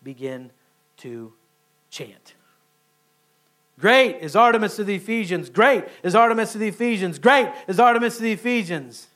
begin 0.05 0.53
to 0.99 1.33
chant. 1.91 2.35
Great 3.79 4.17
is 4.21 4.35
Artemis 4.35 4.77
to 4.77 4.85
the 4.85 4.97
Ephesians. 4.97 5.51
Great 5.51 5.85
is 6.03 6.15
Artemis 6.15 6.53
to 6.53 6.59
the 6.59 6.69
Ephesians. 6.69 7.19
Great 7.19 7.49
is 7.69 7.79
Artemis 7.79 8.17
to 8.17 8.23
the 8.23 8.33
Ephesians. 8.33 9.07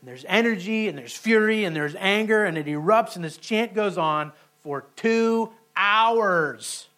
And 0.00 0.08
there's 0.08 0.24
energy 0.28 0.88
and 0.88 0.98
there's 0.98 1.16
fury 1.16 1.64
and 1.64 1.74
there's 1.74 1.94
anger 1.98 2.44
and 2.44 2.58
it 2.58 2.66
erupts 2.66 3.16
and 3.16 3.24
this 3.24 3.36
chant 3.36 3.74
goes 3.74 3.96
on 3.96 4.32
for 4.62 4.84
two 4.96 5.50
hours. 5.76 6.88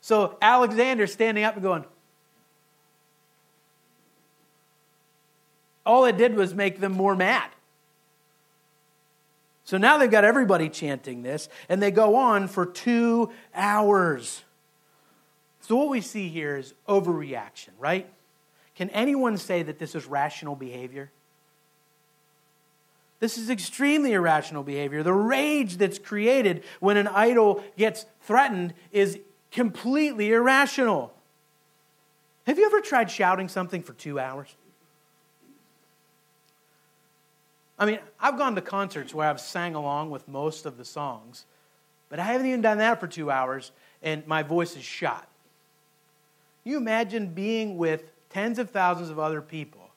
So 0.00 0.38
Alexander 0.40 1.06
standing 1.06 1.44
up 1.44 1.54
and 1.54 1.62
going, 1.62 1.84
all 5.84 6.06
it 6.06 6.16
did 6.16 6.34
was 6.34 6.54
make 6.54 6.80
them 6.80 6.92
more 6.92 7.14
mad. 7.14 7.50
So 9.64 9.76
now 9.76 9.98
they've 9.98 10.10
got 10.10 10.24
everybody 10.24 10.70
chanting 10.70 11.22
this, 11.22 11.50
and 11.68 11.82
they 11.82 11.90
go 11.90 12.16
on 12.16 12.48
for 12.48 12.64
two 12.64 13.30
hours. 13.54 14.42
So, 15.68 15.76
what 15.76 15.90
we 15.90 16.00
see 16.00 16.30
here 16.30 16.56
is 16.56 16.72
overreaction, 16.88 17.68
right? 17.78 18.08
Can 18.74 18.88
anyone 18.88 19.36
say 19.36 19.62
that 19.62 19.78
this 19.78 19.94
is 19.94 20.06
rational 20.06 20.56
behavior? 20.56 21.10
This 23.20 23.36
is 23.36 23.50
extremely 23.50 24.14
irrational 24.14 24.62
behavior. 24.62 25.02
The 25.02 25.12
rage 25.12 25.76
that's 25.76 25.98
created 25.98 26.64
when 26.80 26.96
an 26.96 27.06
idol 27.06 27.62
gets 27.76 28.06
threatened 28.22 28.72
is 28.92 29.18
completely 29.52 30.32
irrational. 30.32 31.12
Have 32.46 32.58
you 32.58 32.64
ever 32.64 32.80
tried 32.80 33.10
shouting 33.10 33.50
something 33.50 33.82
for 33.82 33.92
two 33.92 34.18
hours? 34.18 34.48
I 37.78 37.84
mean, 37.84 37.98
I've 38.18 38.38
gone 38.38 38.54
to 38.54 38.62
concerts 38.62 39.12
where 39.12 39.28
I've 39.28 39.40
sang 39.40 39.74
along 39.74 40.08
with 40.08 40.26
most 40.28 40.64
of 40.64 40.78
the 40.78 40.84
songs, 40.86 41.44
but 42.08 42.18
I 42.18 42.24
haven't 42.24 42.46
even 42.46 42.62
done 42.62 42.78
that 42.78 43.00
for 43.00 43.06
two 43.06 43.30
hours, 43.30 43.70
and 44.02 44.26
my 44.26 44.42
voice 44.42 44.74
is 44.74 44.82
shot 44.82 45.27
you 46.68 46.76
imagine 46.76 47.28
being 47.28 47.76
with 47.76 48.10
tens 48.30 48.58
of 48.58 48.70
thousands 48.70 49.10
of 49.10 49.18
other 49.18 49.40
people, 49.40 49.90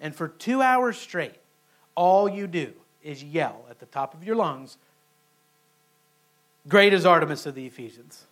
and 0.00 0.14
for 0.14 0.28
two 0.28 0.60
hours 0.60 0.98
straight, 0.98 1.36
all 1.94 2.28
you 2.28 2.46
do 2.46 2.72
is 3.02 3.22
yell 3.22 3.64
at 3.70 3.78
the 3.78 3.86
top 3.86 4.12
of 4.12 4.24
your 4.24 4.36
lungs, 4.36 4.76
Great 6.68 6.92
is 6.92 7.06
Artemis 7.06 7.46
of 7.46 7.54
the 7.54 7.64
Ephesians. 7.64 8.24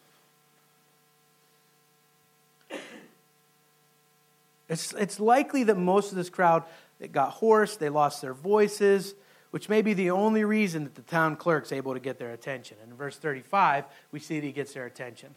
It's, 4.68 4.92
it's 4.94 5.20
likely 5.20 5.62
that 5.64 5.76
most 5.76 6.10
of 6.10 6.16
this 6.16 6.30
crowd 6.30 6.64
it 6.98 7.12
got 7.12 7.30
hoarse, 7.30 7.76
they 7.76 7.88
lost 7.88 8.22
their 8.22 8.34
voices, 8.34 9.14
which 9.50 9.68
may 9.68 9.82
be 9.82 9.94
the 9.94 10.10
only 10.10 10.42
reason 10.42 10.82
that 10.82 10.96
the 10.96 11.02
town 11.02 11.36
clerk's 11.36 11.70
able 11.70 11.94
to 11.94 12.00
get 12.00 12.18
their 12.18 12.32
attention. 12.32 12.76
And 12.82 12.90
in 12.90 12.96
verse 12.96 13.16
35, 13.16 13.84
we 14.10 14.18
see 14.18 14.40
that 14.40 14.46
he 14.46 14.52
gets 14.52 14.72
their 14.72 14.86
attention 14.86 15.34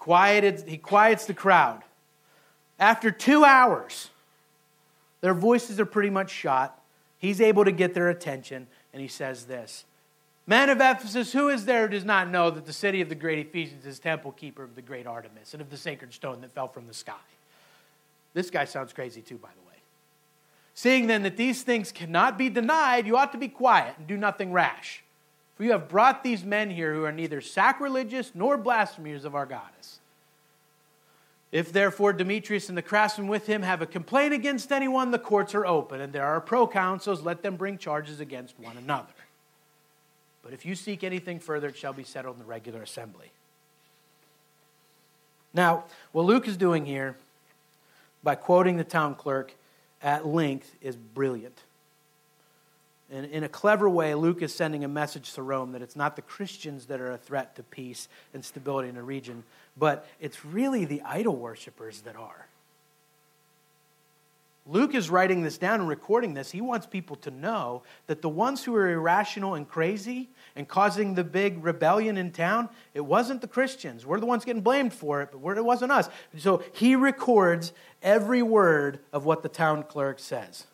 quieted, 0.00 0.64
he 0.66 0.78
quiets 0.78 1.26
the 1.26 1.34
crowd. 1.34 1.82
After 2.78 3.10
two 3.10 3.44
hours, 3.44 4.08
their 5.20 5.34
voices 5.34 5.78
are 5.78 5.84
pretty 5.84 6.08
much 6.08 6.30
shot. 6.30 6.80
He's 7.18 7.38
able 7.38 7.66
to 7.66 7.70
get 7.70 7.92
their 7.92 8.08
attention, 8.08 8.66
and 8.92 9.02
he 9.02 9.08
says 9.08 9.44
this 9.44 9.84
Men 10.46 10.70
of 10.70 10.78
Ephesus, 10.80 11.34
who 11.34 11.50
is 11.50 11.66
there 11.66 11.82
who 11.82 11.92
does 11.92 12.06
not 12.06 12.30
know 12.30 12.50
that 12.50 12.64
the 12.64 12.72
city 12.72 13.02
of 13.02 13.10
the 13.10 13.14
great 13.14 13.38
Ephesians 13.46 13.84
is 13.84 13.98
temple 13.98 14.32
keeper 14.32 14.64
of 14.64 14.74
the 14.74 14.82
great 14.82 15.06
Artemis 15.06 15.52
and 15.52 15.60
of 15.60 15.68
the 15.68 15.76
sacred 15.76 16.14
stone 16.14 16.40
that 16.40 16.50
fell 16.50 16.66
from 16.66 16.86
the 16.86 16.94
sky? 16.94 17.12
This 18.32 18.50
guy 18.50 18.64
sounds 18.64 18.94
crazy, 18.94 19.20
too, 19.20 19.36
by 19.36 19.50
the 19.54 19.68
way. 19.68 19.76
Seeing 20.72 21.08
then 21.08 21.24
that 21.24 21.36
these 21.36 21.62
things 21.62 21.92
cannot 21.92 22.38
be 22.38 22.48
denied, 22.48 23.06
you 23.06 23.18
ought 23.18 23.32
to 23.32 23.38
be 23.38 23.48
quiet 23.48 23.96
and 23.98 24.06
do 24.06 24.16
nothing 24.16 24.50
rash. 24.50 25.04
For 25.60 25.64
you 25.64 25.72
have 25.72 25.90
brought 25.90 26.24
these 26.24 26.42
men 26.42 26.70
here 26.70 26.94
who 26.94 27.04
are 27.04 27.12
neither 27.12 27.42
sacrilegious 27.42 28.32
nor 28.34 28.56
blasphemers 28.56 29.26
of 29.26 29.34
our 29.34 29.44
goddess. 29.44 30.00
If 31.52 31.70
therefore 31.70 32.14
Demetrius 32.14 32.70
and 32.70 32.78
the 32.78 32.82
craftsmen 32.82 33.28
with 33.28 33.46
him 33.46 33.60
have 33.60 33.82
a 33.82 33.86
complaint 33.86 34.32
against 34.32 34.72
anyone, 34.72 35.10
the 35.10 35.18
courts 35.18 35.54
are 35.54 35.66
open, 35.66 36.00
and 36.00 36.14
there 36.14 36.24
are 36.24 36.40
proconsuls, 36.40 37.22
let 37.22 37.42
them 37.42 37.56
bring 37.56 37.76
charges 37.76 38.20
against 38.20 38.58
one 38.58 38.78
another. 38.78 39.12
But 40.42 40.54
if 40.54 40.64
you 40.64 40.74
seek 40.74 41.04
anything 41.04 41.38
further, 41.38 41.68
it 41.68 41.76
shall 41.76 41.92
be 41.92 42.04
settled 42.04 42.36
in 42.36 42.40
the 42.40 42.48
regular 42.48 42.80
assembly. 42.80 43.30
Now, 45.52 45.84
what 46.12 46.24
Luke 46.24 46.48
is 46.48 46.56
doing 46.56 46.86
here, 46.86 47.16
by 48.22 48.34
quoting 48.34 48.78
the 48.78 48.82
town 48.82 49.14
clerk 49.14 49.52
at 50.02 50.26
length, 50.26 50.74
is 50.80 50.96
brilliant. 50.96 51.64
And 53.12 53.26
in 53.26 53.42
a 53.42 53.48
clever 53.48 53.90
way, 53.90 54.14
Luke 54.14 54.40
is 54.40 54.54
sending 54.54 54.84
a 54.84 54.88
message 54.88 55.32
to 55.34 55.42
Rome 55.42 55.72
that 55.72 55.82
it's 55.82 55.96
not 55.96 56.14
the 56.14 56.22
Christians 56.22 56.86
that 56.86 57.00
are 57.00 57.10
a 57.10 57.18
threat 57.18 57.56
to 57.56 57.62
peace 57.64 58.08
and 58.32 58.44
stability 58.44 58.88
in 58.88 58.94
the 58.94 59.02
region, 59.02 59.42
but 59.76 60.06
it's 60.20 60.44
really 60.44 60.84
the 60.84 61.02
idol 61.02 61.34
worshippers 61.34 62.02
that 62.02 62.14
are. 62.14 62.46
Luke 64.66 64.94
is 64.94 65.10
writing 65.10 65.42
this 65.42 65.58
down 65.58 65.80
and 65.80 65.88
recording 65.88 66.34
this. 66.34 66.52
He 66.52 66.60
wants 66.60 66.86
people 66.86 67.16
to 67.16 67.32
know 67.32 67.82
that 68.06 68.22
the 68.22 68.28
ones 68.28 68.62
who 68.62 68.74
are 68.76 68.88
irrational 68.88 69.54
and 69.54 69.68
crazy 69.68 70.28
and 70.54 70.68
causing 70.68 71.14
the 71.14 71.24
big 71.24 71.64
rebellion 71.64 72.16
in 72.16 72.30
town, 72.30 72.68
it 72.94 73.00
wasn't 73.00 73.40
the 73.40 73.48
Christians. 73.48 74.06
We're 74.06 74.20
the 74.20 74.26
ones 74.26 74.44
getting 74.44 74.62
blamed 74.62 74.92
for 74.92 75.22
it, 75.22 75.30
but 75.32 75.58
it 75.58 75.64
wasn't 75.64 75.90
us. 75.90 76.08
So 76.38 76.62
he 76.72 76.94
records 76.94 77.72
every 78.00 78.42
word 78.42 79.00
of 79.12 79.24
what 79.24 79.42
the 79.42 79.48
town 79.48 79.82
clerk 79.82 80.20
says. 80.20 80.66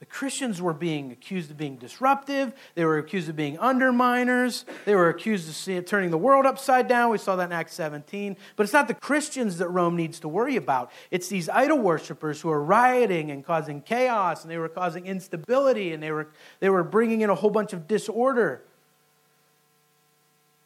The 0.00 0.06
Christians 0.06 0.62
were 0.62 0.72
being 0.72 1.12
accused 1.12 1.50
of 1.50 1.58
being 1.58 1.76
disruptive. 1.76 2.54
They 2.74 2.86
were 2.86 2.96
accused 2.96 3.28
of 3.28 3.36
being 3.36 3.58
underminers. 3.58 4.64
They 4.86 4.94
were 4.94 5.10
accused 5.10 5.68
of 5.68 5.84
turning 5.84 6.10
the 6.10 6.16
world 6.16 6.46
upside 6.46 6.88
down. 6.88 7.10
We 7.10 7.18
saw 7.18 7.36
that 7.36 7.44
in 7.44 7.52
Acts 7.52 7.74
17. 7.74 8.34
But 8.56 8.62
it's 8.64 8.72
not 8.72 8.88
the 8.88 8.94
Christians 8.94 9.58
that 9.58 9.68
Rome 9.68 9.96
needs 9.96 10.18
to 10.20 10.28
worry 10.28 10.56
about. 10.56 10.90
It's 11.10 11.28
these 11.28 11.50
idol 11.50 11.78
worshippers 11.78 12.40
who 12.40 12.50
are 12.50 12.64
rioting 12.64 13.30
and 13.30 13.44
causing 13.44 13.82
chaos, 13.82 14.42
and 14.42 14.50
they 14.50 14.56
were 14.56 14.70
causing 14.70 15.04
instability, 15.04 15.92
and 15.92 16.02
they 16.02 16.12
were, 16.12 16.28
they 16.60 16.70
were 16.70 16.82
bringing 16.82 17.20
in 17.20 17.28
a 17.28 17.34
whole 17.34 17.50
bunch 17.50 17.74
of 17.74 17.86
disorder. 17.86 18.62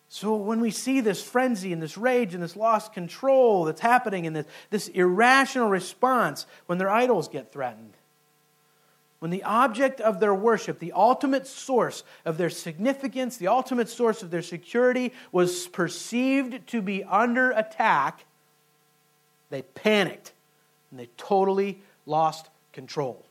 So 0.09 0.37
when 0.37 0.61
we 0.61 0.70
see 0.70 1.01
this 1.01 1.20
frenzy 1.20 1.72
and 1.72 1.82
this 1.82 1.99
rage 1.99 2.35
and 2.35 2.43
this 2.43 2.55
lost 2.55 2.93
control 2.93 3.64
that's 3.64 3.80
happening 3.80 4.28
and 4.28 4.37
this, 4.37 4.47
this 4.70 4.87
irrational 4.87 5.68
response 5.68 6.47
when 6.66 6.78
their 6.78 6.89
idols 6.89 7.26
get 7.26 7.51
threatened, 7.51 7.95
when 9.25 9.31
the 9.31 9.45
object 9.45 10.03
of 10.03 10.20
their 10.20 10.35
worship, 10.35 10.81
the 10.81 10.93
ultimate 10.93 11.47
source 11.47 12.05
of 12.27 12.37
their 12.37 12.51
significance, 12.51 13.39
the 13.39 13.49
ultimate 13.49 13.89
source 13.89 14.22
of 14.22 14.31
their 14.31 14.43
security 14.43 15.14
was 15.33 15.66
perceived 15.66 16.66
to 16.66 16.83
be 16.83 17.03
under 17.05 17.51
attack, 17.53 18.27
they 19.49 19.62
panicked 19.62 20.33
and 20.91 21.01
they 21.01 21.09
totally 21.16 21.81
lost 22.05 22.51
control. 22.75 23.25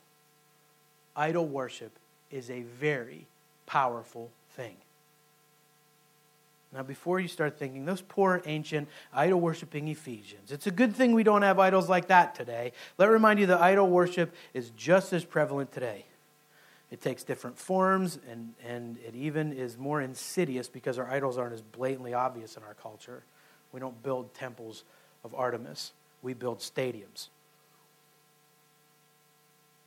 Idol 1.15 1.45
worship 1.45 1.91
is 2.31 2.49
a 2.49 2.63
very 2.63 3.27
powerful 3.67 4.31
thing. 4.55 4.75
Now, 6.73 6.81
before 6.81 7.19
you 7.19 7.27
start 7.27 7.59
thinking, 7.59 7.85
those 7.85 8.01
poor 8.01 8.41
ancient 8.45 8.87
idol 9.13 9.39
worshiping 9.39 9.87
Ephesians, 9.89 10.51
it's 10.51 10.65
a 10.65 10.71
good 10.71 10.95
thing 10.95 11.13
we 11.13 11.23
don't 11.23 11.43
have 11.43 11.59
idols 11.59 11.87
like 11.87 12.07
that 12.07 12.33
today. 12.33 12.71
Let 12.97 13.09
me 13.09 13.13
remind 13.13 13.39
you 13.39 13.45
that 13.47 13.61
idol 13.61 13.87
worship 13.87 14.33
is 14.55 14.71
just 14.71 15.13
as 15.13 15.23
prevalent 15.23 15.71
today. 15.71 16.05
It 16.89 16.99
takes 16.99 17.23
different 17.23 17.59
forms, 17.59 18.19
and, 18.29 18.53
and 18.67 18.97
it 19.05 19.15
even 19.15 19.53
is 19.53 19.77
more 19.77 20.01
insidious 20.01 20.67
because 20.67 20.97
our 20.97 21.09
idols 21.09 21.37
aren't 21.37 21.53
as 21.53 21.61
blatantly 21.61 22.15
obvious 22.15 22.57
in 22.57 22.63
our 22.63 22.73
culture. 22.73 23.23
We 23.71 23.79
don't 23.79 24.01
build 24.01 24.33
temples 24.33 24.83
of 25.23 25.33
Artemis, 25.35 25.91
we 26.23 26.33
build 26.33 26.59
stadiums. 26.59 27.29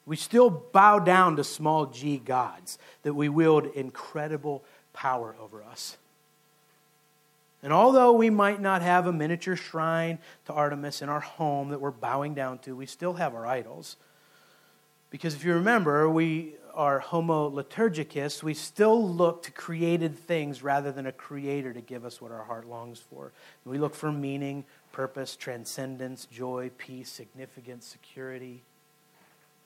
We 0.04 0.14
still 0.14 0.50
bow 0.50 1.00
down 1.00 1.34
to 1.36 1.44
small 1.44 1.86
g 1.86 2.18
gods 2.18 2.78
that 3.02 3.14
we 3.14 3.28
wield 3.28 3.66
incredible 3.74 4.62
power 4.92 5.34
over 5.40 5.64
us. 5.64 5.96
And 7.62 7.72
although 7.72 8.12
we 8.12 8.30
might 8.30 8.60
not 8.60 8.82
have 8.82 9.06
a 9.06 9.12
miniature 9.12 9.56
shrine 9.56 10.18
to 10.44 10.52
Artemis 10.52 11.02
in 11.02 11.08
our 11.08 11.20
home 11.20 11.70
that 11.70 11.80
we're 11.80 11.90
bowing 11.90 12.34
down 12.34 12.58
to, 12.60 12.76
we 12.76 12.86
still 12.86 13.14
have 13.14 13.34
our 13.34 13.46
idols. 13.46 13.96
Because 15.10 15.34
if 15.34 15.44
you 15.44 15.54
remember, 15.54 16.08
we 16.08 16.54
are 16.74 16.98
homo 16.98 17.50
liturgicus, 17.50 18.42
we 18.42 18.52
still 18.52 19.08
look 19.08 19.42
to 19.44 19.50
created 19.50 20.18
things 20.18 20.62
rather 20.62 20.92
than 20.92 21.06
a 21.06 21.12
creator 21.12 21.72
to 21.72 21.80
give 21.80 22.04
us 22.04 22.20
what 22.20 22.30
our 22.30 22.44
heart 22.44 22.68
longs 22.68 23.00
for. 23.00 23.32
We 23.64 23.78
look 23.78 23.94
for 23.94 24.12
meaning, 24.12 24.64
purpose, 24.92 25.36
transcendence, 25.36 26.26
joy, 26.26 26.70
peace, 26.76 27.08
significance, 27.08 27.86
security. 27.86 28.62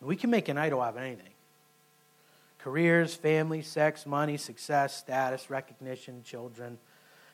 We 0.01 0.14
can 0.14 0.30
make 0.30 0.49
an 0.49 0.57
idol 0.57 0.80
out 0.80 0.97
of 0.97 1.03
anything 1.03 1.32
careers, 2.59 3.14
family, 3.14 3.62
sex, 3.62 4.05
money, 4.07 4.36
success, 4.36 4.95
status, 4.95 5.51
recognition, 5.51 6.22
children 6.22 6.78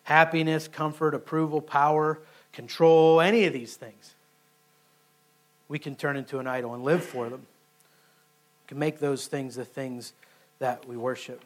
happiness, 0.07 0.69
comfort, 0.69 1.15
approval, 1.15 1.61
power, 1.61 2.17
control, 2.53 3.21
any 3.21 3.45
of 3.45 3.53
these 3.53 3.75
things. 3.75 4.15
We 5.69 5.81
can 5.81 5.97
turn 5.97 6.17
into 6.17 6.39
an 6.39 6.47
idol 6.47 6.75
and 6.75 6.85
live 6.85 7.05
for 7.05 7.29
them. 7.29 7.41
We 7.41 8.69
can 8.69 8.79
make 8.79 9.01
those 9.01 9.27
things 9.27 9.57
the 9.57 9.65
things 9.65 10.13
that 10.61 10.87
we 10.87 10.97
worship. 10.97 11.43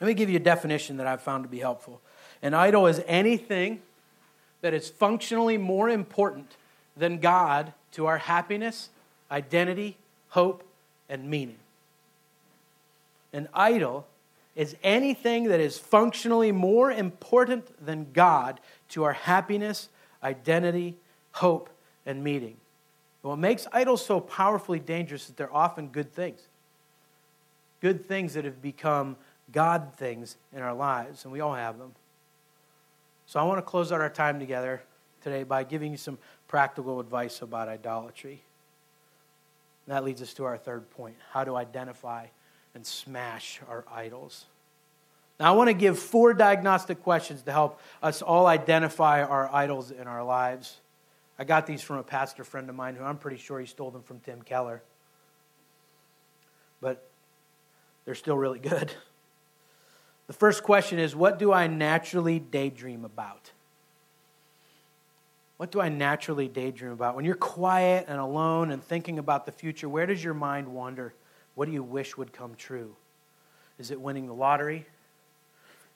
Let 0.00 0.06
me 0.08 0.14
give 0.14 0.30
you 0.30 0.36
a 0.36 0.42
definition 0.42 0.96
that 0.96 1.06
I've 1.06 1.20
found 1.20 1.44
to 1.44 1.50
be 1.50 1.58
helpful. 1.58 2.00
An 2.40 2.54
idol 2.54 2.86
is 2.86 3.02
anything 3.06 3.82
that 4.62 4.72
is 4.72 4.88
functionally 4.88 5.58
more 5.58 5.90
important 5.90 6.56
than 6.96 7.18
God 7.18 7.74
to 7.92 8.06
our 8.06 8.16
happiness, 8.16 8.88
identity, 9.30 9.98
hope, 10.30 10.64
and 11.10 11.28
meaning. 11.28 11.58
An 13.34 13.48
idol 13.52 14.06
is 14.60 14.76
anything 14.82 15.44
that 15.44 15.58
is 15.58 15.78
functionally 15.78 16.52
more 16.52 16.92
important 16.92 17.64
than 17.82 18.06
God 18.12 18.60
to 18.90 19.04
our 19.04 19.14
happiness, 19.14 19.88
identity, 20.22 20.98
hope, 21.32 21.70
and 22.04 22.22
meaning. 22.22 22.58
what 23.22 23.38
makes 23.38 23.66
idols 23.72 24.04
so 24.04 24.20
powerfully 24.20 24.78
dangerous 24.78 25.30
is 25.30 25.34
they're 25.34 25.54
often 25.54 25.88
good 25.88 26.12
things. 26.12 26.42
Good 27.80 28.06
things 28.06 28.34
that 28.34 28.44
have 28.44 28.60
become 28.60 29.16
God 29.50 29.94
things 29.96 30.36
in 30.54 30.60
our 30.60 30.74
lives, 30.74 31.24
and 31.24 31.32
we 31.32 31.40
all 31.40 31.54
have 31.54 31.78
them. 31.78 31.94
So 33.24 33.40
I 33.40 33.44
want 33.44 33.56
to 33.56 33.62
close 33.62 33.92
out 33.92 34.02
our 34.02 34.10
time 34.10 34.38
together 34.38 34.82
today 35.22 35.42
by 35.42 35.64
giving 35.64 35.90
you 35.90 35.96
some 35.96 36.18
practical 36.48 37.00
advice 37.00 37.40
about 37.40 37.68
idolatry. 37.68 38.42
That 39.86 40.04
leads 40.04 40.20
us 40.20 40.34
to 40.34 40.44
our 40.44 40.58
third 40.58 40.90
point 40.90 41.16
how 41.32 41.44
to 41.44 41.56
identify 41.56 42.26
and 42.74 42.86
smash 42.86 43.60
our 43.66 43.86
idols. 43.90 44.44
Now, 45.40 45.54
I 45.54 45.56
want 45.56 45.68
to 45.68 45.74
give 45.74 45.98
four 45.98 46.34
diagnostic 46.34 47.02
questions 47.02 47.40
to 47.42 47.52
help 47.52 47.80
us 48.02 48.20
all 48.20 48.46
identify 48.46 49.22
our 49.22 49.48
idols 49.50 49.90
in 49.90 50.06
our 50.06 50.22
lives. 50.22 50.76
I 51.38 51.44
got 51.44 51.66
these 51.66 51.80
from 51.80 51.96
a 51.96 52.02
pastor 52.02 52.44
friend 52.44 52.68
of 52.68 52.76
mine 52.76 52.94
who 52.94 53.02
I'm 53.02 53.16
pretty 53.16 53.38
sure 53.38 53.58
he 53.58 53.64
stole 53.64 53.90
them 53.90 54.02
from 54.02 54.20
Tim 54.20 54.42
Keller. 54.42 54.82
But 56.82 57.08
they're 58.04 58.14
still 58.14 58.36
really 58.36 58.58
good. 58.58 58.92
The 60.26 60.34
first 60.34 60.62
question 60.62 60.98
is 60.98 61.16
What 61.16 61.38
do 61.38 61.54
I 61.54 61.66
naturally 61.68 62.38
daydream 62.38 63.06
about? 63.06 63.50
What 65.56 65.72
do 65.72 65.80
I 65.80 65.88
naturally 65.88 66.48
daydream 66.48 66.92
about? 66.92 67.16
When 67.16 67.24
you're 67.24 67.34
quiet 67.34 68.06
and 68.08 68.20
alone 68.20 68.70
and 68.70 68.84
thinking 68.84 69.18
about 69.18 69.46
the 69.46 69.52
future, 69.52 69.88
where 69.88 70.04
does 70.04 70.22
your 70.22 70.34
mind 70.34 70.68
wander? 70.68 71.14
What 71.54 71.64
do 71.64 71.72
you 71.72 71.82
wish 71.82 72.18
would 72.18 72.34
come 72.34 72.54
true? 72.54 72.94
Is 73.78 73.90
it 73.90 73.98
winning 73.98 74.26
the 74.26 74.34
lottery? 74.34 74.86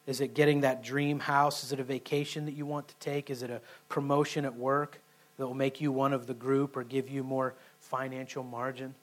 Is 0.07 0.21
it 0.21 0.35
getting 0.35 0.61
that 0.61 0.83
dream 0.83 1.21
house? 1.21 1.65
Is 1.65 1.73
it 1.73 1.81
a 1.81 1.85
vacation 1.85 2.45
that 2.45 2.53
you 2.53 2.67
want 2.67 2.89
to 2.89 2.95
take? 2.97 3.31
Is 3.31 3.43
it 3.43 3.51
a 3.51 3.61
promotion 3.89 4.45
at 4.45 4.55
work 4.55 5.01
that 5.39 5.47
will 5.47 5.55
make 5.55 5.81
you 5.81 5.91
one 5.91 6.13
of 6.13 6.27
the 6.27 6.35
group 6.35 6.77
or 6.77 6.85
give 6.85 7.09
you 7.09 7.25
more 7.25 7.55
financial 7.81 8.43
margin? 8.43 8.95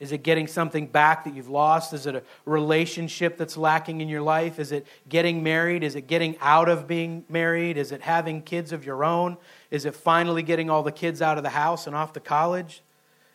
Is 0.00 0.12
it 0.12 0.22
getting 0.22 0.46
something 0.46 0.86
back 0.86 1.24
that 1.24 1.34
you've 1.34 1.48
lost? 1.48 1.92
Is 1.92 2.06
it 2.06 2.14
a 2.14 2.22
relationship 2.44 3.38
that's 3.38 3.56
lacking 3.56 4.00
in 4.00 4.08
your 4.08 4.20
life? 4.20 4.58
Is 4.58 4.72
it 4.72 4.86
getting 5.08 5.42
married? 5.42 5.82
Is 5.82 5.94
it 5.94 6.06
getting 6.08 6.36
out 6.40 6.68
of 6.68 6.86
being 6.86 7.24
married? 7.28 7.78
Is 7.78 7.92
it 7.92 8.02
having 8.02 8.42
kids 8.42 8.72
of 8.72 8.84
your 8.84 9.04
own? 9.04 9.36
Is 9.70 9.84
it 9.84 9.94
finally 9.94 10.42
getting 10.42 10.68
all 10.68 10.82
the 10.82 10.92
kids 10.92 11.22
out 11.22 11.38
of 11.38 11.44
the 11.44 11.50
house 11.50 11.86
and 11.86 11.94
off 11.94 12.12
to 12.14 12.20
college? 12.20 12.82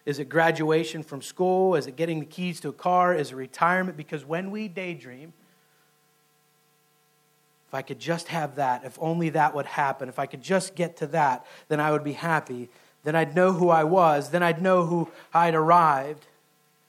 Is 0.05 0.19
it 0.19 0.27
graduation 0.27 1.01
from 1.01 1.21
school? 1.21 1.75
Is 1.75 1.87
it 1.87 1.95
getting 1.95 2.19
the 2.19 2.25
keys 2.25 2.59
to 2.59 2.69
a 2.69 2.73
car? 2.73 3.15
Is 3.15 3.31
it 3.31 3.35
retirement? 3.35 3.95
Because 3.95 4.25
when 4.25 4.51
we 4.51 4.67
daydream, 4.67 5.33
if 7.69 7.75
I 7.75 7.83
could 7.83 7.99
just 7.99 8.29
have 8.29 8.55
that, 8.55 8.83
if 8.83 8.97
only 8.99 9.29
that 9.29 9.53
would 9.53 9.67
happen, 9.67 10.09
if 10.09 10.17
I 10.17 10.25
could 10.25 10.41
just 10.41 10.73
get 10.73 10.97
to 10.97 11.07
that, 11.07 11.45
then 11.67 11.79
I 11.79 11.91
would 11.91 12.03
be 12.03 12.13
happy. 12.13 12.67
Then 13.03 13.15
I'd 13.15 13.35
know 13.35 13.51
who 13.51 13.69
I 13.69 13.83
was. 13.83 14.31
Then 14.31 14.41
I'd 14.41 14.59
know 14.59 14.87
who 14.87 15.07
I'd 15.35 15.53
arrived. 15.53 16.25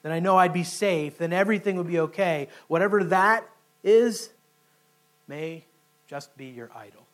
Then 0.02 0.10
I 0.10 0.20
know 0.20 0.38
I'd 0.38 0.54
be 0.54 0.64
safe. 0.64 1.18
Then 1.18 1.34
everything 1.34 1.76
would 1.76 1.86
be 1.86 2.00
okay. 2.00 2.48
Whatever 2.66 3.04
that 3.04 3.46
is 3.84 4.30
may 5.28 5.64
just 6.08 6.34
be 6.38 6.46
your 6.46 6.70
idol. 6.74 7.04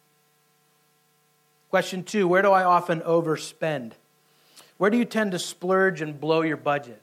Question 1.68 2.04
two 2.04 2.28
Where 2.28 2.42
do 2.42 2.52
I 2.52 2.62
often 2.62 3.00
overspend? 3.00 3.94
Where 4.78 4.90
do 4.90 4.96
you 4.96 5.04
tend 5.04 5.32
to 5.32 5.40
splurge 5.40 6.00
and 6.00 6.20
blow 6.20 6.42
your 6.42 6.56
budget? 6.56 7.02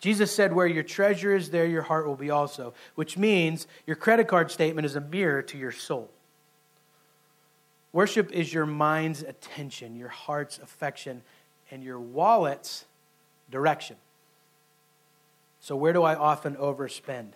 Jesus 0.00 0.34
said, 0.34 0.52
Where 0.52 0.66
your 0.66 0.82
treasure 0.82 1.34
is, 1.34 1.50
there 1.50 1.66
your 1.66 1.82
heart 1.82 2.06
will 2.06 2.16
be 2.16 2.30
also, 2.30 2.74
which 2.94 3.16
means 3.16 3.66
your 3.86 3.96
credit 3.96 4.26
card 4.26 4.50
statement 4.50 4.86
is 4.86 4.96
a 4.96 5.00
mirror 5.00 5.42
to 5.42 5.58
your 5.58 5.72
soul. 5.72 6.10
Worship 7.92 8.32
is 8.32 8.52
your 8.52 8.66
mind's 8.66 9.22
attention, 9.22 9.96
your 9.96 10.08
heart's 10.08 10.58
affection, 10.58 11.22
and 11.70 11.82
your 11.82 12.00
wallet's 12.00 12.86
direction. 13.50 13.96
So, 15.60 15.76
where 15.76 15.92
do 15.92 16.02
I 16.02 16.14
often 16.14 16.56
overspend? 16.56 17.32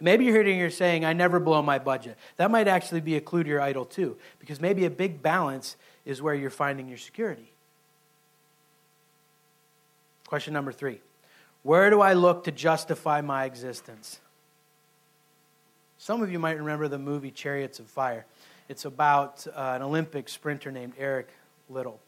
Maybe 0.00 0.24
you're 0.24 0.34
hearing 0.34 0.58
you're 0.58 0.68
saying, 0.68 1.04
I 1.04 1.12
never 1.12 1.38
blow 1.38 1.62
my 1.62 1.78
budget. 1.78 2.18
That 2.36 2.50
might 2.50 2.66
actually 2.66 3.00
be 3.00 3.16
a 3.16 3.20
clue 3.20 3.44
to 3.44 3.48
your 3.48 3.60
idol, 3.60 3.84
too, 3.84 4.16
because 4.40 4.60
maybe 4.60 4.84
a 4.84 4.90
big 4.90 5.22
balance 5.22 5.76
is 6.04 6.20
where 6.20 6.34
you're 6.34 6.50
finding 6.50 6.88
your 6.88 6.98
security. 6.98 7.52
Question 10.26 10.52
number 10.52 10.72
three 10.72 11.00
Where 11.62 11.90
do 11.90 12.00
I 12.00 12.14
look 12.14 12.44
to 12.44 12.52
justify 12.52 13.20
my 13.20 13.44
existence? 13.44 14.20
Some 15.98 16.22
of 16.22 16.32
you 16.32 16.38
might 16.38 16.58
remember 16.58 16.88
the 16.88 16.98
movie 16.98 17.30
Chariots 17.30 17.78
of 17.78 17.86
Fire. 17.86 18.26
It's 18.68 18.84
about 18.84 19.46
uh, 19.46 19.74
an 19.76 19.82
Olympic 19.82 20.28
sprinter 20.28 20.72
named 20.72 20.94
Eric 20.98 21.28
Liddell. 21.68 22.00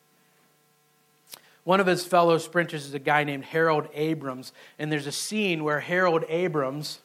One 1.63 1.81
of 1.81 1.87
his 1.87 2.05
fellow 2.05 2.39
sprinters 2.39 2.85
is 2.85 2.95
a 2.95 2.99
guy 2.99 3.25
named 3.25 3.45
Harold 3.45 3.89
Abrams, 3.95 4.53
and 4.79 4.91
there's 4.91 5.07
a 5.07 5.13
scene 5.13 5.65
where 5.65 5.81
Harold 5.81 6.25
Abrams 6.29 7.01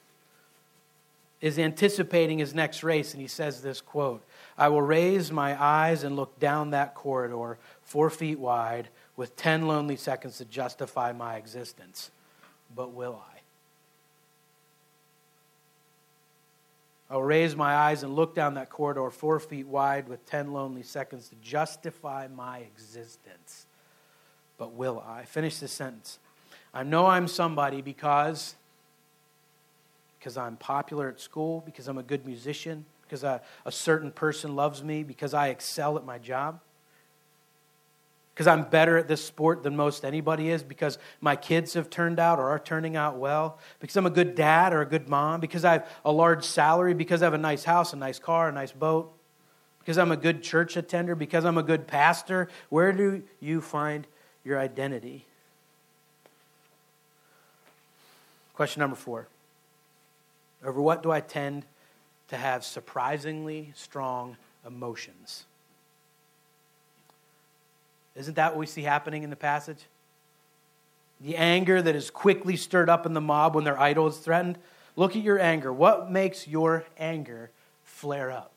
is 1.42 1.58
anticipating 1.58 2.40
his 2.40 2.54
next 2.54 2.84
race, 2.84 3.14
and 3.14 3.22
he 3.22 3.28
says 3.28 3.62
this 3.62 3.80
quote 3.80 4.24
I 4.58 4.68
will 4.68 4.82
raise 4.82 5.32
my 5.32 5.62
eyes 5.62 6.04
and 6.04 6.16
look 6.16 6.40
down 6.40 6.72
that 6.72 6.96
corridor, 6.96 7.58
four 7.82 8.10
feet 8.10 8.40
wide, 8.40 8.90
with 9.16 9.36
10 9.38 9.68
lonely 9.68 9.96
seconds 9.96 10.40
to 10.40 10.46
justify 10.46 11.14
my 11.14 11.36
existence. 11.36 12.12
But 12.76 12.94
will 12.94 13.22
I? 13.34 13.40
I'll 17.12 17.24
raise 17.24 17.56
my 17.56 17.74
eyes 17.74 18.04
and 18.04 18.16
look 18.16 18.36
down 18.36 18.54
that 18.54 18.70
corridor 18.70 19.10
four 19.10 19.40
feet 19.40 19.66
wide 19.66 20.08
with 20.08 20.26
10 20.28 20.54
lonely 20.54 20.84
seconds 20.84 21.30
to 21.30 21.36
justify 21.42 22.28
my 22.28 22.60
existence. 22.60 23.66
But 24.60 24.74
will 24.74 25.04
I? 25.08 25.24
Finish 25.26 25.58
this 25.58 25.72
sentence. 25.72 26.20
I 26.74 26.84
know 26.84 27.08
I'm 27.08 27.28
somebody 27.28 27.82
because 27.82 28.56
because 30.20 30.36
I'm 30.36 30.58
popular 30.58 31.08
at 31.08 31.20
school, 31.22 31.64
because 31.66 31.88
I'm 31.88 31.98
a 31.98 32.04
good 32.04 32.26
musician, 32.26 32.86
because 33.04 33.24
a 33.24 33.42
certain 33.70 34.12
person 34.12 34.54
loves 34.54 34.84
me, 34.84 35.02
because 35.02 35.34
I 35.34 35.48
excel 35.48 35.98
at 35.98 36.06
my 36.06 36.18
job, 36.18 36.60
because 38.40 38.48
I'm 38.48 38.64
better 38.64 38.98
at 38.98 39.10
this 39.10 39.22
sport 39.22 39.64
than 39.64 39.76
most 39.76 40.06
anybody 40.06 40.50
is, 40.50 40.64
because 40.64 40.98
my 41.20 41.36
kids 41.36 41.74
have 41.74 41.90
turned 41.90 42.22
out 42.22 42.40
or 42.40 42.48
are 42.52 42.58
turning 42.58 42.96
out 42.96 43.18
well, 43.18 43.60
because 43.82 43.98
I'm 43.98 44.06
a 44.06 44.10
good 44.10 44.34
dad 44.34 44.72
or 44.72 44.80
a 44.80 44.86
good 44.86 45.10
mom, 45.10 45.42
because 45.42 45.66
I 45.66 45.74
have 45.74 45.90
a 46.06 46.12
large 46.14 46.46
salary, 46.46 46.94
because 46.94 47.22
I 47.22 47.26
have 47.26 47.34
a 47.34 47.38
nice 47.38 47.66
house, 47.66 47.92
a 47.92 47.98
nice 47.98 48.18
car, 48.18 48.48
a 48.48 48.54
nice 48.54 48.72
boat, 48.72 49.12
because 49.80 49.98
I'm 49.98 50.14
a 50.14 50.16
good 50.16 50.42
church 50.42 50.78
attender, 50.78 51.16
because 51.16 51.44
I'm 51.44 51.58
a 51.58 51.64
good 51.64 51.86
pastor. 51.86 52.48
Where 52.70 52.94
do 52.94 53.24
you 53.42 53.60
find 53.60 54.08
your 54.46 54.58
identity? 54.58 55.26
Question 58.54 58.80
number 58.80 58.96
four. 58.96 59.28
Over 60.64 60.82
what 60.82 61.04
do 61.04 61.12
I 61.12 61.20
tend 61.20 61.66
to 62.30 62.38
have 62.38 62.64
surprisingly 62.64 63.74
strong 63.76 64.38
emotions? 64.66 65.44
Isn't 68.20 68.36
that 68.36 68.52
what 68.52 68.60
we 68.60 68.66
see 68.66 68.82
happening 68.82 69.24
in 69.24 69.30
the 69.30 69.38
passage? 69.38 69.80
The 71.22 71.38
anger 71.38 71.82
that 71.82 71.96
is 71.96 72.12
quickly 72.12 72.58
stirred 72.58 72.90
up 72.90 73.06
in 73.06 73.14
the 73.14 73.22
mob 73.22 73.56
when 73.56 73.64
their 73.64 73.80
idol 73.80 74.08
is 74.08 74.18
threatened. 74.18 74.58
Look 74.98 75.16
at 75.16 75.24
your 75.24 75.40
anger. 75.40 75.72
What 75.72 76.12
makes 76.12 76.46
your 76.46 76.86
anger 76.98 77.50
flare 77.86 78.30
up? 78.30 78.52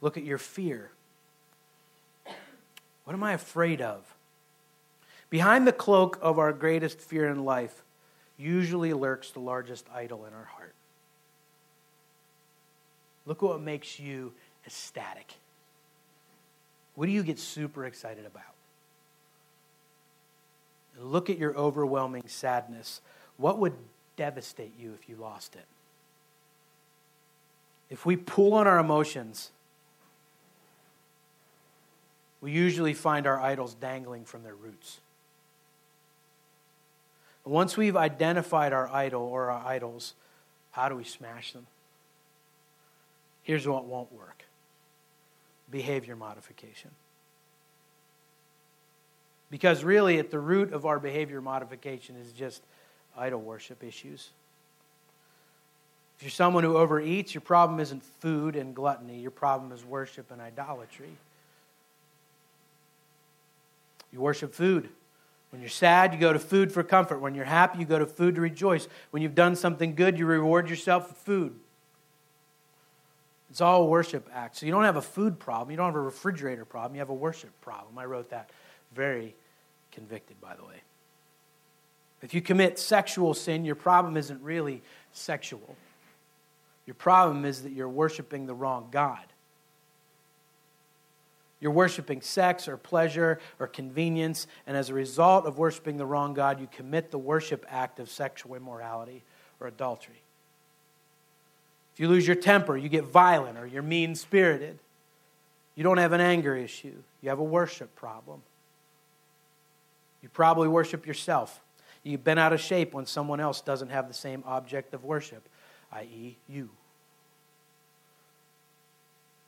Look 0.00 0.16
at 0.16 0.24
your 0.24 0.38
fear. 0.38 0.90
What 3.04 3.12
am 3.12 3.22
I 3.22 3.34
afraid 3.34 3.82
of? 3.82 4.02
Behind 5.28 5.66
the 5.66 5.72
cloak 5.72 6.18
of 6.22 6.38
our 6.38 6.54
greatest 6.54 6.98
fear 6.98 7.28
in 7.28 7.44
life 7.44 7.82
usually 8.38 8.94
lurks 8.94 9.32
the 9.32 9.40
largest 9.40 9.86
idol 9.94 10.24
in 10.24 10.32
our 10.32 10.44
heart. 10.44 10.74
Look 13.26 13.42
at 13.42 13.46
what 13.46 13.60
makes 13.60 14.00
you 14.00 14.32
ecstatic. 14.66 15.34
What 16.96 17.06
do 17.06 17.12
you 17.12 17.22
get 17.22 17.38
super 17.38 17.86
excited 17.86 18.26
about? 18.26 18.42
look 21.00 21.30
at 21.30 21.38
your 21.38 21.56
overwhelming 21.56 22.24
sadness. 22.26 23.00
What 23.36 23.58
would 23.58 23.74
devastate 24.16 24.72
you 24.78 24.94
if 24.94 25.08
you 25.08 25.16
lost 25.16 25.54
it? 25.54 25.64
If 27.90 28.06
we 28.06 28.16
pull 28.16 28.54
on 28.54 28.66
our 28.66 28.78
emotions, 28.78 29.50
we 32.40 32.50
usually 32.50 32.94
find 32.94 33.26
our 33.26 33.38
idols 33.38 33.74
dangling 33.74 34.24
from 34.24 34.42
their 34.42 34.54
roots. 34.54 35.00
Once 37.44 37.76
we've 37.76 37.96
identified 37.96 38.72
our 38.72 38.88
idol 38.88 39.22
or 39.22 39.50
our 39.50 39.64
idols, 39.64 40.14
how 40.72 40.88
do 40.88 40.96
we 40.96 41.04
smash 41.04 41.52
them? 41.52 41.66
Here's 43.42 43.68
what 43.68 43.84
won't 43.84 44.12
work 44.12 44.45
behavior 45.70 46.16
modification. 46.16 46.90
Because 49.50 49.84
really, 49.84 50.18
at 50.18 50.30
the 50.30 50.38
root 50.38 50.72
of 50.72 50.86
our 50.86 50.98
behavior 50.98 51.40
modification 51.40 52.16
is 52.16 52.32
just 52.32 52.62
idol 53.16 53.40
worship 53.40 53.84
issues. 53.84 54.30
If 56.16 56.22
you're 56.22 56.30
someone 56.30 56.64
who 56.64 56.74
overeats, 56.74 57.34
your 57.34 57.42
problem 57.42 57.78
isn't 57.78 58.02
food 58.02 58.56
and 58.56 58.74
gluttony, 58.74 59.20
your 59.20 59.30
problem 59.30 59.70
is 59.70 59.84
worship 59.84 60.30
and 60.30 60.40
idolatry. 60.40 61.10
You 64.12 64.20
worship 64.20 64.54
food. 64.54 64.88
When 65.50 65.60
you're 65.60 65.68
sad, 65.68 66.12
you 66.12 66.18
go 66.18 66.32
to 66.32 66.38
food 66.38 66.72
for 66.72 66.82
comfort. 66.82 67.20
When 67.20 67.34
you're 67.34 67.44
happy, 67.44 67.78
you 67.78 67.84
go 67.84 67.98
to 67.98 68.06
food 68.06 68.34
to 68.36 68.40
rejoice. 68.40 68.88
When 69.10 69.22
you've 69.22 69.34
done 69.34 69.56
something 69.56 69.94
good, 69.94 70.18
you 70.18 70.26
reward 70.26 70.68
yourself 70.68 71.08
with 71.08 71.18
food. 71.18 71.58
It's 73.50 73.60
all 73.60 73.88
worship 73.88 74.28
act. 74.32 74.56
So 74.56 74.66
you 74.66 74.72
don't 74.72 74.84
have 74.84 74.96
a 74.96 75.02
food 75.02 75.38
problem. 75.38 75.70
You 75.70 75.76
don't 75.76 75.86
have 75.86 75.94
a 75.94 76.00
refrigerator 76.00 76.64
problem. 76.64 76.94
You 76.94 77.00
have 77.00 77.10
a 77.10 77.14
worship 77.14 77.50
problem. 77.60 77.96
I 77.98 78.04
wrote 78.04 78.30
that 78.30 78.50
very 78.94 79.34
convicted, 79.92 80.40
by 80.40 80.56
the 80.56 80.64
way. 80.64 80.82
If 82.22 82.34
you 82.34 82.40
commit 82.40 82.78
sexual 82.78 83.34
sin, 83.34 83.64
your 83.64 83.74
problem 83.74 84.16
isn't 84.16 84.42
really 84.42 84.82
sexual. 85.12 85.76
Your 86.86 86.94
problem 86.94 87.44
is 87.44 87.62
that 87.62 87.72
you're 87.72 87.88
worshiping 87.88 88.46
the 88.46 88.54
wrong 88.54 88.88
God. 88.90 89.24
You're 91.60 91.72
worshiping 91.72 92.20
sex 92.20 92.68
or 92.68 92.76
pleasure 92.76 93.40
or 93.58 93.66
convenience, 93.66 94.46
and 94.66 94.76
as 94.76 94.90
a 94.90 94.94
result 94.94 95.46
of 95.46 95.58
worshiping 95.58 95.96
the 95.96 96.06
wrong 96.06 96.34
God, 96.34 96.60
you 96.60 96.68
commit 96.70 97.10
the 97.10 97.18
worship 97.18 97.64
act 97.68 97.98
of 97.98 98.10
sexual 98.10 98.54
immorality 98.54 99.22
or 99.58 99.66
adultery. 99.66 100.22
If 101.96 102.00
you 102.00 102.08
lose 102.08 102.26
your 102.26 102.36
temper, 102.36 102.76
you 102.76 102.90
get 102.90 103.04
violent 103.04 103.56
or 103.56 103.66
you're 103.66 103.82
mean 103.82 104.14
spirited. 104.16 104.78
You 105.76 105.82
don't 105.82 105.96
have 105.96 106.12
an 106.12 106.20
anger 106.20 106.54
issue, 106.54 106.92
you 107.22 107.30
have 107.30 107.38
a 107.38 107.44
worship 107.44 107.96
problem. 107.96 108.42
You 110.22 110.28
probably 110.28 110.68
worship 110.68 111.06
yourself. 111.06 111.58
You've 112.02 112.22
been 112.22 112.36
out 112.36 112.52
of 112.52 112.60
shape 112.60 112.92
when 112.92 113.06
someone 113.06 113.40
else 113.40 113.62
doesn't 113.62 113.88
have 113.88 114.08
the 114.08 114.14
same 114.14 114.44
object 114.46 114.92
of 114.92 115.04
worship, 115.04 115.48
i.e., 115.90 116.36
you. 116.50 116.68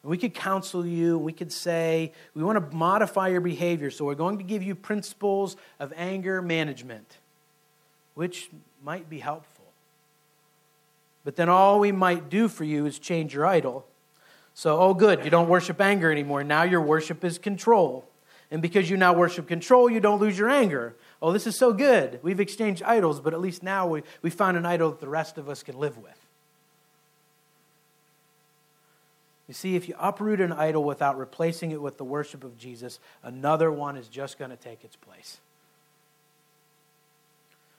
We 0.02 0.16
could 0.16 0.32
counsel 0.32 0.86
you. 0.86 1.18
We 1.18 1.34
could 1.34 1.52
say, 1.52 2.12
we 2.34 2.42
want 2.42 2.70
to 2.70 2.74
modify 2.74 3.28
your 3.28 3.42
behavior, 3.42 3.90
so 3.90 4.06
we're 4.06 4.14
going 4.14 4.38
to 4.38 4.44
give 4.44 4.62
you 4.62 4.74
principles 4.74 5.58
of 5.78 5.92
anger 5.96 6.40
management, 6.40 7.18
which 8.14 8.48
might 8.82 9.10
be 9.10 9.18
helpful. 9.18 9.57
But 11.28 11.36
then 11.36 11.50
all 11.50 11.78
we 11.78 11.92
might 11.92 12.30
do 12.30 12.48
for 12.48 12.64
you 12.64 12.86
is 12.86 12.98
change 12.98 13.34
your 13.34 13.44
idol. 13.44 13.84
So, 14.54 14.80
oh, 14.80 14.94
good, 14.94 15.26
you 15.26 15.30
don't 15.30 15.50
worship 15.50 15.78
anger 15.78 16.10
anymore. 16.10 16.42
Now 16.42 16.62
your 16.62 16.80
worship 16.80 17.22
is 17.22 17.36
control. 17.36 18.08
And 18.50 18.62
because 18.62 18.88
you 18.88 18.96
now 18.96 19.12
worship 19.12 19.46
control, 19.46 19.90
you 19.90 20.00
don't 20.00 20.20
lose 20.20 20.38
your 20.38 20.48
anger. 20.48 20.96
Oh, 21.20 21.30
this 21.30 21.46
is 21.46 21.58
so 21.58 21.74
good. 21.74 22.18
We've 22.22 22.40
exchanged 22.40 22.82
idols, 22.82 23.20
but 23.20 23.34
at 23.34 23.42
least 23.42 23.62
now 23.62 23.86
we, 23.86 24.04
we 24.22 24.30
found 24.30 24.56
an 24.56 24.64
idol 24.64 24.88
that 24.88 25.00
the 25.00 25.08
rest 25.10 25.36
of 25.36 25.50
us 25.50 25.62
can 25.62 25.78
live 25.78 25.98
with. 25.98 26.16
You 29.48 29.52
see, 29.52 29.76
if 29.76 29.86
you 29.86 29.96
uproot 29.98 30.40
an 30.40 30.52
idol 30.52 30.82
without 30.82 31.18
replacing 31.18 31.72
it 31.72 31.82
with 31.82 31.98
the 31.98 32.04
worship 32.04 32.42
of 32.42 32.56
Jesus, 32.56 33.00
another 33.22 33.70
one 33.70 33.98
is 33.98 34.08
just 34.08 34.38
going 34.38 34.50
to 34.50 34.56
take 34.56 34.82
its 34.82 34.96
place. 34.96 35.40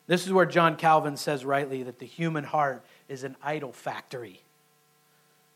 This 0.05 0.25
is 0.25 0.33
where 0.33 0.47
John 0.47 0.75
Calvin 0.75 1.17
says 1.17 1.45
rightly 1.45 1.83
that 1.83 1.99
the 1.99 2.05
human 2.05 2.43
heart 2.43 2.83
is 3.09 3.23
an 3.23 3.35
idol 3.43 3.73
factory. 3.73 4.41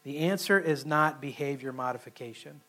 The 0.04 0.20
answer 0.20 0.60
is 0.60 0.86
not 0.86 1.22
behavior 1.22 1.72
modification, 1.72 2.62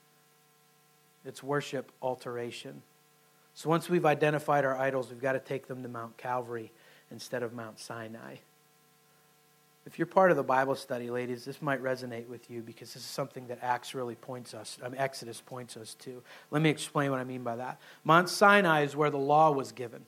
it's 1.24 1.43
worship 1.43 1.91
alteration. 2.01 2.82
So 3.57 3.68
once 3.68 3.89
we've 3.89 4.05
identified 4.05 4.64
our 4.64 4.76
idols, 4.76 5.11
we've 5.11 5.20
got 5.20 5.32
to 5.32 5.39
take 5.39 5.68
them 5.68 5.82
to 5.85 5.89
Mount 5.89 6.16
Calvary 6.16 6.72
instead 7.11 7.45
of 7.45 7.53
Mount 7.53 7.78
Sinai. 7.78 8.37
If 9.87 9.99
you're 9.99 10.07
part 10.07 10.30
of 10.30 10.37
the 10.37 10.43
Bible 10.43 10.74
study, 10.74 11.11
ladies, 11.11 11.45
this 11.45 11.61
might 11.61 11.82
resonate 11.82 12.26
with 12.26 12.51
you 12.51 12.62
because 12.62 12.95
this 12.95 13.03
is 13.03 13.09
something 13.09 13.47
that 13.49 13.59
Acts 13.62 13.95
really 13.95 14.14
points 14.14 14.55
us, 14.55 14.78
Exodus 14.97 15.41
points 15.41 15.76
us 15.76 15.95
to. 16.01 16.22
Let 16.51 16.62
me 16.62 16.70
explain 16.70 17.11
what 17.11 17.20
I 17.20 17.24
mean 17.24 17.43
by 17.43 17.57
that. 17.57 17.78
Mount 18.03 18.28
Sinai 18.28 18.82
is 18.82 18.97
where 18.97 19.11
the 19.11 19.18
law 19.18 19.53
was 19.53 19.72
given. 19.72 20.05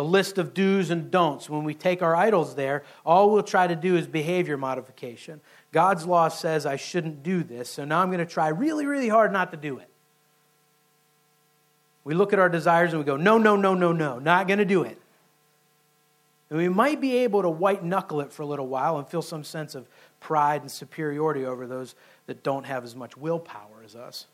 The 0.00 0.04
list 0.04 0.38
of 0.38 0.54
do's 0.54 0.88
and 0.88 1.10
don'ts. 1.10 1.50
When 1.50 1.62
we 1.62 1.74
take 1.74 2.00
our 2.00 2.16
idols 2.16 2.54
there, 2.54 2.84
all 3.04 3.30
we'll 3.30 3.42
try 3.42 3.66
to 3.66 3.76
do 3.76 3.98
is 3.98 4.06
behavior 4.06 4.56
modification. 4.56 5.42
God's 5.72 6.06
law 6.06 6.28
says 6.28 6.64
I 6.64 6.76
shouldn't 6.76 7.22
do 7.22 7.42
this, 7.44 7.68
so 7.68 7.84
now 7.84 8.00
I'm 8.00 8.08
going 8.08 8.20
to 8.20 8.24
try 8.24 8.48
really, 8.48 8.86
really 8.86 9.10
hard 9.10 9.30
not 9.30 9.50
to 9.50 9.58
do 9.58 9.76
it. 9.76 9.90
We 12.02 12.14
look 12.14 12.32
at 12.32 12.38
our 12.38 12.48
desires 12.48 12.94
and 12.94 12.98
we 12.98 13.04
go, 13.04 13.18
no, 13.18 13.36
no, 13.36 13.56
no, 13.56 13.74
no, 13.74 13.92
no, 13.92 14.18
not 14.18 14.48
going 14.48 14.58
to 14.58 14.64
do 14.64 14.84
it. 14.84 14.98
And 16.48 16.58
we 16.58 16.70
might 16.70 17.02
be 17.02 17.18
able 17.18 17.42
to 17.42 17.50
white 17.50 17.84
knuckle 17.84 18.22
it 18.22 18.32
for 18.32 18.42
a 18.42 18.46
little 18.46 18.68
while 18.68 18.96
and 18.96 19.06
feel 19.06 19.20
some 19.20 19.44
sense 19.44 19.74
of 19.74 19.86
pride 20.18 20.62
and 20.62 20.70
superiority 20.70 21.44
over 21.44 21.66
those 21.66 21.94
that 22.24 22.42
don't 22.42 22.64
have 22.64 22.84
as 22.84 22.96
much 22.96 23.18
willpower 23.18 23.82
as 23.84 23.94
us. 23.94 24.28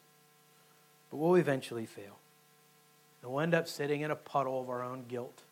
But 1.10 1.16
we'll 1.16 1.34
eventually 1.34 1.86
fail. 1.86 2.20
And 3.20 3.32
we'll 3.32 3.40
end 3.40 3.52
up 3.52 3.66
sitting 3.66 4.02
in 4.02 4.12
a 4.12 4.16
puddle 4.16 4.60
of 4.60 4.70
our 4.70 4.84
own 4.84 5.06
guilt. 5.08 5.42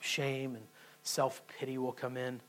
Shame 0.00 0.54
and 0.54 0.64
self 1.02 1.42
pity 1.58 1.78
will 1.78 1.92
come 1.92 2.16
in. 2.16 2.40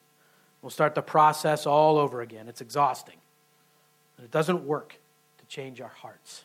We'll 0.61 0.69
start 0.69 0.95
the 0.95 1.01
process 1.01 1.65
all 1.65 1.97
over 1.97 2.21
again. 2.21 2.47
It's 2.47 2.61
exhausting. 2.61 3.15
And 4.17 4.25
it 4.25 4.31
doesn't 4.31 4.65
work 4.65 4.99
to 5.37 5.45
change 5.45 5.79
our 5.79 5.87
hearts. 5.87 6.43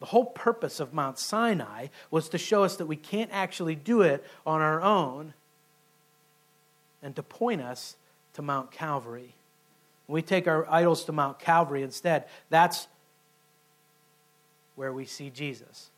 The 0.00 0.06
whole 0.06 0.24
purpose 0.24 0.80
of 0.80 0.92
Mount 0.94 1.18
Sinai 1.18 1.88
was 2.10 2.28
to 2.30 2.38
show 2.38 2.64
us 2.64 2.76
that 2.76 2.86
we 2.86 2.96
can't 2.96 3.30
actually 3.32 3.74
do 3.74 4.02
it 4.02 4.24
on 4.46 4.60
our 4.60 4.80
own. 4.80 5.34
and 7.02 7.16
to 7.16 7.22
point 7.22 7.62
us 7.62 7.96
to 8.34 8.42
Mount 8.42 8.70
Calvary. 8.70 9.34
we 10.06 10.20
take 10.22 10.46
our 10.48 10.68
idols 10.68 11.04
to 11.04 11.12
Mount 11.12 11.38
Calvary 11.38 11.82
instead, 11.82 12.24
that's 12.50 12.88
where 14.74 14.92
we 14.92 15.04
see 15.04 15.30
Jesus. 15.30 15.89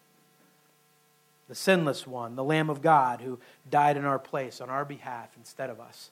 The 1.48 1.54
sinless 1.54 2.06
one, 2.06 2.36
the 2.36 2.44
Lamb 2.44 2.70
of 2.70 2.82
God 2.82 3.20
who 3.20 3.38
died 3.70 3.96
in 3.96 4.04
our 4.04 4.18
place 4.18 4.60
on 4.60 4.70
our 4.70 4.84
behalf 4.84 5.28
instead 5.36 5.70
of 5.70 5.80
us, 5.80 6.10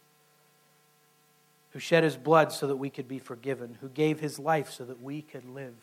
who 1.73 1.79
shed 1.79 2.05
his 2.05 2.17
blood 2.17 2.53
so 2.53 2.67
that 2.67 2.77
we 2.77 2.91
could 2.91 3.09
be 3.09 3.19
forgiven, 3.19 3.79
who 3.81 3.89
gave 3.89 4.21
his 4.21 4.39
life 4.39 4.71
so 4.71 4.85
that 4.85 5.03
we 5.03 5.23
could 5.23 5.49
live, 5.49 5.75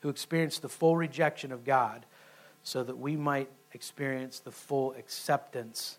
who 0.00 0.08
experienced 0.08 0.62
the 0.62 0.68
full 0.68 0.96
rejection 0.96 1.52
of 1.52 1.64
God 1.64 2.06
so 2.62 2.82
that 2.82 2.98
we 2.98 3.16
might 3.16 3.48
experience 3.72 4.38
the 4.38 4.50
full 4.50 4.92
acceptance 4.92 5.98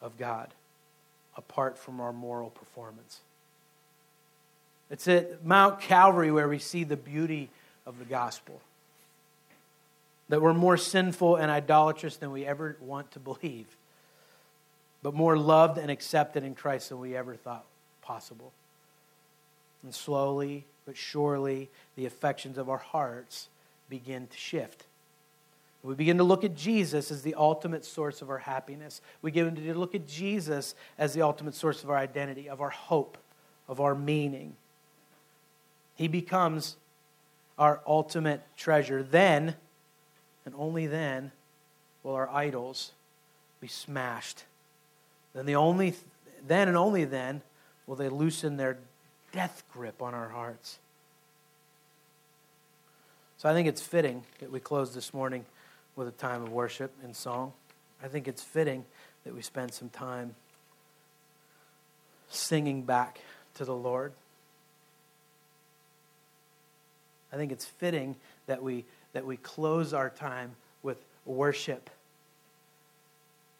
of 0.00 0.18
God 0.18 0.54
apart 1.36 1.78
from 1.78 2.00
our 2.00 2.12
moral 2.12 2.50
performance. 2.50 3.20
It's 4.90 5.08
at 5.08 5.44
Mount 5.44 5.80
Calvary 5.80 6.30
where 6.30 6.48
we 6.48 6.58
see 6.58 6.84
the 6.84 6.96
beauty 6.96 7.48
of 7.86 7.98
the 7.98 8.04
gospel. 8.04 8.60
That 10.32 10.40
we're 10.40 10.54
more 10.54 10.78
sinful 10.78 11.36
and 11.36 11.50
idolatrous 11.50 12.16
than 12.16 12.32
we 12.32 12.46
ever 12.46 12.78
want 12.80 13.10
to 13.10 13.18
believe, 13.18 13.66
but 15.02 15.12
more 15.12 15.36
loved 15.36 15.76
and 15.76 15.90
accepted 15.90 16.42
in 16.42 16.54
Christ 16.54 16.88
than 16.88 17.00
we 17.00 17.14
ever 17.14 17.36
thought 17.36 17.66
possible. 18.00 18.50
And 19.82 19.94
slowly 19.94 20.64
but 20.86 20.96
surely, 20.96 21.68
the 21.96 22.06
affections 22.06 22.56
of 22.56 22.70
our 22.70 22.78
hearts 22.78 23.50
begin 23.90 24.26
to 24.26 24.38
shift. 24.38 24.84
We 25.82 25.94
begin 25.94 26.16
to 26.16 26.24
look 26.24 26.44
at 26.44 26.56
Jesus 26.56 27.10
as 27.10 27.20
the 27.20 27.34
ultimate 27.34 27.84
source 27.84 28.22
of 28.22 28.30
our 28.30 28.38
happiness. 28.38 29.02
We 29.20 29.32
begin 29.32 29.54
to 29.54 29.74
look 29.74 29.94
at 29.94 30.08
Jesus 30.08 30.74
as 30.96 31.12
the 31.12 31.20
ultimate 31.20 31.54
source 31.54 31.84
of 31.84 31.90
our 31.90 31.98
identity, 31.98 32.48
of 32.48 32.62
our 32.62 32.70
hope, 32.70 33.18
of 33.68 33.82
our 33.82 33.94
meaning. 33.94 34.56
He 35.94 36.08
becomes 36.08 36.76
our 37.58 37.82
ultimate 37.86 38.40
treasure. 38.56 39.02
Then, 39.02 39.56
and 40.44 40.54
only 40.56 40.86
then, 40.86 41.32
will 42.02 42.14
our 42.14 42.28
idols 42.28 42.92
be 43.60 43.68
smashed. 43.68 44.44
Then, 45.34 45.46
the 45.46 45.56
only, 45.56 45.94
then 46.46 46.68
and 46.68 46.76
only 46.76 47.04
then 47.04 47.42
will 47.86 47.96
they 47.96 48.08
loosen 48.08 48.56
their 48.56 48.78
death 49.32 49.62
grip 49.72 50.02
on 50.02 50.14
our 50.14 50.28
hearts. 50.28 50.78
So 53.38 53.48
I 53.48 53.54
think 53.54 53.66
it's 53.66 53.82
fitting 53.82 54.24
that 54.38 54.52
we 54.52 54.60
close 54.60 54.94
this 54.94 55.12
morning 55.12 55.44
with 55.96 56.06
a 56.08 56.12
time 56.12 56.42
of 56.42 56.52
worship 56.52 56.92
and 57.02 57.14
song. 57.14 57.52
I 58.02 58.08
think 58.08 58.28
it's 58.28 58.42
fitting 58.42 58.84
that 59.24 59.34
we 59.34 59.42
spend 59.42 59.72
some 59.72 59.88
time 59.88 60.34
singing 62.28 62.82
back 62.82 63.20
to 63.54 63.64
the 63.64 63.74
Lord. 63.74 64.12
I 67.32 67.36
think 67.36 67.52
it's 67.52 67.64
fitting 67.64 68.16
that 68.46 68.62
we, 68.62 68.84
that 69.12 69.24
we 69.26 69.36
close 69.36 69.92
our 69.92 70.10
time 70.10 70.56
with 70.82 71.04
worship 71.24 71.90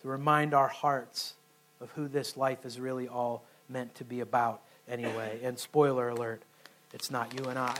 to 0.00 0.08
remind 0.08 0.54
our 0.54 0.68
hearts 0.68 1.34
of 1.80 1.90
who 1.92 2.08
this 2.08 2.36
life 2.36 2.64
is 2.64 2.80
really 2.80 3.08
all 3.08 3.42
meant 3.68 3.94
to 3.96 4.04
be 4.04 4.20
about, 4.20 4.62
anyway. 4.88 5.38
And 5.44 5.58
spoiler 5.58 6.08
alert, 6.08 6.42
it's 6.92 7.10
not 7.10 7.38
you 7.38 7.46
and 7.46 7.58
I. 7.58 7.76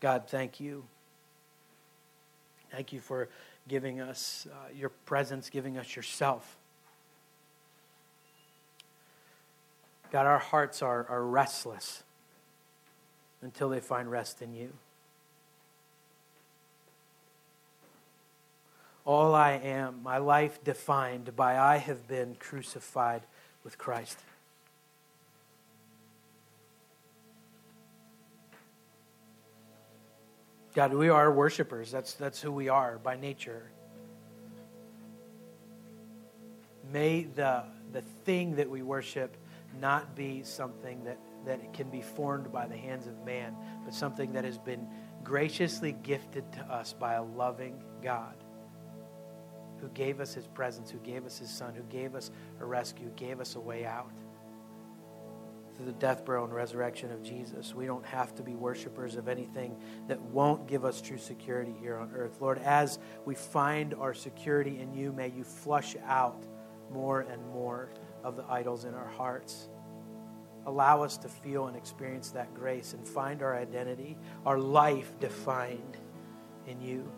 God, 0.00 0.24
thank 0.28 0.60
you. 0.60 0.84
Thank 2.70 2.92
you 2.92 3.00
for 3.00 3.28
giving 3.68 4.00
us 4.00 4.46
uh, 4.50 4.72
your 4.74 4.88
presence, 4.88 5.50
giving 5.50 5.76
us 5.76 5.94
yourself. 5.94 6.56
God, 10.10 10.26
our 10.26 10.38
hearts 10.38 10.82
are, 10.82 11.06
are 11.08 11.24
restless 11.24 12.02
until 13.42 13.68
they 13.68 13.80
find 13.80 14.10
rest 14.10 14.42
in 14.42 14.54
you. 14.54 14.72
All 19.04 19.34
I 19.34 19.52
am, 19.52 20.02
my 20.02 20.18
life 20.18 20.62
defined 20.62 21.34
by 21.34 21.58
I 21.58 21.78
have 21.78 22.06
been 22.06 22.36
crucified 22.38 23.22
with 23.64 23.78
Christ. 23.78 24.18
God, 30.74 30.94
we 30.94 31.08
are 31.08 31.32
worshipers. 31.32 31.90
That's, 31.90 32.14
that's 32.14 32.40
who 32.40 32.52
we 32.52 32.68
are 32.68 32.98
by 32.98 33.16
nature. 33.16 33.70
May 36.92 37.24
the, 37.24 37.64
the 37.92 38.02
thing 38.24 38.56
that 38.56 38.70
we 38.70 38.82
worship 38.82 39.36
not 39.80 40.14
be 40.14 40.42
something 40.44 41.02
that, 41.04 41.18
that 41.46 41.60
it 41.60 41.72
can 41.72 41.88
be 41.90 42.00
formed 42.00 42.52
by 42.52 42.66
the 42.66 42.76
hands 42.76 43.06
of 43.06 43.24
man, 43.24 43.56
but 43.84 43.94
something 43.94 44.32
that 44.32 44.44
has 44.44 44.58
been 44.58 44.86
graciously 45.22 45.92
gifted 45.92 46.50
to 46.52 46.60
us 46.60 46.92
by 46.92 47.14
a 47.14 47.22
loving 47.22 47.82
God 48.02 48.34
who 49.80 49.88
gave 49.88 50.20
us 50.20 50.34
his 50.34 50.46
presence, 50.46 50.90
who 50.90 50.98
gave 50.98 51.24
us 51.24 51.38
his 51.38 51.50
son, 51.50 51.74
who 51.74 51.82
gave 51.84 52.14
us 52.14 52.30
a 52.60 52.64
rescue, 52.64 53.10
gave 53.16 53.40
us 53.40 53.54
a 53.54 53.60
way 53.60 53.86
out 53.86 54.10
through 55.76 55.86
the 55.86 55.92
death, 55.92 56.26
burial, 56.26 56.44
and 56.44 56.52
resurrection 56.52 57.10
of 57.10 57.22
Jesus. 57.22 57.74
We 57.74 57.86
don't 57.86 58.04
have 58.04 58.34
to 58.34 58.42
be 58.42 58.54
worshipers 58.54 59.16
of 59.16 59.28
anything 59.28 59.80
that 60.08 60.20
won't 60.20 60.66
give 60.66 60.84
us 60.84 61.00
true 61.00 61.16
security 61.16 61.74
here 61.80 61.96
on 61.96 62.12
earth. 62.14 62.36
Lord, 62.40 62.58
as 62.58 62.98
we 63.24 63.34
find 63.34 63.94
our 63.94 64.12
security 64.12 64.80
in 64.80 64.92
you, 64.92 65.12
may 65.12 65.28
you 65.28 65.42
flush 65.42 65.96
out 66.04 66.44
more 66.92 67.20
and 67.20 67.42
more 67.46 67.90
of 68.22 68.36
the 68.36 68.44
idols 68.44 68.84
in 68.84 68.94
our 68.94 69.08
hearts. 69.08 69.70
Allow 70.66 71.02
us 71.02 71.16
to 71.18 71.28
feel 71.28 71.66
and 71.66 71.76
experience 71.76 72.30
that 72.30 72.54
grace 72.54 72.92
and 72.92 73.06
find 73.06 73.42
our 73.42 73.56
identity, 73.56 74.16
our 74.44 74.58
life 74.58 75.18
defined 75.18 75.96
in 76.66 76.80
you. 76.80 77.10